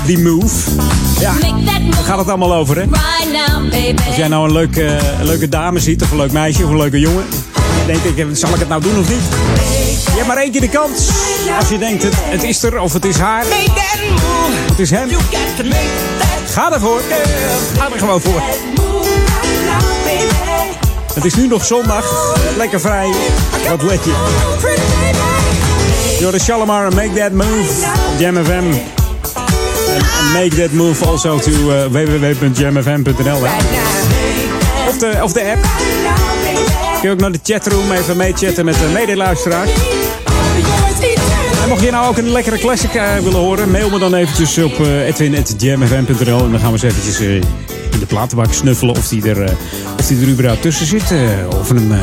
Die 0.06 0.20
move. 0.20 0.72
Ja, 1.20 1.34
daar 1.94 2.04
gaat 2.04 2.18
het 2.18 2.28
allemaal 2.28 2.54
over, 2.54 2.76
hè? 2.76 2.84
Als 4.08 4.16
jij 4.16 4.28
nou 4.28 4.46
een 4.46 4.54
leuke, 4.54 4.98
een 5.20 5.26
leuke 5.26 5.50
dame 5.50 5.80
ziet, 5.80 6.02
of 6.02 6.12
een 6.12 6.18
leuk 6.18 6.32
meisje, 6.32 6.64
of 6.64 6.70
een 6.70 6.78
leuke 6.78 7.00
jongen. 7.00 7.26
Denk 7.86 8.04
ik, 8.04 8.26
zal 8.32 8.50
ik 8.50 8.60
het 8.60 8.68
nou 8.68 8.82
doen 8.82 9.00
of 9.00 9.10
niet? 9.10 9.22
Je 10.06 10.12
hebt 10.16 10.28
maar 10.28 10.38
één 10.38 10.52
keer 10.52 10.62
de 10.62 10.70
kans. 10.70 11.10
Als 11.60 11.70
je 11.70 11.78
denkt, 11.78 12.04
het, 12.04 12.14
het 12.18 12.44
is 12.44 12.64
er, 12.64 12.80
of 12.80 12.94
het 12.94 13.06
is 13.06 13.18
haar. 13.18 13.44
Het 14.70 14.80
is 14.80 14.90
hem. 14.90 15.10
Ga 16.50 16.74
ervoor. 16.74 17.02
Ga 17.78 17.92
er 17.94 18.00
gewoon 18.00 18.22
voor. 18.22 18.42
Het 21.14 21.26
is 21.26 21.36
nu 21.36 21.48
nog 21.48 21.66
zondag. 21.66 22.36
Lekker 22.58 22.80
vrij. 22.80 23.10
Wat 23.70 23.82
let 23.82 24.04
je? 24.04 24.14
Shalimar 26.40 26.86
en 26.86 26.96
Make 26.96 27.14
That 27.14 27.32
Move 27.32 27.70
Jam 28.18 28.46
FM. 28.46 29.05
Make 30.34 30.56
that 30.56 30.72
move 30.72 31.06
also 31.06 31.40
to 31.40 31.52
uh, 31.52 31.86
www.jamfm.nl. 31.92 33.40
Of 34.88 34.98
de, 34.98 35.20
of 35.24 35.34
de 35.34 35.52
app. 35.52 35.64
Kun 37.00 37.10
je 37.10 37.16
ook 37.16 37.20
naar 37.20 37.32
de 37.32 37.40
chatroom 37.44 37.92
even 37.92 38.18
meechatten 38.18 38.66
met 38.66 38.76
de 38.76 38.90
medeluisteraars. 38.94 39.70
En 41.64 41.70
mocht 41.70 41.82
je 41.82 41.92
nou 41.92 42.08
ook 42.08 42.18
een 42.18 42.32
lekkere 42.32 42.58
classic 42.58 42.94
eh, 42.94 43.18
willen 43.18 43.40
horen, 43.40 43.72
mail 43.72 43.90
me 43.90 44.00
dan 44.00 44.14
eventjes 44.14 44.58
op 44.58 44.80
uh, 44.80 45.08
edwin.jamfm.nl. 45.08 46.40
En 46.44 46.52
dan 46.52 46.60
gaan 46.60 46.74
we 46.74 46.84
eens 46.84 46.84
eventjes 46.84 47.20
eh, 47.20 47.36
in 47.36 48.00
de 48.00 48.06
platenbak 48.08 48.54
snuffelen 48.54 48.96
of 48.96 49.08
die 49.08 49.30
er, 49.30 49.42
eh, 49.44 49.54
of 50.00 50.08
die 50.08 50.22
er 50.22 50.28
überhaupt 50.28 50.62
tussen 50.62 50.86
zit. 50.86 51.12
eh, 51.12 51.58
of 51.60 51.68
hem 51.70 51.92
eh, 51.92 51.98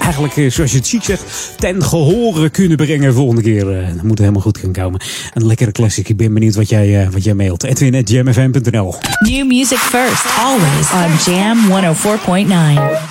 eigenlijk, 0.00 0.36
eh, 0.36 0.50
zoals 0.50 0.70
je 0.70 0.76
het 0.76 0.86
ziek 0.86 1.04
zegt, 1.04 1.22
ten 1.62 1.82
gehore 1.82 2.50
kunnen 2.50 2.76
brengen 2.76 3.14
volgende 3.14 3.42
keer. 3.42 3.78
eh, 3.78 3.86
dat 3.94 4.02
moet 4.02 4.18
helemaal 4.18 4.40
goed 4.40 4.58
gaan 4.58 4.72
komen. 4.72 5.00
Een 5.34 5.46
lekkere 5.46 5.72
classic. 5.72 6.08
Ik 6.08 6.16
ben 6.16 6.34
benieuwd 6.34 6.54
wat 6.54 6.68
jij, 6.68 7.02
eh, 7.02 7.08
wat 7.12 7.24
jij 7.24 7.34
mailt. 7.34 7.62
Edwin.jamfm.nl 7.62 8.94
New 9.18 9.46
music 9.46 9.78
first, 9.78 10.24
always 10.38 10.92
on 10.92 11.32
Jam 11.32 11.58
104.9. 11.68 13.10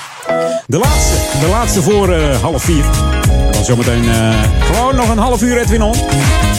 De 0.67 0.77
laatste. 0.77 1.15
De 1.39 1.47
laatste 1.49 1.81
voor 1.81 2.13
eh, 2.13 2.41
half 2.41 2.63
vier. 2.63 2.83
Dan 3.51 3.63
zometeen 3.63 4.09
eh, 4.09 4.43
gewoon 4.61 4.95
nog 4.95 5.09
een 5.09 5.17
half 5.17 5.41
uur 5.41 5.57
Edwin 5.57 5.81
on. 5.81 5.95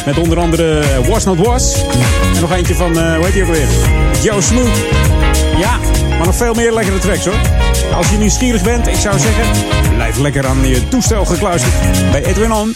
Met 0.05 0.19
onder 0.19 0.39
andere 0.39 0.79
eh, 0.79 1.09
Was 1.09 1.25
Not 1.25 1.39
Was. 1.39 1.85
En 2.35 2.41
nog 2.41 2.53
eentje 2.53 2.75
van, 2.75 2.99
eh 2.99 3.15
hoe 3.15 3.25
heet 3.25 3.33
die 3.33 3.43
ook 3.43 3.49
weer? 3.49 3.67
Joe 4.23 4.41
Smooth. 4.41 4.85
Ja, 5.59 5.79
maar 6.09 6.27
nog 6.27 6.35
veel 6.37 6.55
meer 6.55 6.73
lekkere 6.73 6.99
tracks 6.99 7.25
hoor. 7.25 7.39
Als 7.95 8.11
je 8.11 8.17
nieuwsgierig 8.17 8.63
bent, 8.63 8.87
ik 8.87 8.97
zou 8.97 9.19
zeggen, 9.19 9.45
blijf 9.95 10.19
lekker 10.19 10.47
aan 10.47 10.67
je 10.67 10.89
toestel 10.89 11.25
gekluisterd 11.25 11.75
bij 12.11 12.25
Edwin 12.25 12.53
on. 12.53 12.75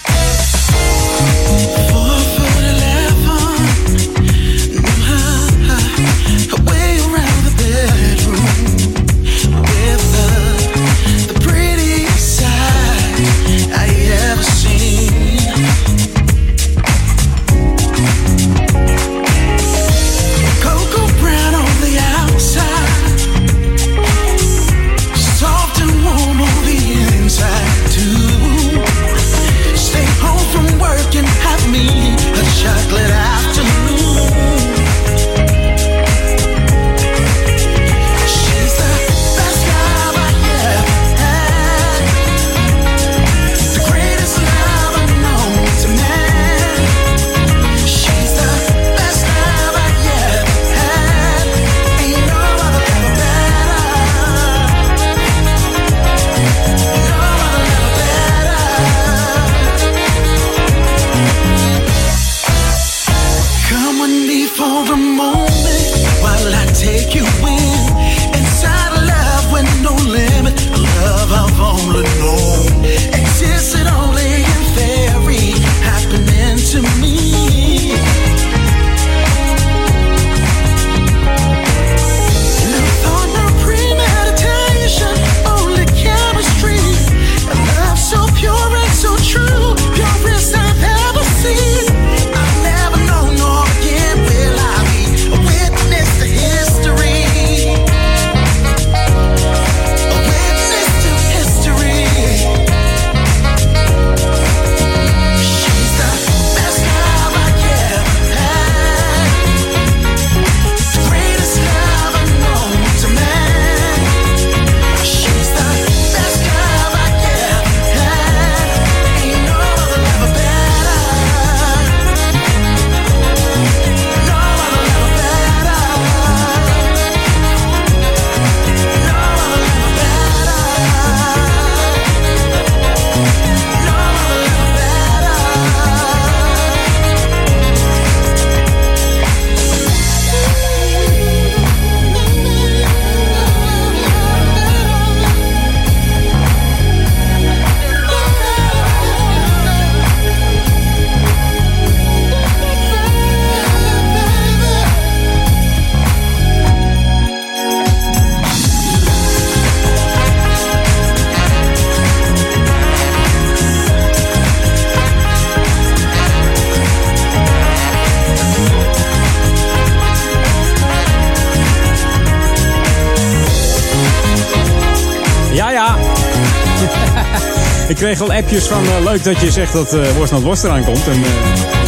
Appjes 178.37 178.65
van 178.65 178.85
eh, 178.85 179.05
leuk 179.05 179.25
dat 179.25 179.41
je 179.41 179.51
zegt 179.51 179.73
dat 179.73 179.95
eh 179.95 180.11
Worst 180.17 180.33
Not 180.33 180.43
Worst 180.43 180.65
eraan 180.65 180.85
komt. 180.85 181.07
En 181.07 181.23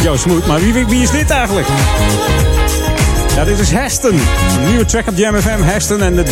Joe 0.03 0.17
Smoot. 0.17 0.45
Maar 0.47 0.59
wie, 0.59 0.85
wie, 0.85 1.01
is 1.01 1.11
dit 1.11 1.29
eigenlijk? 1.29 1.67
Ja, 3.35 3.45
dit 3.45 3.59
is 3.59 3.71
Heston. 3.71 4.19
Een 4.57 4.67
nieuwe 4.67 4.85
track 4.85 5.07
op 5.07 5.17
Jam 5.17 5.35
FM. 5.35 5.61
Heston 5.61 6.01
en 6.01 6.15
The 6.15 6.23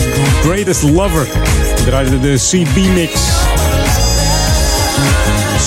Greatest 0.43 0.83
Lover. 0.83 1.27
We 1.75 1.83
draaiden 1.85 2.21
de 2.21 2.33
CB-mix. 2.33 3.11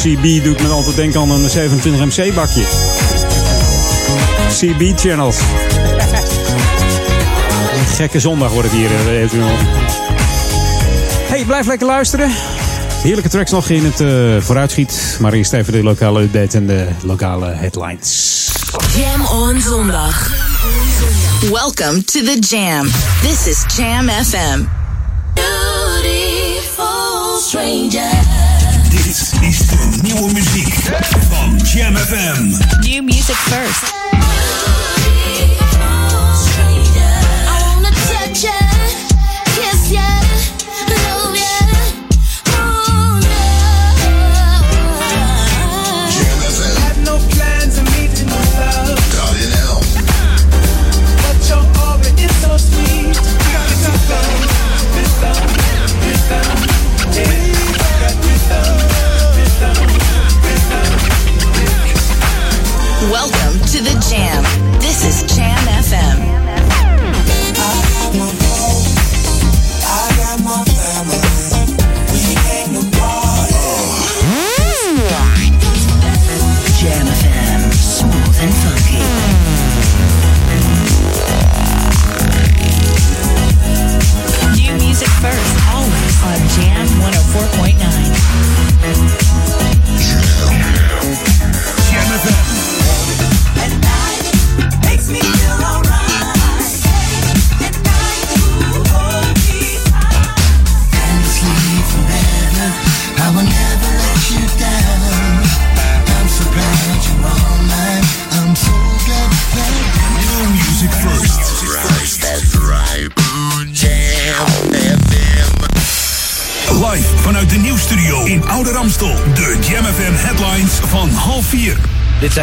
CB 0.03 0.45
doet 0.45 0.63
me 0.63 0.69
altijd 0.69 0.97
denken 0.97 1.21
aan 1.21 1.31
een 1.31 1.49
27MC 1.49 2.35
bakje. 2.35 2.65
CB-channels. 4.49 5.39
Een 7.79 7.87
gekke 7.87 8.21
zondag 8.21 8.53
wordt 8.53 8.69
het 8.71 8.79
hier. 8.79 8.89
wel. 9.39 9.49
Hey, 11.29 11.45
blijf 11.45 11.67
lekker 11.67 11.87
luisteren. 11.87 12.31
Heerlijke 13.03 13.31
tracks 13.31 13.51
nog 13.51 13.69
in 13.69 13.85
het 13.85 14.01
eh, 14.01 14.37
vooruitschiet. 14.41 15.17
Maar 15.21 15.33
eerst 15.33 15.53
even 15.53 15.73
de 15.73 15.83
lokale 15.83 16.23
update 16.23 16.57
en 16.57 16.67
de 16.67 16.89
lokale 17.03 17.47
headlines. 17.47 18.49
Jam 18.97 19.27
on 19.27 19.61
zondag. 19.61 20.31
Welcome 21.41 22.05
to 22.05 22.21
the 22.23 22.39
Jam. 22.39 22.89
This 23.23 23.47
is 23.47 23.77
Jam 23.77 24.09
FM. 24.09 24.63
Beautiful 25.35 27.39
stranger. 27.47 28.11
Dit 28.91 29.07
is 29.41 29.59
de 29.71 29.99
nieuwe 30.03 30.33
muziek 30.33 30.75
van 31.31 31.57
Jam 31.57 31.97
FM. 31.97 32.43
New 32.81 33.03
music 33.05 33.35
first. 33.37 34.10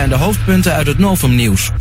De 0.09 0.15
hoofdpunten 0.15 0.73
uit 0.73 0.87
het 0.87 0.97
Novum 0.97 1.35
nieuws. 1.35 1.71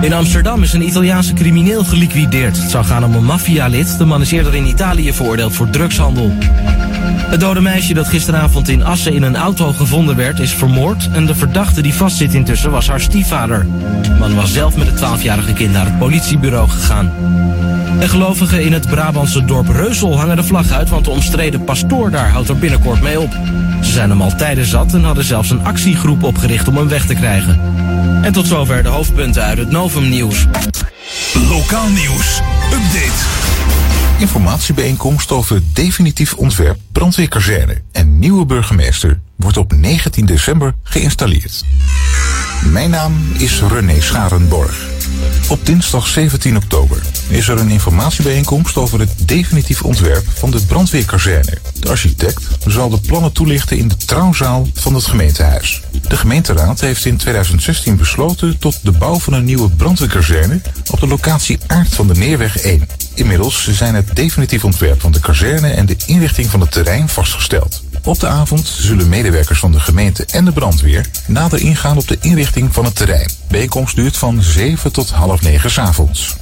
In 0.00 0.12
Amsterdam 0.12 0.62
is 0.62 0.72
een 0.72 0.86
Italiaanse 0.86 1.32
crimineel 1.32 1.84
geliquideerd. 1.84 2.56
Het 2.56 2.70
zou 2.70 2.84
gaan 2.84 3.04
om 3.04 3.14
een 3.14 3.24
maffialid. 3.24 3.98
De 3.98 4.04
man 4.04 4.20
is 4.20 4.30
eerder 4.30 4.54
in 4.54 4.66
Italië 4.66 5.12
veroordeeld 5.12 5.54
voor 5.54 5.70
drugshandel. 5.70 6.32
Het 7.30 7.40
dode 7.40 7.60
meisje 7.60 7.94
dat 7.94 8.08
gisteravond 8.08 8.68
in 8.68 8.84
Assen 8.84 9.12
in 9.12 9.22
een 9.22 9.36
auto 9.36 9.72
gevonden 9.72 10.16
werd 10.16 10.40
is 10.40 10.54
vermoord... 10.54 11.08
en 11.12 11.26
de 11.26 11.34
verdachte 11.34 11.82
die 11.82 11.94
vastzit 11.94 12.34
intussen 12.34 12.70
was 12.70 12.88
haar 12.88 13.00
stiefvader. 13.00 13.66
De 14.02 14.14
man 14.18 14.34
was 14.34 14.52
zelf 14.52 14.76
met 14.76 14.86
het 14.86 15.20
12-jarige 15.20 15.52
kind 15.52 15.72
naar 15.72 15.84
het 15.84 15.98
politiebureau 15.98 16.68
gegaan. 16.68 17.12
En 18.00 18.08
gelovigen 18.08 18.64
in 18.64 18.72
het 18.72 18.88
Brabantse 18.88 19.44
dorp 19.44 19.68
Reusel 19.68 20.18
hangen 20.18 20.36
de 20.36 20.44
vlag 20.44 20.70
uit... 20.70 20.88
want 20.88 21.04
de 21.04 21.10
omstreden 21.10 21.64
pastoor 21.64 22.10
daar 22.10 22.30
houdt 22.30 22.48
er 22.48 22.58
binnenkort 22.58 23.00
mee 23.00 23.20
op. 23.20 23.36
Ze 23.90 23.96
zijn 23.96 24.10
hem 24.10 24.22
al 24.22 24.36
tijden 24.36 24.66
zat 24.66 24.94
en 24.94 25.04
hadden 25.04 25.24
zelfs 25.24 25.50
een 25.50 25.64
actiegroep 25.64 26.22
opgericht 26.22 26.68
om 26.68 26.76
hem 26.76 26.88
weg 26.88 27.06
te 27.06 27.14
krijgen. 27.14 27.60
En 28.22 28.32
tot 28.32 28.46
zover 28.46 28.82
de 28.82 28.88
hoofdpunten 28.88 29.42
uit 29.42 29.58
het 29.58 29.70
Novum 29.70 30.08
nieuws. 30.08 30.46
Lokaal 31.48 31.88
nieuws. 31.88 32.40
Update. 32.72 33.24
Informatiebijeenkomst 34.18 35.30
over 35.30 35.62
definitief 35.72 36.34
ontwerp 36.34 36.78
brandweerkazerne 36.92 37.82
en 37.92 38.18
nieuwe 38.18 38.46
burgemeester 38.46 39.20
wordt 39.36 39.56
op 39.56 39.72
19 39.72 40.26
december 40.26 40.74
geïnstalleerd. 40.82 41.64
Mijn 42.64 42.90
naam 42.90 43.12
is 43.38 43.62
René 43.62 44.00
Scharenborg. 44.00 44.99
Op 45.48 45.66
dinsdag 45.66 46.06
17 46.06 46.56
oktober 46.56 47.02
is 47.28 47.48
er 47.48 47.58
een 47.58 47.70
informatiebijeenkomst 47.70 48.76
over 48.76 49.00
het 49.00 49.10
definitief 49.24 49.82
ontwerp 49.82 50.24
van 50.34 50.50
de 50.50 50.60
brandweerkazerne. 50.66 51.58
De 51.80 51.88
architect 51.88 52.42
zal 52.66 52.88
de 52.88 53.00
plannen 53.00 53.32
toelichten 53.32 53.78
in 53.78 53.88
de 53.88 53.96
trouwzaal 53.96 54.68
van 54.74 54.94
het 54.94 55.04
gemeentehuis. 55.04 55.80
De 56.08 56.16
gemeenteraad 56.16 56.80
heeft 56.80 57.04
in 57.04 57.16
2016 57.16 57.96
besloten 57.96 58.58
tot 58.58 58.78
de 58.82 58.92
bouw 58.92 59.18
van 59.18 59.32
een 59.32 59.44
nieuwe 59.44 59.70
brandweerkazerne 59.70 60.60
op 60.90 61.00
de 61.00 61.06
locatie 61.06 61.58
Aard 61.66 61.94
van 61.94 62.06
de 62.06 62.14
Neerweg 62.14 62.58
1. 62.58 62.88
Inmiddels 63.14 63.68
zijn 63.70 63.94
het 63.94 64.16
definitief 64.16 64.64
ontwerp 64.64 65.00
van 65.00 65.12
de 65.12 65.20
kazerne 65.20 65.68
en 65.68 65.86
de 65.86 65.96
inrichting 66.06 66.50
van 66.50 66.60
het 66.60 66.70
terrein 66.70 67.08
vastgesteld. 67.08 67.82
Op 68.04 68.20
de 68.20 68.26
avond 68.26 68.66
zullen 68.66 69.08
medewerkers 69.08 69.58
van 69.58 69.72
de 69.72 69.80
gemeente 69.80 70.24
en 70.24 70.44
de 70.44 70.52
brandweer 70.52 71.06
nader 71.26 71.60
ingaan 71.60 71.96
op 71.96 72.08
de 72.08 72.16
inrichting 72.20 72.74
van 72.74 72.84
het 72.84 72.94
terrein. 72.96 73.30
Bijeenkomst 73.48 73.96
duurt 73.96 74.16
van 74.16 74.42
7 74.42 74.92
tot 74.92 75.10
half 75.10 75.42
9 75.42 75.70
's 75.70 75.78
avonds. 75.78 76.36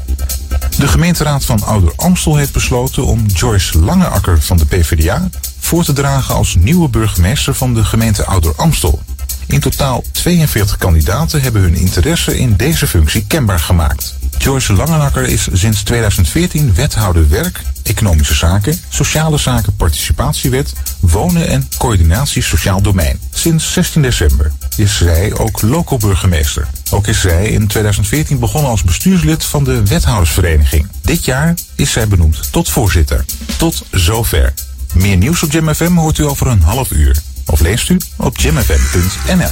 De 0.79 0.89
gemeenteraad 0.89 1.45
van 1.45 1.63
Ouder 1.63 1.93
Amstel 1.97 2.37
heeft 2.37 2.53
besloten 2.53 3.05
om 3.05 3.27
Joyce 3.27 3.79
Langeakker 3.79 4.43
van 4.43 4.57
de 4.57 4.67
PvdA 4.67 5.29
voor 5.59 5.85
te 5.85 5.93
dragen 5.93 6.35
als 6.35 6.55
nieuwe 6.55 6.89
burgemeester 6.89 7.55
van 7.55 7.75
de 7.75 7.85
gemeente 7.85 8.25
Ouder 8.25 8.53
Amstel. 8.57 9.03
In 9.47 9.61
totaal 9.61 10.05
42 10.13 10.77
kandidaten 10.77 11.43
hebben 11.43 11.63
hun 11.63 11.75
interesse 11.75 12.39
in 12.39 12.57
deze 12.57 12.87
functie 12.87 13.25
kenbaar 13.27 13.61
gemaakt. 13.61 14.17
Joyce 14.39 14.73
Langenakker 14.73 15.25
is 15.25 15.49
sinds 15.53 15.83
2014 15.83 16.75
wethouder 16.75 17.29
werk, 17.29 17.63
economische 17.83 18.35
zaken, 18.35 18.81
sociale 18.89 19.39
zaken, 19.39 19.77
participatiewet, 19.77 20.73
wonen 21.01 21.49
en 21.49 21.69
coördinatie 21.79 22.43
sociaal 22.43 22.83
domein. 22.83 23.21
Sinds 23.33 23.73
16 23.73 24.03
december 24.03 24.53
is 24.77 24.97
zij 24.97 25.35
ook 25.35 25.63
local 25.63 25.99
burgemeester. 25.99 26.69
Ook 26.91 27.07
is 27.07 27.21
zij 27.21 27.47
in 27.47 27.67
2014 27.67 28.39
begonnen 28.39 28.71
als 28.71 28.83
bestuurslid 28.83 29.45
van 29.45 29.65
de 29.65 29.85
wethoudersvereniging. 29.85 30.89
Dit 31.03 31.25
jaar 31.25 31.55
is 31.75 31.93
zij 31.93 32.09
benoemd 32.09 32.53
tot 32.53 32.69
voorzitter. 32.71 33.25
Tot 33.57 33.83
zover. 33.91 34.53
Meer 34.95 35.17
nieuws 35.17 35.43
op 35.43 35.53
Jam 35.53 35.75
FM 35.75 35.95
hoort 35.95 36.19
u 36.19 36.25
over 36.25 36.47
een 36.47 36.63
half 36.63 36.91
uur. 36.91 37.17
Of 37.47 37.61
leest 37.61 37.89
u 37.89 37.97
op 38.17 38.39
jamfm.nl. 38.39 39.51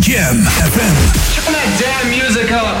Jam 0.00 0.36
FM. 0.36 0.96
Turn 1.34 1.52
that 1.54 1.68
damn 1.80 2.10
music 2.10 2.50
up. 2.52 2.76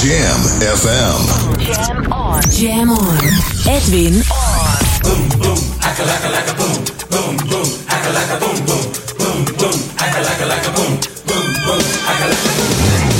Jam 0.00 0.40
FM. 0.60 1.20
Jam 1.60 2.12
on. 2.12 2.42
Jam 2.50 2.90
on. 2.90 3.18
Edwin 3.68 4.22
on. 4.30 4.78
Boom, 5.02 5.28
boom, 5.40 5.58
haka 5.80 6.04
like 6.04 6.24
a 6.24 6.30
like 6.30 6.48
a 6.48 6.54
boom. 6.54 6.84
Boom, 7.10 7.36
boom, 7.48 7.68
haka 7.88 8.10
like 8.12 8.30
a 8.30 8.36
boom, 8.40 8.56
boom. 8.64 8.84
Boom, 9.18 9.44
boom, 9.58 9.76
haka 9.96 10.20
like 10.22 10.40
a 10.40 10.46
like 10.46 10.66
a 10.66 10.72
boom. 10.72 10.92
Boom, 11.26 11.46
boom, 11.66 11.82
haka 12.06 12.24
like 12.28 12.44
a 12.44 12.52
boom. 12.56 13.11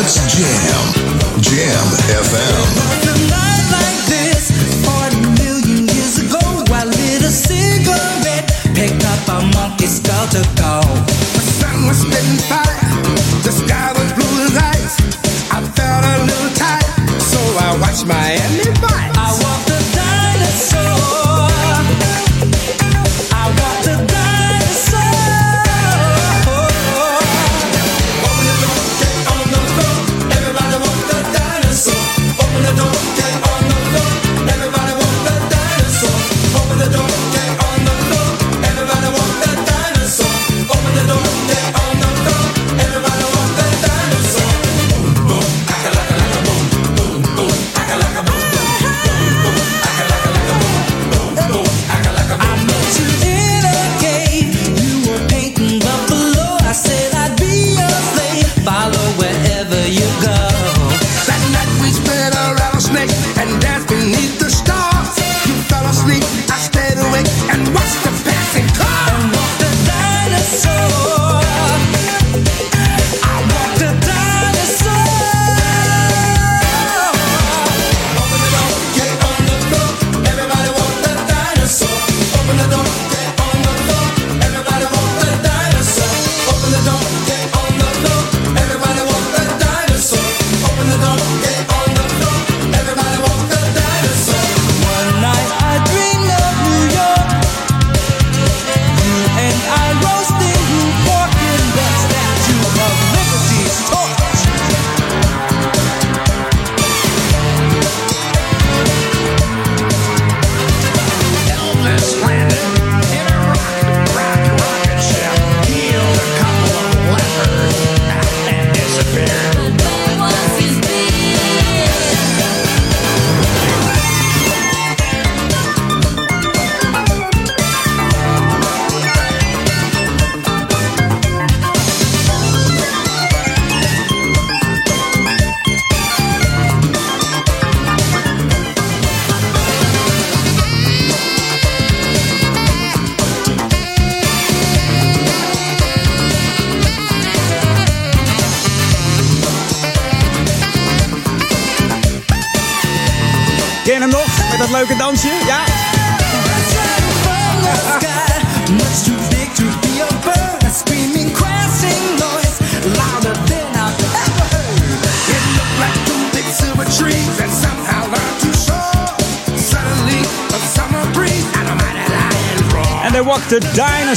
Let's 0.00 0.16
jam. 0.34 0.99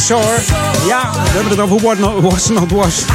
Dinosaur. 0.07 0.43
Ja, 0.87 1.11
we 1.11 1.29
hebben 1.29 1.49
het 1.49 1.59
over 1.59 1.79
What 1.81 2.21
Was. 2.21 2.49
Not 2.49 2.71
was. 2.71 3.05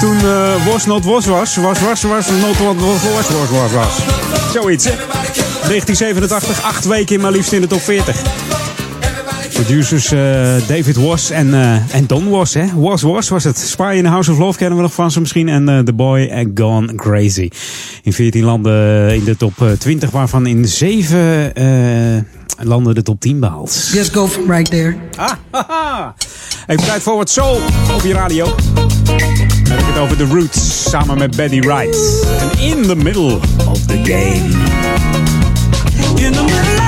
Toen 0.00 0.16
uh, 0.16 0.66
Was 0.66 0.86
Not 0.86 1.04
Was 1.04 1.26
was, 1.26 1.56
was 1.56 1.80
was 1.80 2.02
was, 2.02 2.30
not 2.30 2.58
what 2.58 2.80
was 2.80 3.02
was 3.02 3.28
was 3.28 3.50
was 3.50 3.72
was. 3.72 3.96
Zoiets. 4.52 4.84
1987, 4.84 6.62
acht 6.62 6.84
weken 6.84 7.20
maar 7.20 7.30
liefst 7.30 7.52
in 7.52 7.60
de 7.60 7.66
top 7.66 7.80
40. 7.80 8.22
Producers 9.52 10.12
eh, 10.12 10.18
David 10.66 10.96
Was 10.96 11.30
en, 11.30 11.54
eh, 11.54 11.94
en 11.94 12.06
Don 12.06 12.28
Was. 12.28 12.54
Hè? 12.54 12.64
Was 12.74 13.02
Was 13.02 13.28
was 13.28 13.44
het. 13.44 13.58
Spy 13.58 13.92
in 13.96 14.02
the 14.02 14.08
House 14.08 14.32
of 14.32 14.38
Love 14.38 14.58
kennen 14.58 14.76
we 14.76 14.82
nog 14.82 14.92
van 14.92 15.10
ze 15.10 15.20
misschien. 15.20 15.48
En 15.48 15.84
The 15.84 15.92
Boy 15.92 16.50
Gone 16.54 16.94
Crazy. 16.94 17.48
In 18.02 18.12
14 18.12 18.44
landen 18.44 19.14
in 19.14 19.24
de 19.24 19.36
top 19.36 19.52
20, 19.78 20.10
waarvan 20.10 20.46
in 20.46 20.68
7 20.68 21.52
landen 22.66 22.94
de 22.94 23.02
top 23.02 23.20
10 23.20 23.40
behaald. 23.40 23.88
Just 23.92 24.12
go 24.12 24.28
from 24.28 24.50
right 24.50 24.70
there. 24.70 24.96
Ah. 25.16 26.08
Even 26.66 26.84
tijd 26.84 27.02
voor 27.02 27.16
wat 27.16 27.30
soul 27.30 27.60
op 27.94 28.02
je 28.02 28.12
radio. 28.12 28.44
Dan 28.44 29.78
heb 29.78 29.78
ik 29.78 29.86
het 29.86 29.98
over 29.98 30.16
The 30.16 30.26
Roots 30.26 30.90
samen 30.90 31.18
met 31.18 31.36
Betty 31.36 31.60
Wright. 31.60 32.26
En 32.40 32.60
in 32.60 32.82
the 32.82 32.96
middle 32.96 33.38
of 33.68 33.86
the 33.86 34.00
game. 34.02 34.48
In 36.26 36.32
the 36.32 36.42
middle. 36.42 36.79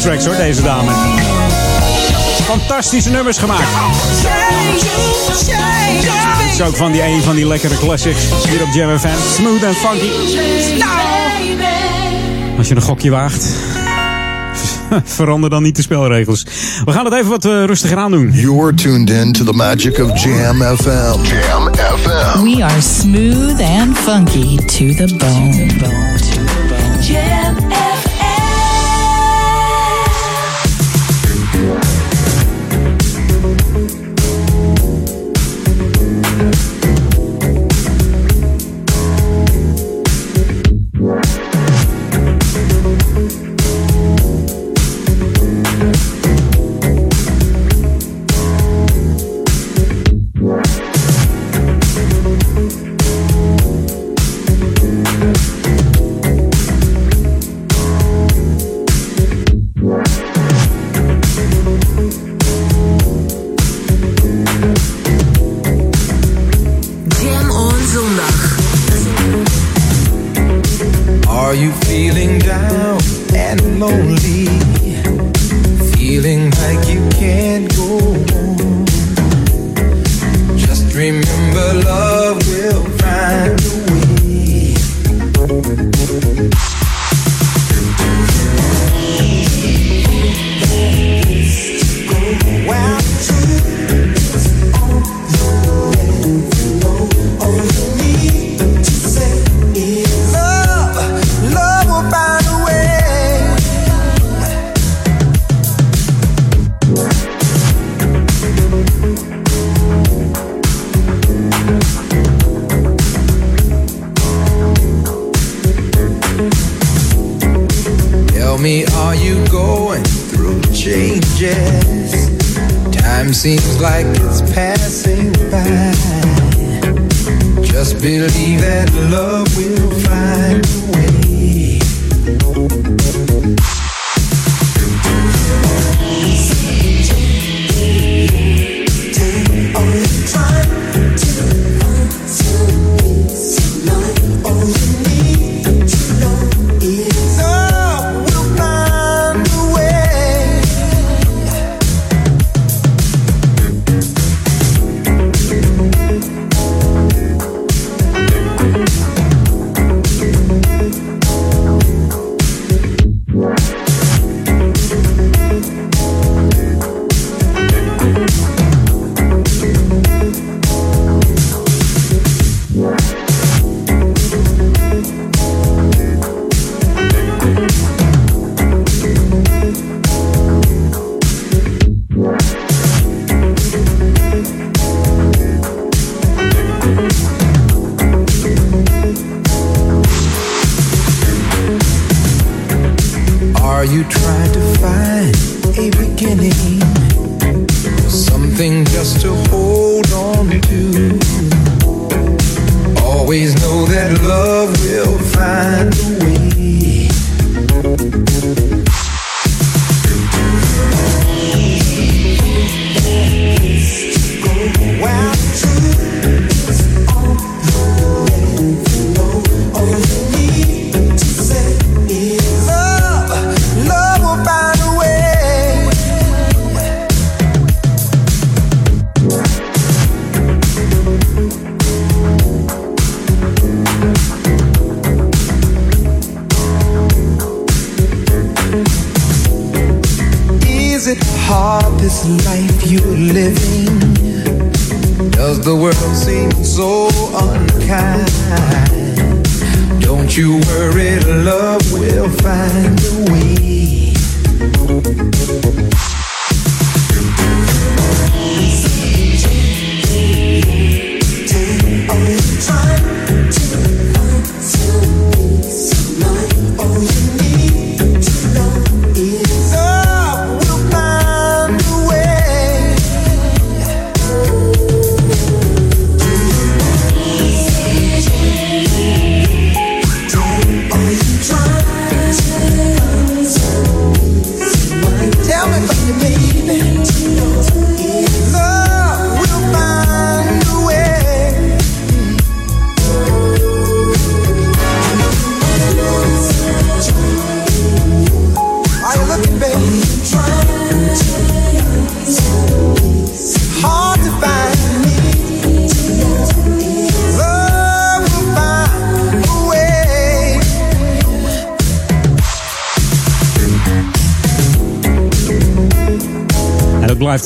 tracks 0.00 0.26
hoor, 0.26 0.36
deze 0.36 0.62
dame. 0.62 0.90
Fantastische 2.42 3.10
nummers 3.10 3.38
gemaakt. 3.38 3.68
Het 6.42 6.52
is 6.52 6.62
ook 6.62 6.76
van 6.76 6.92
die 6.92 7.02
een 7.02 7.22
van 7.22 7.34
die 7.34 7.46
lekkere 7.46 7.78
classics 7.78 8.20
hier 8.48 8.62
op 8.62 8.68
Jam 8.72 8.98
FM. 8.98 9.08
Smooth 9.34 9.64
and 9.64 9.76
funky. 9.76 10.08
Nou. 10.78 10.90
Als 12.58 12.68
je 12.68 12.74
een 12.74 12.82
gokje 12.82 13.10
waagt, 13.10 13.46
verander 15.04 15.50
dan 15.50 15.62
niet 15.62 15.76
de 15.76 15.82
spelregels. 15.82 16.46
We 16.84 16.92
gaan 16.92 17.04
het 17.04 17.14
even 17.14 17.28
wat 17.28 17.44
eh, 17.44 17.64
rustiger 17.64 17.96
aan 17.96 18.10
doen. 18.10 18.30
You're 18.32 18.74
tuned 18.74 19.10
in 19.10 19.32
to 19.32 19.44
the 19.44 19.52
magic 19.52 19.98
of 19.98 20.22
Jam 20.22 20.62
FM. 20.62 21.22
Jam 21.22 21.74
FM. 21.74 22.42
We 22.42 22.64
are 22.64 22.80
smooth 22.80 23.60
and 23.60 23.98
funky 23.98 24.56
to 24.56 25.06
the 25.06 25.14
bone. 25.18 25.50
To 25.50 25.66
the 25.66 25.78
bone. 25.78 27.02
Jam 27.02 27.89
Yeah. 31.52 31.89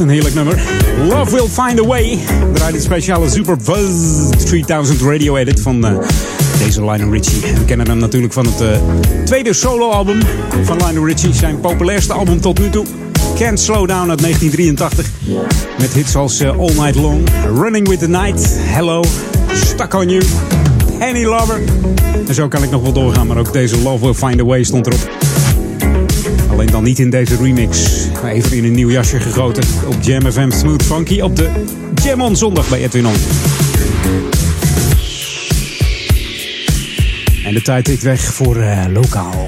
Een 0.01 0.09
heerlijk 0.09 0.35
nummer. 0.35 0.63
Love 1.09 1.31
Will 1.31 1.49
Find 1.49 1.81
a 1.81 1.85
Way. 1.87 2.19
Draait 2.53 2.75
het 2.75 2.83
speciale 2.83 3.31
Super 3.31 3.57
Buzz 3.57 4.31
3000 4.45 5.01
Radio 5.01 5.37
Edit 5.37 5.61
van 5.61 5.87
eh, 5.87 5.97
deze 6.59 6.85
Lionel 6.85 7.11
Richie. 7.11 7.41
We 7.41 7.65
kennen 7.65 7.89
hem 7.89 7.99
natuurlijk 7.99 8.33
van 8.33 8.47
het 8.47 8.61
eh, 8.61 8.69
tweede 9.25 9.53
soloalbum 9.53 10.21
van 10.63 10.77
Lionel 10.77 11.07
Richie. 11.07 11.35
Zijn 11.35 11.61
populairste 11.61 12.13
album 12.13 12.41
tot 12.41 12.59
nu 12.59 12.71
toe. 12.71 12.85
Can't 13.39 13.61
Slow 13.61 13.89
Down 13.89 14.11
uit 14.11 14.21
1983. 14.21 15.11
Met 15.79 15.93
hits 15.93 16.17
als 16.17 16.41
eh, 16.41 16.59
All 16.59 16.73
Night 16.75 16.95
Long, 16.95 17.29
Running 17.55 17.89
with 17.89 17.99
the 17.99 18.09
Night, 18.09 18.57
Hello, 18.59 19.05
Stuck 19.53 19.95
on 19.95 20.09
You, 20.09 20.23
Penny 20.99 21.25
Lover. 21.25 21.61
En 22.27 22.35
zo 22.35 22.49
kan 22.49 22.63
ik 22.63 22.71
nog 22.71 22.83
wel 22.83 22.93
doorgaan, 22.93 23.27
maar 23.27 23.39
ook 23.39 23.53
deze 23.53 23.83
Love 23.83 24.05
Will 24.05 24.15
Find 24.15 24.41
a 24.41 24.45
Way 24.45 24.63
stond 24.63 24.87
erop. 24.87 25.11
Alleen 26.51 26.71
dan 26.71 26.83
niet 26.83 26.99
in 26.99 27.11
deze 27.11 27.37
remix. 27.37 28.09
Even 28.31 28.57
in 28.57 28.65
een 28.65 28.73
nieuw 28.73 28.91
jasje 28.91 29.21
gegoten. 29.21 29.65
Op 29.87 29.97
Jam 30.01 30.33
FM 30.33 30.51
Smooth 30.51 30.83
Funky. 30.83 31.21
Op 31.21 31.37
de 31.37 31.51
Jam 32.03 32.21
on 32.21 32.37
zondag 32.37 32.69
bij 32.69 32.83
Edwin 32.83 33.07
On. 33.07 33.15
En 37.45 37.55
de 37.55 37.63
tijd 37.63 37.85
tikt 37.85 38.03
weg 38.03 38.21
voor 38.21 38.57
eh, 38.57 38.85
lokaal. 38.93 39.47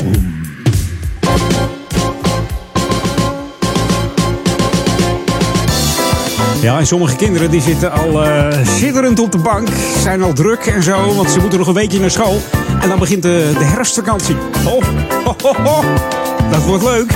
Ja, 6.61 6.79
en 6.79 6.87
sommige 6.87 7.17
kinderen 7.17 7.51
die 7.51 7.61
zitten 7.61 7.93
al 7.93 8.25
eh 8.25 8.59
zitterend 8.79 9.19
op 9.19 9.33
de 9.33 9.39
bank. 9.39 9.69
Zijn 10.03 10.23
al 10.23 10.33
druk 10.33 10.67
en 10.67 10.83
zo, 10.83 11.15
want 11.15 11.31
ze 11.31 11.41
moeten 11.41 11.59
nog 11.59 11.69
een 11.69 11.75
weekje 11.75 12.01
naar 12.01 12.11
school. 12.11 12.41
En 12.81 12.89
dan 12.89 12.99
begint 12.99 13.23
de, 13.23 13.53
de 13.59 13.65
herfstvakantie. 13.65 14.37
Oh, 14.67 14.83
ho, 15.25 15.35
ho, 15.43 15.55
ho. 15.63 15.83
Dat 16.51 16.65
wordt 16.65 16.85
leuk. 16.85 17.13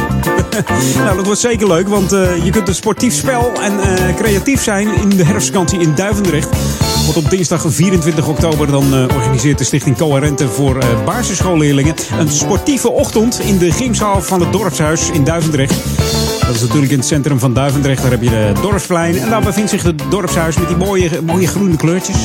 nou, 1.04 1.16
dat 1.16 1.24
wordt 1.24 1.40
zeker 1.40 1.66
leuk, 1.66 1.88
want 1.88 2.12
eh, 2.12 2.44
je 2.44 2.50
kunt 2.50 2.68
een 2.68 2.74
sportief 2.74 3.14
spel 3.14 3.52
en 3.62 3.80
eh, 3.80 4.14
creatief 4.16 4.62
zijn 4.62 4.94
in 4.94 5.08
de 5.08 5.24
herfstvakantie 5.24 5.80
in 5.80 5.94
Duivendrecht. 5.94 6.48
Want 7.04 7.16
op 7.16 7.30
dinsdag 7.30 7.64
24 7.68 8.28
oktober 8.28 8.66
dan 8.66 8.94
eh, 8.94 9.16
organiseert 9.16 9.58
de 9.58 9.64
Stichting 9.64 9.96
Coherente 9.96 10.48
voor 10.48 10.78
basisschoolleerlingen 11.04 11.94
een 12.18 12.28
sportieve 12.28 12.90
ochtend 12.90 13.40
in 13.40 13.58
de 13.58 13.72
gymzaal 13.72 14.22
van 14.22 14.40
het 14.40 14.52
dorpshuis 14.52 15.10
in 15.10 15.24
Duivendrecht. 15.24 15.74
Dat 16.46 16.54
is 16.54 16.60
natuurlijk 16.60 16.92
in 16.92 16.98
het 16.98 17.06
centrum 17.06 17.38
van 17.38 17.54
Duivendrecht. 17.54 18.02
Daar 18.02 18.10
heb 18.10 18.22
je 18.22 18.30
de 18.30 18.52
dorpsplein. 18.62 19.18
En 19.18 19.30
daar 19.30 19.42
bevindt 19.42 19.70
zich 19.70 19.82
het 19.82 20.02
dorpshuis 20.08 20.56
met 20.56 20.68
die 20.68 20.76
mooie, 20.76 21.10
mooie 21.22 21.46
groene 21.46 21.76
kleurtjes. 21.76 22.16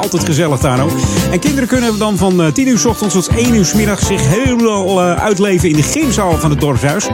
Altijd 0.00 0.24
gezellig 0.24 0.58
daar 0.60 0.82
ook. 0.82 0.90
En 1.30 1.38
kinderen 1.38 1.68
kunnen 1.68 1.98
dan 1.98 2.16
van 2.16 2.42
eh, 2.42 2.52
10 2.52 2.68
uur 2.68 2.78
s 2.78 2.84
ochtends 2.84 3.14
tot 3.14 3.26
1 3.28 3.54
uur 3.54 3.64
s 3.64 3.72
middags 3.74 4.06
zich 4.06 4.20
helemaal 4.28 5.00
eh, 5.00 5.14
uitleven 5.14 5.68
in 5.68 5.76
de 5.76 5.82
gymzaal 5.82 6.38
van 6.38 6.50
het 6.50 6.60
dorpshuis. 6.60 7.08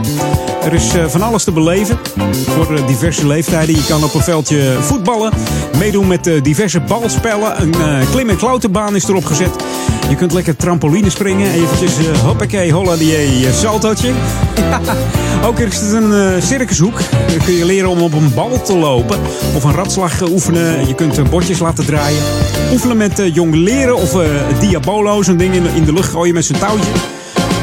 Er 0.63 0.73
is 0.73 0.93
eh, 0.95 1.05
van 1.07 1.21
alles 1.21 1.43
te 1.43 1.51
beleven 1.51 1.99
voor 2.45 2.75
eh, 2.75 2.87
diverse 2.87 3.27
leeftijden. 3.27 3.75
Je 3.75 3.85
kan 3.87 4.03
op 4.03 4.13
een 4.13 4.21
veldje 4.21 4.77
voetballen, 4.81 5.31
meedoen 5.77 6.07
met 6.07 6.27
eh, 6.27 6.41
diverse 6.43 6.79
balspellen. 6.79 7.61
Een 7.61 7.73
eh, 7.73 8.09
klim- 8.11 8.29
en 8.29 8.37
klauterbaan 8.37 8.95
is 8.95 9.07
erop 9.07 9.25
gezet. 9.25 9.55
Je 10.09 10.15
kunt 10.15 10.33
lekker 10.33 10.55
trampoline 10.55 11.09
springen. 11.09 11.51
Eventjes 11.51 11.99
uh, 11.99 12.17
hoppakee, 12.17 12.71
holla 12.71 12.95
die 12.95 13.15
eh, 13.15 13.53
saltootje. 13.53 14.11
Ook 15.47 15.59
is 15.59 15.79
het 15.79 15.91
een 15.91 16.13
eh, 16.13 16.41
circushoek. 16.41 16.99
Dan 17.27 17.45
kun 17.45 17.53
je 17.53 17.65
leren 17.65 17.89
om 17.89 18.01
op 18.01 18.13
een 18.13 18.33
bal 18.33 18.61
te 18.61 18.77
lopen. 18.77 19.19
Of 19.55 19.63
een 19.63 19.73
ratslag 19.73 20.21
oefenen. 20.21 20.87
Je 20.87 20.95
kunt 20.95 21.29
bordjes 21.29 21.59
laten 21.59 21.85
draaien. 21.85 22.21
Oefenen 22.71 22.97
met 22.97 23.21
jong 23.33 23.55
leren 23.55 23.95
of 23.95 24.17
diabolo. 24.59 25.23
Zo'n 25.23 25.37
ding 25.37 25.53
in, 25.53 25.65
in 25.75 25.83
de 25.83 25.93
lucht 25.93 26.09
gooien 26.09 26.33
met 26.33 26.45
zijn 26.45 26.59
touwtje. 26.59 26.91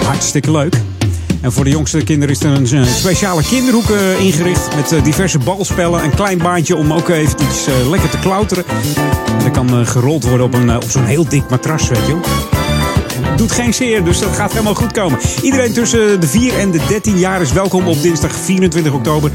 Hartstikke 0.05 0.51
leuk. 0.51 0.94
En 1.45 1.53
voor 1.53 1.65
de 1.65 1.71
jongste 1.71 2.05
kinderen 2.05 2.35
is 2.35 2.43
er 2.43 2.51
een 2.51 2.87
speciale 2.87 3.43
kinderhoek 3.43 3.91
eh, 3.91 4.21
ingericht. 4.21 4.77
Met 4.77 4.93
eh, 4.93 5.05
diverse 5.05 5.39
balspellen. 5.39 6.05
Een 6.05 6.15
klein 6.15 6.39
baantje 6.39 6.77
om 6.77 6.93
ook 6.93 7.09
eventjes 7.09 7.66
eh, 7.66 7.89
lekker 7.89 8.11
te 8.11 8.19
klauteren. 8.19 8.65
En 9.27 9.39
dat 9.39 9.51
kan 9.51 9.87
gerold 9.87 10.25
worden 10.25 10.47
op, 10.47 10.55
een, 10.55 10.77
op 10.77 10.91
zo'n 10.91 11.05
heel 11.05 11.29
dik 11.29 11.49
matras, 11.49 11.89
weet 11.89 12.07
je 12.07 12.12
wel. 12.12 12.53
Doet 13.36 13.52
geen 13.52 13.74
zeer, 13.74 14.05
dus 14.05 14.19
dat 14.19 14.36
gaat 14.36 14.52
helemaal 14.52 14.74
goed 14.74 14.93
komen. 14.93 15.19
Iedereen 15.43 15.73
tussen 15.73 16.20
de 16.20 16.27
4 16.27 16.59
en 16.59 16.70
de 16.70 16.81
13 16.89 17.19
jaar 17.19 17.40
is 17.40 17.52
welkom 17.52 17.89
op 17.89 18.02
dinsdag 18.02 18.32
24 18.32 18.93
oktober 18.93 19.31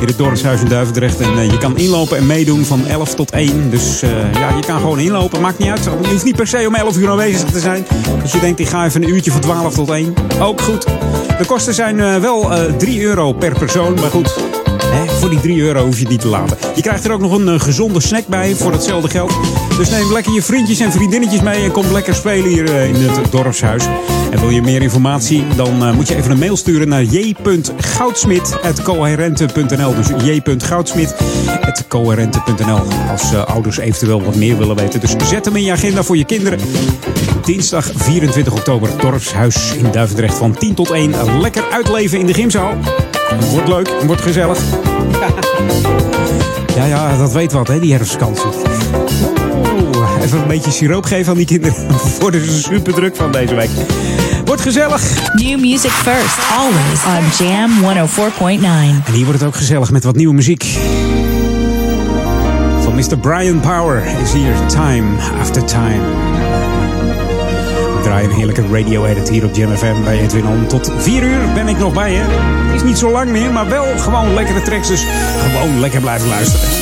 in 0.00 0.06
het 0.06 0.18
Dorpshuis 0.18 0.60
in 0.60 0.68
Duivendrecht. 0.68 1.20
En 1.20 1.38
eh, 1.38 1.50
je 1.50 1.58
kan 1.58 1.76
inlopen 1.76 2.16
en 2.16 2.26
meedoen 2.26 2.64
van 2.64 2.86
11 2.86 3.14
tot 3.14 3.30
1. 3.30 3.70
Dus 3.70 4.02
eh, 4.02 4.10
ja, 4.32 4.56
je 4.56 4.62
kan 4.66 4.80
gewoon 4.80 4.98
inlopen, 4.98 5.40
maakt 5.40 5.58
niet 5.58 5.68
uit. 5.68 5.84
Je 5.84 6.08
hoeft 6.08 6.24
niet 6.24 6.36
per 6.36 6.46
se 6.46 6.64
om 6.66 6.74
11 6.74 6.96
uur 6.96 7.10
aanwezig 7.10 7.50
te 7.50 7.60
zijn. 7.60 7.86
Als 8.22 8.32
je 8.32 8.40
denkt, 8.40 8.60
ik 8.60 8.68
ga 8.68 8.84
even 8.84 9.02
een 9.02 9.08
uurtje 9.08 9.30
van 9.30 9.40
12 9.40 9.74
tot 9.74 9.90
1. 9.90 10.14
Ook 10.40 10.60
goed. 10.60 10.86
De 11.38 11.44
kosten 11.46 11.74
zijn 11.74 12.00
eh, 12.00 12.16
wel 12.16 12.52
eh 12.52 12.72
3 12.72 13.02
euro 13.02 13.32
per 13.32 13.58
persoon, 13.58 13.94
maar 13.94 14.10
goed. 14.10 14.61
Voor 15.22 15.30
die 15.30 15.40
3 15.40 15.60
euro 15.60 15.84
hoef 15.84 15.98
je 15.98 16.08
niet 16.08 16.20
te 16.20 16.28
laten. 16.28 16.56
Je 16.74 16.82
krijgt 16.82 17.04
er 17.04 17.12
ook 17.12 17.20
nog 17.20 17.32
een 17.32 17.48
eh, 17.48 17.60
gezonde 17.60 18.00
snack 18.00 18.26
bij 18.26 18.54
voor 18.54 18.72
hetzelfde 18.72 19.08
geld. 19.08 19.32
Dus 19.76 19.90
neem 19.90 20.12
lekker 20.12 20.32
je 20.32 20.42
vriendjes 20.42 20.80
en 20.80 20.92
vriendinnetjes 20.92 21.40
mee 21.40 21.64
en 21.64 21.70
kom 21.70 21.92
lekker 21.92 22.14
spelen 22.14 22.48
hier 22.48 22.74
eh, 22.74 22.88
in 22.88 22.94
het 22.94 23.32
dorpshuis. 23.32 23.84
En 24.30 24.40
wil 24.40 24.50
je 24.50 24.62
meer 24.62 24.82
informatie, 24.82 25.44
dan 25.56 25.84
eh, 25.84 25.92
moet 25.92 26.08
je 26.08 26.16
even 26.16 26.30
een 26.30 26.38
mail 26.38 26.56
sturen 26.56 26.88
naar 26.88 27.02
j.goudsmit.coherente.nl. 27.02 29.94
Dus 29.94 30.08
j.goudsmit.coherente.nl. 30.24 32.80
Als 33.10 33.34
ouders 33.34 33.78
eventueel 33.78 34.22
wat 34.22 34.36
meer 34.36 34.58
willen 34.58 34.76
weten. 34.76 35.00
Dus 35.00 35.14
zet 35.24 35.44
hem 35.44 35.56
in 35.56 35.64
je 35.64 35.72
agenda 35.72 36.02
voor 36.02 36.16
je 36.16 36.24
kinderen. 36.24 36.58
Dinsdag 37.44 37.90
24 37.96 38.52
oktober, 38.52 38.90
dorpshuis 39.00 39.74
in 39.74 39.90
Duivendrecht 39.92 40.34
van 40.34 40.54
10 40.54 40.74
tot 40.74 40.90
1. 40.90 41.40
Lekker 41.40 41.64
uitleven 41.70 42.18
in 42.18 42.26
de 42.26 42.34
gymzaal. 42.34 42.78
Wordt 43.50 43.68
leuk, 43.68 43.90
wordt 44.06 44.22
gezellig. 44.22 44.58
Ja, 46.76 46.84
ja, 46.84 47.16
dat 47.16 47.32
weet 47.32 47.52
wat, 47.52 47.68
hè, 47.68 47.80
die 47.80 47.92
herfstvakantie. 47.94 48.44
Oeh, 49.72 50.22
even 50.22 50.40
een 50.40 50.46
beetje 50.46 50.70
siroop 50.70 51.04
geven 51.04 51.30
aan 51.30 51.36
die 51.36 51.46
kinderen. 51.46 51.76
Worden 52.20 52.44
ze 52.44 52.62
super 52.62 52.94
druk 52.94 53.16
van 53.16 53.32
deze 53.32 53.54
week. 53.54 53.70
Wordt 54.44 54.62
gezellig. 54.62 55.02
New 55.32 55.60
music 55.60 55.90
first, 55.90 56.38
always 56.56 57.04
on 57.04 57.46
Jam 57.46 57.70
104.9. 57.80 59.06
En 59.06 59.12
hier 59.12 59.24
wordt 59.24 59.40
het 59.40 59.48
ook 59.48 59.56
gezellig 59.56 59.90
met 59.90 60.04
wat 60.04 60.16
nieuwe 60.16 60.34
muziek. 60.34 60.64
Van 62.82 62.94
Mr. 62.94 63.18
Brian 63.20 63.60
Power 63.60 64.02
is 64.22 64.32
hier 64.32 64.54
Time 64.66 65.06
After 65.40 65.64
Time. 65.64 66.00
We 68.02 68.08
draaien 68.08 68.30
een 68.30 68.36
heerlijke 68.36 68.66
radio 68.70 69.04
edit 69.04 69.28
hier 69.28 69.44
op 69.44 69.54
Jam 69.54 69.76
FM 69.76 70.02
bij 70.04 70.20
Edwin 70.20 70.46
On. 70.46 70.66
Tot 70.66 70.92
4 70.96 71.22
uur 71.22 71.52
ben 71.54 71.68
ik 71.68 71.78
nog 71.78 71.92
bij 71.92 72.12
je. 72.12 72.24
Is 72.74 72.82
niet 72.82 72.98
zo 72.98 73.10
lang 73.10 73.30
meer, 73.30 73.52
maar 73.52 73.68
wel 73.68 73.98
gewoon 73.98 74.34
lekkere 74.34 74.62
tracks. 74.62 74.88
Dus 74.88 75.06
gewoon 75.38 75.80
lekker 75.80 76.00
blijven 76.00 76.28
luisteren. 76.28 76.81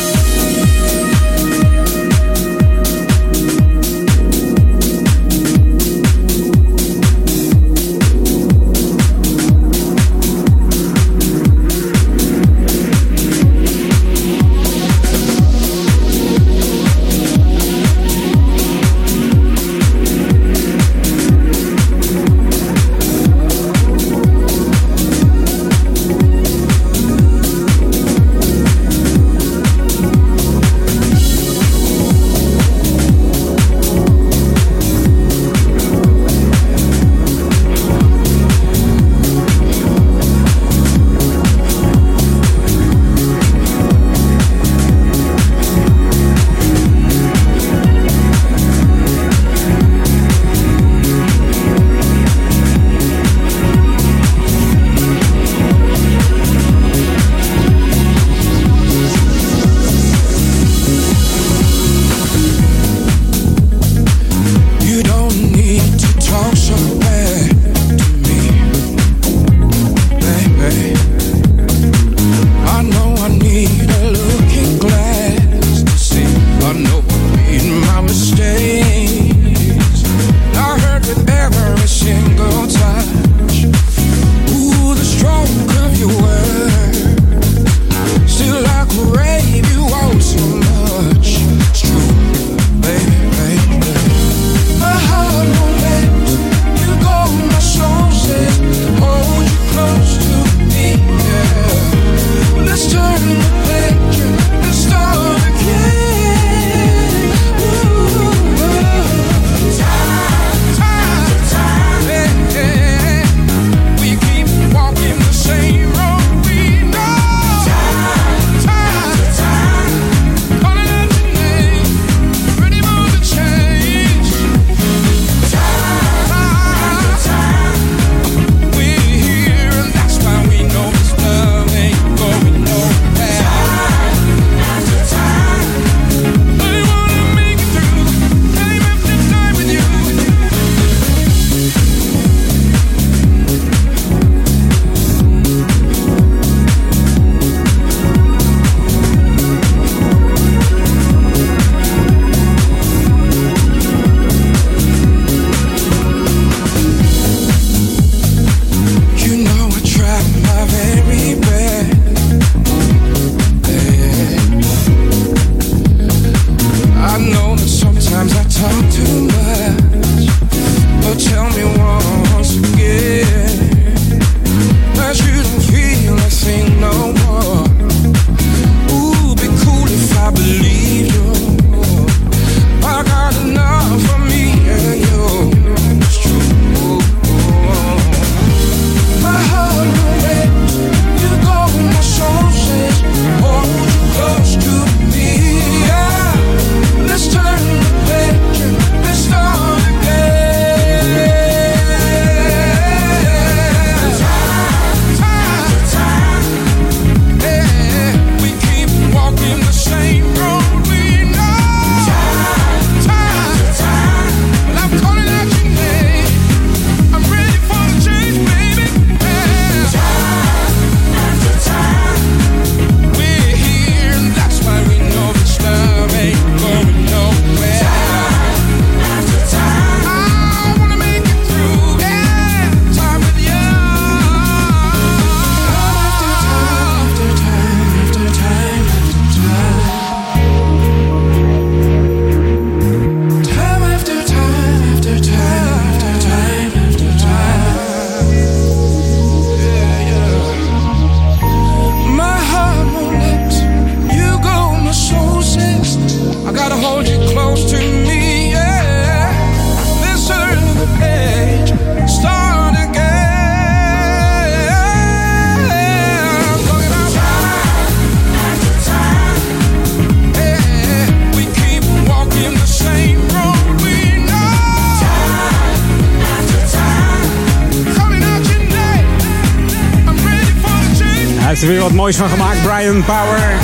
Moois 282.11 282.31
van 282.31 282.39
gemaakt. 282.39 282.63
Brian 282.63 283.05
Power. 283.05 283.59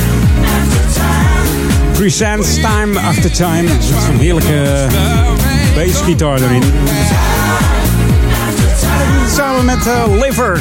Presents 1.93 2.55
Time 2.55 3.01
After 3.01 3.31
Time. 3.31 3.63
Met 3.63 3.85
zo'n 3.85 4.19
heerlijke 4.19 4.87
bassgitaar 5.75 6.43
erin. 6.43 6.63
Samen 9.35 9.65
met 9.65 9.87
uh. 9.87 10.61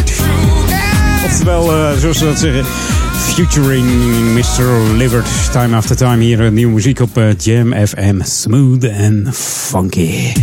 Oftewel, 1.26 1.74
uh, 1.74 1.98
zoals 1.98 2.18
ze 2.18 2.26
dat 2.26 2.40
zeggen, 2.40 2.66
featuring 3.14 3.88
Mr. 4.34 4.95
Livert. 4.95 5.28
Time 5.52 5.76
After 5.76 5.95
Time. 5.95 6.24
Hier 6.24 6.40
uh, 6.40 6.52
nieuwe 6.52 6.74
muziek 6.74 6.99
op 6.99 7.20
Jam 7.38 7.74
FM. 7.88 8.22
Smooth 8.24 8.84
and 8.84 9.36
funky. 9.38 10.34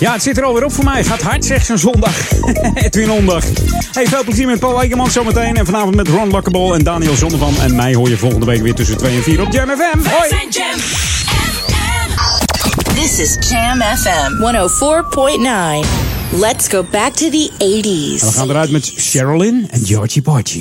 Ja, 0.00 0.12
het 0.12 0.22
zit 0.22 0.38
er 0.38 0.44
alweer 0.44 0.64
op 0.64 0.72
voor 0.72 0.84
mij. 0.84 1.04
Gaat 1.04 1.22
hard, 1.22 1.44
zeg 1.44 1.64
zo'n 1.64 1.78
zondag. 1.78 2.32
Edwin 2.84 3.10
Ondag. 3.10 3.44
Hey, 3.96 4.06
veel 4.06 4.24
plezier 4.24 4.46
met 4.46 4.58
Paul 4.58 4.82
Egerman 4.82 5.10
zometeen. 5.10 5.56
En 5.56 5.66
vanavond 5.66 5.94
met 5.94 6.08
Ron 6.08 6.30
Lockable 6.30 6.74
en 6.74 6.84
Daniel 6.84 7.14
Zonnevan. 7.14 7.54
En 7.60 7.76
mij 7.76 7.94
hoor 7.94 8.08
je 8.08 8.16
volgende 8.16 8.46
week 8.46 8.62
weer 8.62 8.74
tussen 8.74 8.96
2 8.96 9.16
en 9.16 9.22
4 9.22 9.40
op 9.40 9.52
Jam 9.52 9.68
FM. 9.68 10.08
Hoi! 10.08 10.28
Jam 10.50 10.78
This 12.94 13.18
is 13.18 13.36
Jam 13.48 13.80
FM 13.80 14.32
104.9. 14.32 15.86
Let's 16.40 16.68
go 16.68 16.84
back 16.90 17.12
to 17.12 17.30
the 17.30 17.50
80s. 17.58 18.20
En 18.20 18.26
we 18.26 18.32
gaan 18.32 18.50
eruit 18.50 18.70
met 18.70 18.84
Sherilyn 18.84 19.66
en 19.70 19.86
Georgie 19.86 20.22
Porgy. 20.22 20.60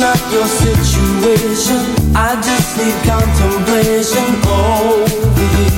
Not 0.00 0.18
your 0.32 0.46
situation. 0.46 1.76
I 2.16 2.34
just 2.40 2.78
need 2.78 2.96
contemplation 3.04 4.28
over 4.48 5.46
you. 5.56 5.68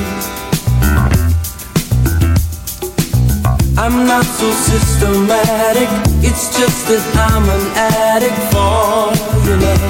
I'm 3.76 4.06
not 4.06 4.24
so 4.24 4.48
systematic. 4.52 5.88
It's 6.22 6.56
just 6.56 6.86
that 6.86 7.02
I'm 7.30 7.46
an 7.56 7.64
addict 7.74 8.38
for 8.52 9.10
your 9.46 9.58
love. 9.58 9.82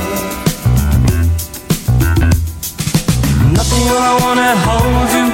Nothing 3.53 3.85
when 3.93 4.03
I 4.13 4.15
wanna 4.25 4.53
hold 4.67 5.11
you. 5.19 5.27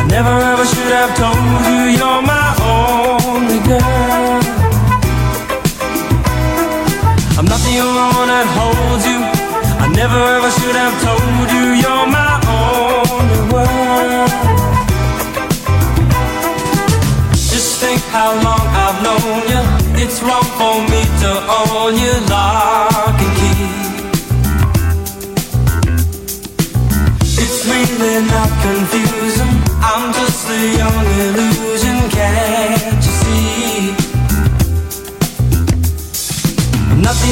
I 0.00 0.02
never 0.08 0.34
ever 0.52 0.64
should 0.64 0.92
have 0.98 1.12
told 1.20 1.60
you 1.68 1.80
you're 1.98 2.22
my 2.22 2.48
only 2.64 3.60
girl. 3.68 4.09
The 7.70 7.78
only 7.78 8.00
one 8.18 8.28
that 8.28 8.46
holds 8.58 9.04
you. 9.06 9.18
I 9.84 9.86
never 9.94 10.20
ever 10.36 10.50
should 10.58 10.76
have 10.82 10.96
told 11.06 11.46
you 11.54 11.64
you're 11.82 12.06
my 12.18 12.34
only 12.50 13.42
world. 13.52 14.30
Just 17.52 17.80
think 17.80 18.00
how 18.10 18.30
long 18.46 18.64
I've 18.84 18.98
known 19.06 19.42
you. 19.52 19.62
It's 20.02 20.18
wrong 20.26 20.46
for 20.58 20.76
me 20.90 21.02
to 21.22 21.30
own 21.58 21.92
you 22.02 22.14
lock 22.32 23.16
and 23.26 23.34
key. 23.38 23.62
It's 27.42 27.58
really 27.70 28.16
not 28.34 28.50
confusing. 28.66 29.54
I'm 29.90 30.04
just 30.18 30.42
a 30.50 30.60
young 30.80 31.06
illusion, 31.22 31.49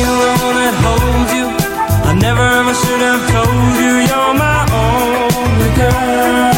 the 0.04 0.54
that 0.60 0.74
holds 0.84 1.30
you. 1.38 1.46
I 2.10 2.12
never 2.14 2.46
ever 2.60 2.74
should 2.82 3.02
have 3.10 3.22
told 3.34 3.72
you 3.82 3.92
you're 4.08 4.34
my 4.44 4.60
only 4.84 5.70
girl. 5.80 6.54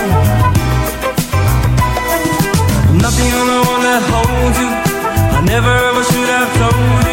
Not 3.03 3.13
the 3.21 3.29
only 3.41 3.61
one 3.73 3.83
that 3.89 4.03
holds 4.13 4.57
you. 4.63 4.71
I 5.37 5.41
never 5.55 5.73
ever 5.89 6.03
should 6.11 6.31
have 6.37 6.51
told 6.61 7.05
you 7.05 7.10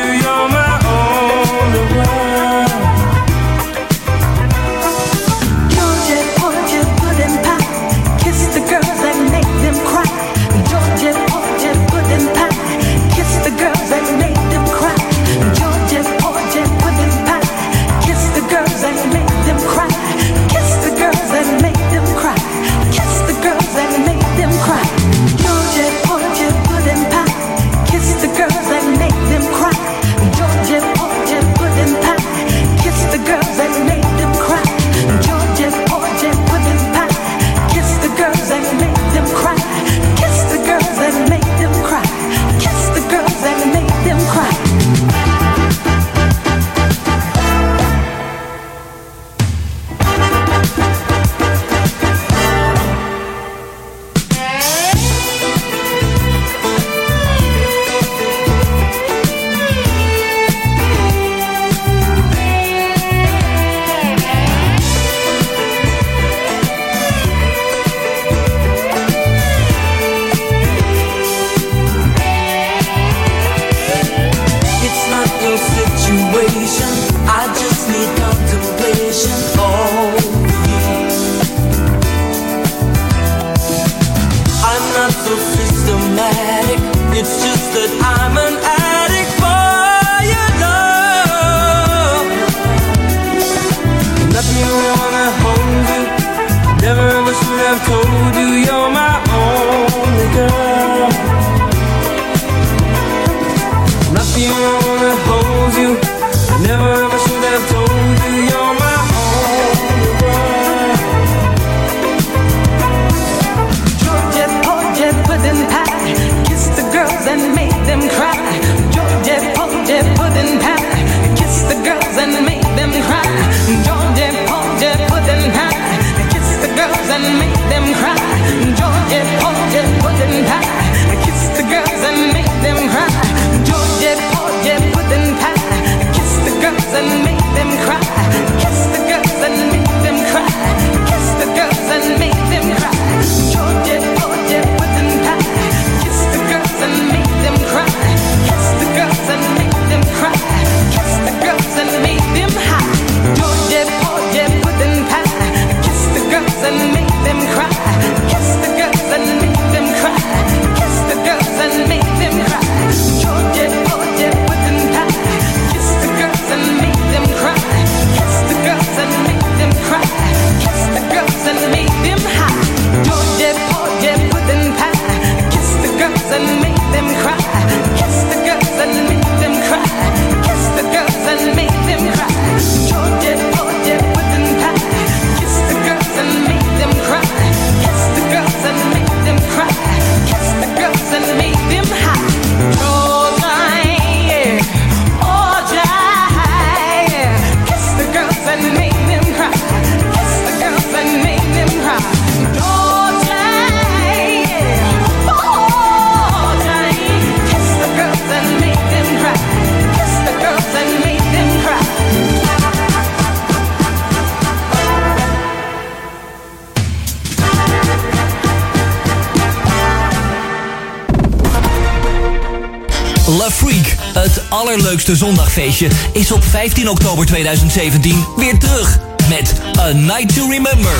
is 226.13 226.31
op 226.31 226.43
15 226.43 226.89
oktober 226.89 227.25
2017 227.25 228.25
weer 228.35 228.57
terug. 228.57 228.99
Met 229.29 229.53
A 229.79 229.91
Night 229.91 230.35
to 230.35 230.49
Remember. 230.49 230.95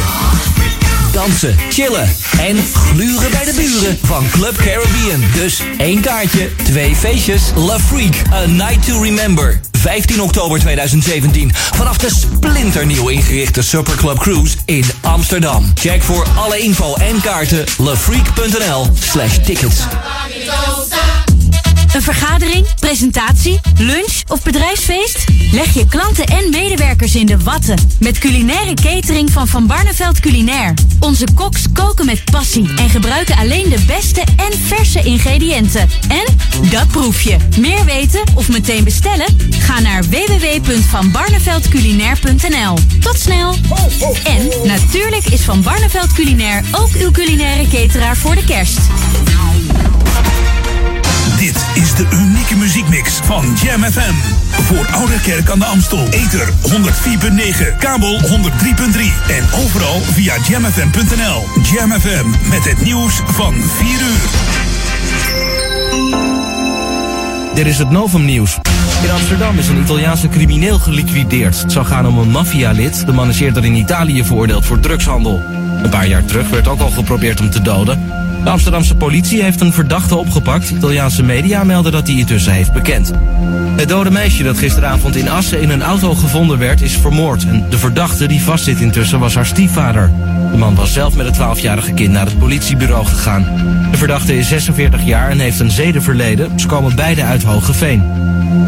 Dansen, 1.12 1.56
chillen 1.70 2.16
en 2.40 2.58
gluren 2.74 3.32
bij 3.32 3.46
de 3.46 3.54
buren 3.56 4.00
van 4.04 4.30
Club 4.32 4.56
Caribbean. 4.56 5.24
Dus 5.34 5.62
één 5.78 6.02
kaartje, 6.02 6.50
twee 6.64 6.96
feestjes. 6.96 7.42
La 7.56 7.80
Freak, 7.80 8.14
A 8.34 8.46
Night 8.46 8.86
to 8.86 9.02
Remember. 9.02 9.60
15 9.72 10.22
oktober 10.22 10.60
2017. 10.60 11.52
Vanaf 11.54 11.98
de 11.98 12.10
splinternieuw 12.10 13.08
ingerichte 13.08 13.62
Superclub 13.62 14.20
Cruise 14.20 14.56
in 14.66 14.86
Amsterdam. 15.02 15.72
Check 15.76 16.04
voor 16.04 16.28
alle 16.36 16.58
info 16.58 16.96
en 16.96 17.22
kaarten 17.22 17.64
lafreak.nl 17.78 18.88
slash 19.00 19.38
tickets. 19.46 19.80
Een 21.98 22.04
vergadering, 22.04 22.68
presentatie, 22.80 23.60
lunch 23.78 24.22
of 24.28 24.44
bedrijfsfeest? 24.44 25.24
Leg 25.52 25.74
je 25.74 25.88
klanten 25.88 26.26
en 26.26 26.50
medewerkers 26.50 27.16
in 27.16 27.26
de 27.26 27.38
watten 27.38 27.78
met 28.00 28.18
culinaire 28.18 28.74
catering 28.74 29.32
van 29.32 29.48
Van 29.48 29.68
Barneveld 29.68 30.20
Culinair. 30.20 30.74
Onze 31.00 31.28
koks 31.36 31.66
koken 31.74 32.06
met 32.06 32.24
passie 32.32 32.70
en 32.76 32.90
gebruiken 32.90 33.38
alleen 33.38 33.70
de 33.70 33.84
beste 33.88 34.22
en 34.22 34.60
verse 34.60 35.02
ingrediënten. 35.02 35.90
En 36.08 36.26
dat 36.70 36.88
proef 36.88 37.22
je. 37.22 37.38
Meer 37.60 37.86
weten 37.86 38.22
of 38.36 38.50
meteen 38.50 38.84
bestellen? 38.84 39.38
Ga 39.50 39.80
naar 39.80 40.04
www.vanbarneveldculinair.nl. 40.04 42.78
Tot 43.00 43.20
snel! 43.20 43.56
En 44.24 44.50
natuurlijk 44.64 45.26
is 45.26 45.42
Van 45.42 45.62
Barneveld 45.62 46.14
Culinair 46.14 46.64
ook 46.72 46.92
uw 47.00 47.12
culinaire 47.12 47.68
cateraar 47.68 48.18
voor 48.18 48.36
de 48.36 48.44
kerst. 48.44 48.80
Dit 51.58 51.84
is 51.84 51.96
de 51.96 52.08
unieke 52.12 52.56
muziekmix 52.56 53.20
van 53.24 53.46
Jam 53.64 53.84
FM. 53.84 54.14
Voor 54.50 54.88
Oude 54.92 55.22
Kerk 55.22 55.50
aan 55.50 55.60
de 55.60 55.66
Amstel. 55.66 56.08
Ether 56.10 56.48
104.9, 56.48 57.78
kabel 57.78 58.20
103.3 58.20 58.28
en 59.28 59.44
overal 59.64 60.02
via 60.02 60.36
jamfm.nl. 60.48 61.46
Jam 61.72 61.92
FM 61.92 62.50
met 62.50 62.66
het 62.66 62.82
nieuws 62.82 63.22
van 63.26 63.54
4 63.54 63.90
uur. 63.90 64.30
Dit 67.54 67.66
is 67.66 67.78
het 67.78 67.90
Novum 67.90 68.26
nieuws. 68.26 68.58
In 69.04 69.12
Amsterdam 69.12 69.58
is 69.58 69.68
een 69.68 69.82
Italiaanse 69.82 70.30
crimineel 70.30 70.80
geliquideerd. 70.80 71.62
Het 71.62 71.72
zou 71.72 71.86
gaan 71.86 72.08
om 72.08 72.18
een 72.18 72.32
maffialid. 72.32 73.06
De 73.06 73.12
man 73.14 73.30
is 73.30 73.40
eerder 73.40 73.66
in 73.66 73.76
Italië 73.76 74.24
veroordeeld 74.24 74.66
voor 74.66 74.80
drugshandel. 74.80 75.44
Een 75.84 75.90
paar 75.90 76.08
jaar 76.08 76.26
terug 76.26 76.50
werd 76.50 76.68
ook 76.68 76.80
al 76.80 76.90
geprobeerd 76.90 77.40
hem 77.40 77.50
te 77.50 77.62
doden. 77.62 78.27
De 78.44 78.50
Amsterdamse 78.50 78.96
politie 78.96 79.44
heeft 79.44 79.62
een 79.62 79.74
verdachte 79.74 80.16
opgepakt. 80.16 80.70
Italiaanse 80.70 81.24
media 81.24 81.64
melden 81.64 81.92
dat 81.92 82.08
hij 82.08 82.16
intussen 82.16 82.54
heeft 82.54 82.74
bekend. 82.74 83.12
Het 83.76 83.90
dode 83.90 84.12
meisje 84.12 84.44
dat 84.44 84.58
gisteravond 84.58 85.16
in 85.16 85.30
Assen 85.30 85.62
in 85.62 85.70
een 85.70 85.82
auto 85.82 86.16
gevonden 86.16 86.58
werd 86.58 86.82
is 86.82 86.98
vermoord. 86.98 87.46
En 87.48 87.66
de 87.70 87.78
verdachte 87.78 88.28
die 88.28 88.42
vastzit 88.42 88.80
intussen 88.80 89.20
was 89.20 89.36
haar 89.36 89.46
stiefvader. 89.46 90.12
De 90.52 90.58
man 90.58 90.76
was 90.76 90.94
zelf 90.94 91.16
met 91.16 91.26
het 91.26 91.58
12-jarige 91.58 91.94
kind 91.94 92.12
naar 92.12 92.26
het 92.26 92.40
politiebureau 92.40 93.06
gegaan. 93.06 93.46
De 93.92 93.98
verdachte 93.98 94.38
is 94.38 94.48
46 94.48 95.06
jaar 95.06 95.30
en 95.30 95.40
heeft 95.40 95.60
een 95.60 95.72
zedenverleden. 95.72 96.60
Ze 96.60 96.68
komen 96.68 96.96
beide 96.96 97.24
uit 97.24 97.44
Hogeveen. 97.44 98.04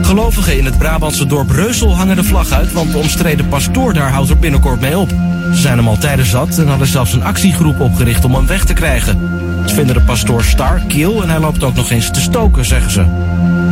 Gelovigen 0.01 0.57
in 0.57 0.65
het 0.65 0.77
Brabantse 0.77 1.25
dorp 1.25 1.49
Reusel 1.49 1.95
hangen 1.95 2.15
de 2.15 2.23
vlag 2.23 2.51
uit, 2.51 2.71
want 2.71 2.91
de 2.91 2.97
omstreden 2.97 3.47
pastoor 3.47 3.93
daar 3.93 4.11
houdt 4.11 4.29
er 4.29 4.39
binnenkort 4.39 4.81
mee 4.81 4.97
op. 4.97 5.09
Ze 5.53 5.61
zijn 5.61 5.77
hem 5.77 5.87
al 5.87 5.97
tijden 5.97 6.25
zat 6.25 6.57
en 6.57 6.67
hadden 6.67 6.87
zelfs 6.87 7.13
een 7.13 7.23
actiegroep 7.23 7.79
opgericht 7.79 8.25
om 8.25 8.33
hem 8.33 8.47
weg 8.47 8.65
te 8.65 8.73
krijgen. 8.73 9.17
Vinden 9.73 9.95
de 9.95 10.01
pastoor 10.01 10.43
star, 10.43 10.81
kiel 10.87 11.21
en 11.23 11.29
hij 11.29 11.39
loopt 11.39 11.63
ook 11.63 11.75
nog 11.75 11.91
eens 11.91 12.11
te 12.11 12.21
stoken, 12.21 12.65
zeggen 12.65 12.91
ze. 12.91 13.05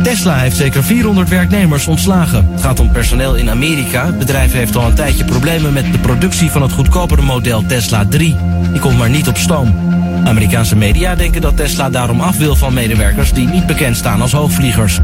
Tesla 0.02 0.38
heeft 0.38 0.56
zeker 0.56 0.84
400 0.84 1.28
werknemers 1.28 1.86
ontslagen. 1.86 2.48
Het 2.52 2.62
gaat 2.62 2.80
om 2.80 2.90
personeel 2.90 3.34
in 3.34 3.50
Amerika. 3.50 4.06
Het 4.06 4.18
bedrijf 4.18 4.52
heeft 4.52 4.76
al 4.76 4.86
een 4.86 4.94
tijdje 4.94 5.24
problemen 5.24 5.72
met 5.72 5.92
de 5.92 5.98
productie 5.98 6.50
van 6.50 6.62
het 6.62 6.72
goedkopere 6.72 7.22
model 7.22 7.64
Tesla 7.66 8.06
3. 8.06 8.36
Die 8.70 8.80
komt 8.80 8.98
maar 8.98 9.10
niet 9.10 9.28
op 9.28 9.36
stoom. 9.36 9.74
Amerikaanse 10.24 10.76
media 10.76 11.14
denken 11.14 11.40
dat 11.40 11.56
Tesla 11.56 11.90
daarom 11.90 12.20
af 12.20 12.36
wil 12.36 12.56
van 12.56 12.74
medewerkers 12.74 13.32
die 13.32 13.48
niet 13.48 13.66
bekend 13.66 13.96
staan 13.96 14.20
als 14.20 14.32
hoogvliegers. 14.32 14.98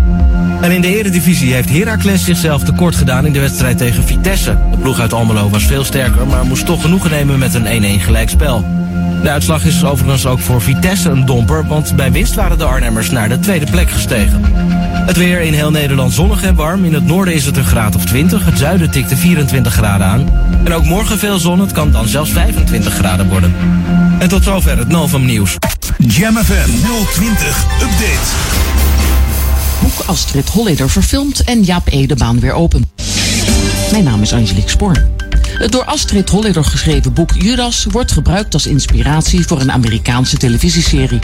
En 0.61 0.71
in 0.71 0.81
de 0.81 0.99
eredivisie 0.99 1.53
heeft 1.53 1.71
Heracles 1.71 2.25
zichzelf 2.25 2.63
tekort 2.63 2.97
gedaan 2.97 3.27
in 3.27 3.33
de 3.33 3.41
wedstrijd 3.41 3.79
tegen 3.79 4.05
Vitesse. 4.05 4.57
De 4.71 4.77
ploeg 4.77 5.01
uit 5.01 5.13
Almelo 5.13 5.51
was 5.51 5.65
veel 5.65 5.85
sterker, 5.85 6.27
maar 6.27 6.47
moest 6.47 6.67
toch 6.67 6.83
genoegen 6.83 7.11
nemen 7.11 7.39
met 7.39 7.55
een 7.55 7.99
1-1 7.99 8.03
gelijkspel. 8.03 8.84
De 9.25 9.31
uitslag 9.31 9.65
is 9.65 9.85
overigens 9.85 10.27
ook 10.27 10.41
voor 10.41 10.61
Vitesse 10.61 11.11
een 11.11 11.27
domper, 11.27 11.67
want 11.67 11.97
bij 11.97 12.13
winst 12.13 12.35
waren 12.35 12.59
de 12.59 12.65
Arnhemmers 12.65 13.11
naar 13.11 13.29
de 13.29 13.39
tweede 13.39 13.67
plek 13.71 13.91
gestegen. 13.91 14.41
Het 15.07 15.17
weer 15.17 15.41
in 15.41 15.53
heel 15.53 15.71
Nederland 15.71 16.13
zonnig 16.13 16.43
en 16.43 16.55
warm. 16.55 16.85
In 16.85 16.95
het 16.95 17.07
noorden 17.07 17.35
is 17.35 17.45
het 17.45 17.57
een 17.57 17.65
graad 17.65 17.95
of 17.95 18.05
20, 18.05 18.45
het 18.45 18.59
zuiden 18.59 18.91
tikte 18.91 19.17
24 19.17 19.73
graden 19.73 20.07
aan. 20.07 20.29
En 20.65 20.73
ook 20.73 20.85
morgen 20.85 21.19
veel 21.19 21.39
zon, 21.39 21.61
het 21.61 21.73
kan 21.73 21.91
dan 21.91 22.09
zelfs 22.09 22.31
25 22.31 22.95
graden 22.95 23.29
worden. 23.29 23.55
En 24.19 24.29
tot 24.29 24.45
zover 24.45 24.79
het 24.79 24.89
Novum 24.89 25.25
nieuws. 25.25 25.57
Jam 25.99 26.37
FM 26.37 26.71
020 27.13 27.65
Update. 27.81 28.31
Boek 29.83 30.07
Astrid 30.07 30.49
Holleder 30.49 30.91
verfilmd 30.91 31.45
en 31.45 31.63
Jaap 31.63 31.87
E. 31.91 32.07
de 32.07 32.17
baan 32.17 32.41
weer 32.41 32.53
open. 32.53 32.85
Mijn 33.91 34.05
naam 34.05 34.23
is 34.23 34.33
Angelique 34.33 34.71
Spoor. 34.71 35.24
Het 35.59 35.73
door 35.73 35.85
Astrid 35.85 36.29
Holleder 36.29 36.65
geschreven 36.65 37.13
boek 37.13 37.31
Judas 37.39 37.87
wordt 37.91 38.13
gebruikt 38.13 38.55
als 38.55 38.67
inspiratie 38.67 39.47
voor 39.47 39.61
een 39.61 39.73
Amerikaanse 39.73 40.37
televisieserie. 40.37 41.19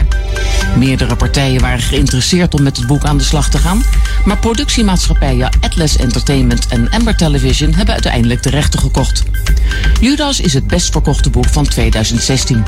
Meerdere 0.77 1.15
partijen 1.15 1.61
waren 1.61 1.79
geïnteresseerd 1.79 2.53
om 2.53 2.63
met 2.63 2.77
het 2.77 2.87
boek 2.87 3.03
aan 3.03 3.17
de 3.17 3.23
slag 3.23 3.49
te 3.49 3.57
gaan, 3.57 3.83
maar 4.25 4.37
productiemaatschappijen 4.37 5.49
Atlas 5.59 5.97
Entertainment 5.97 6.67
en 6.67 6.89
Amber 6.89 7.15
Television 7.15 7.73
hebben 7.73 7.93
uiteindelijk 7.93 8.43
de 8.43 8.49
rechten 8.49 8.79
gekocht. 8.79 9.23
Judas 10.01 10.39
is 10.39 10.53
het 10.53 10.67
best 10.67 10.91
verkochte 10.91 11.29
boek 11.29 11.49
van 11.49 11.67
2016. 11.67 12.63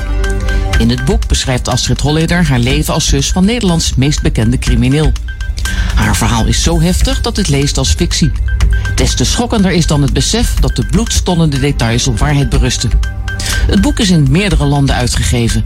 In 0.78 0.90
het 0.90 1.04
boek 1.04 1.26
beschrijft 1.26 1.68
Astrid 1.68 2.00
Holleder 2.00 2.46
haar 2.46 2.58
leven 2.58 2.94
als 2.94 3.06
zus 3.06 3.30
van 3.30 3.44
Nederlands 3.44 3.94
meest 3.94 4.22
bekende 4.22 4.58
crimineel. 4.58 5.12
Haar 5.94 6.16
verhaal 6.16 6.46
is 6.46 6.62
zo 6.62 6.80
heftig 6.80 7.20
dat 7.20 7.36
het 7.36 7.48
leest 7.48 7.78
als 7.78 7.92
fictie. 7.92 8.32
Des 8.94 9.14
te 9.14 9.24
schokkender 9.24 9.72
is 9.72 9.86
dan 9.86 10.02
het 10.02 10.12
besef 10.12 10.54
dat 10.54 10.76
de 10.76 10.86
bloedstollende 10.90 11.58
details 11.58 12.06
op 12.06 12.18
waarheid 12.18 12.48
berusten. 12.48 12.90
Het 13.66 13.80
boek 13.80 13.98
is 13.98 14.10
in 14.10 14.26
meerdere 14.30 14.64
landen 14.64 14.94
uitgegeven. 14.94 15.64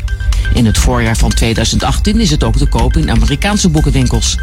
In 0.55 0.66
het 0.66 0.78
voorjaar 0.78 1.16
van 1.16 1.31
2018 1.35 2.20
is 2.20 2.31
het 2.31 2.45
ook 2.45 2.57
te 2.57 2.66
koop 2.66 2.97
in 2.97 3.11
Amerikaanse 3.11 3.69
boekenwinkels. 3.69 4.36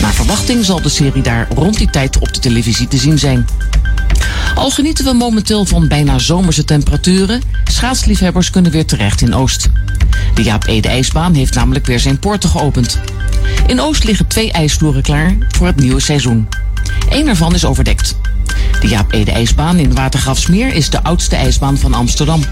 Naar 0.00 0.12
verwachting 0.12 0.64
zal 0.64 0.82
de 0.82 0.88
serie 0.88 1.22
daar 1.22 1.48
rond 1.54 1.78
die 1.78 1.90
tijd 1.90 2.18
op 2.18 2.32
de 2.32 2.40
televisie 2.40 2.88
te 2.88 2.96
zien 2.96 3.18
zijn. 3.18 3.46
Al 4.54 4.70
genieten 4.70 5.04
we 5.04 5.12
momenteel 5.12 5.64
van 5.64 5.88
bijna 5.88 6.18
zomerse 6.18 6.64
temperaturen, 6.64 7.42
schaatsliefhebbers 7.64 8.50
kunnen 8.50 8.72
weer 8.72 8.86
terecht 8.86 9.20
in 9.20 9.34
Oost. 9.34 9.68
De 10.34 10.42
Jaap 10.42 10.66
Ede 10.66 10.88
IJsbaan 10.88 11.34
heeft 11.34 11.54
namelijk 11.54 11.86
weer 11.86 12.00
zijn 12.00 12.18
poorten 12.18 12.50
geopend. 12.50 13.00
In 13.66 13.80
Oost 13.80 14.04
liggen 14.04 14.26
twee 14.26 14.52
ijsvloeren 14.52 15.02
klaar 15.02 15.36
voor 15.48 15.66
het 15.66 15.76
nieuwe 15.76 16.00
seizoen. 16.00 16.48
Eén 17.08 17.28
ervan 17.28 17.54
is 17.54 17.64
overdekt. 17.64 18.16
De 18.80 18.88
Jaap 18.88 19.12
Ede 19.12 19.30
IJsbaan 19.30 19.78
in 19.78 19.94
Watergraafsmeer 19.94 20.74
is 20.74 20.90
de 20.90 21.02
oudste 21.02 21.36
ijsbaan 21.36 21.78
van 21.78 21.94
Amsterdam. 21.94 22.42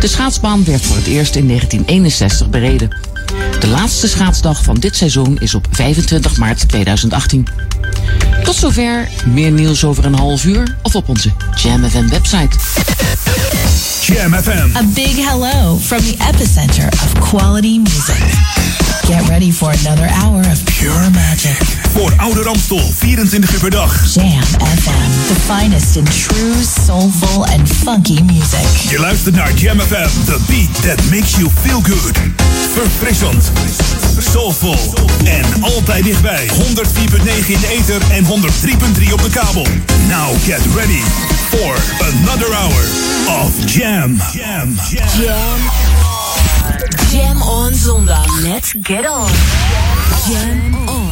De 0.00 0.06
schaatsbaan 0.06 0.64
werd 0.64 0.86
voor 0.86 0.96
het 0.96 1.06
eerst 1.06 1.34
in 1.34 1.46
1961 1.46 2.50
bereden. 2.50 2.96
De 3.60 3.66
laatste 3.68 4.08
schaatsdag 4.08 4.62
van 4.62 4.74
dit 4.74 4.96
seizoen 4.96 5.38
is 5.40 5.54
op 5.54 5.66
25 5.70 6.36
maart 6.36 6.68
2018. 6.68 7.46
Tot 8.42 8.54
zover, 8.54 9.08
meer 9.26 9.50
nieuws 9.50 9.84
over 9.84 10.04
een 10.04 10.14
half 10.14 10.44
uur 10.44 10.76
of 10.82 10.94
op 10.94 11.08
onze 11.08 11.30
Jam 11.62 11.90
FM 11.90 12.08
website. 12.08 12.56
Jam 14.00 14.34
FM. 14.34 14.76
A 14.76 14.82
big 14.94 15.16
hello 15.16 15.78
from 15.78 15.98
the 15.98 16.16
epicenter 16.28 16.88
of 16.88 17.30
quality 17.30 17.78
music. 17.78 18.83
Get 19.06 19.28
ready 19.28 19.52
for 19.52 19.70
another 19.70 20.08
hour 20.22 20.40
of 20.40 20.64
Pure 20.64 21.10
magic. 21.10 21.56
Voor 21.92 22.12
Oude 22.16 22.42
Ramstel, 22.42 22.92
24 22.94 23.52
uur 23.52 23.58
per 23.58 23.70
dag. 23.70 24.14
Jam 24.14 24.42
FM, 24.58 25.10
the 25.28 25.34
finest 25.46 25.96
in 25.96 26.04
true, 26.04 26.54
soulful 26.86 27.44
and 27.44 27.68
funky 27.68 28.22
music. 28.22 28.90
Je 28.90 28.98
luistert 28.98 29.34
naar 29.34 29.52
Jam 29.52 29.80
FM, 29.80 30.08
the 30.24 30.38
beat 30.46 30.82
that 30.82 31.10
makes 31.10 31.30
you 31.30 31.50
feel 31.62 31.80
good. 31.82 32.12
Verfrissend, 32.74 33.50
soulful 34.32 34.94
en 35.24 35.62
altijd 35.62 36.04
dichtbij. 36.04 36.46
104.9 36.46 37.46
in 37.46 37.60
de 37.60 37.68
ether 37.68 38.02
en 38.10 38.24
103.3 38.24 39.12
op 39.12 39.22
de 39.22 39.30
kabel. 39.30 39.66
Now 40.08 40.36
get 40.44 40.60
ready 40.74 41.02
for 41.48 41.76
another 42.00 42.54
hour 42.54 42.84
of 43.44 43.72
Jam. 43.72 44.16
Jam. 44.32 44.74
Jam. 44.90 46.13
Jam 47.10 47.42
on 47.42 47.74
zondag. 47.74 48.26
Let's 48.42 48.74
get 48.82 49.06
on. 49.06 49.30
Jam 50.28 50.88
on. 50.88 51.03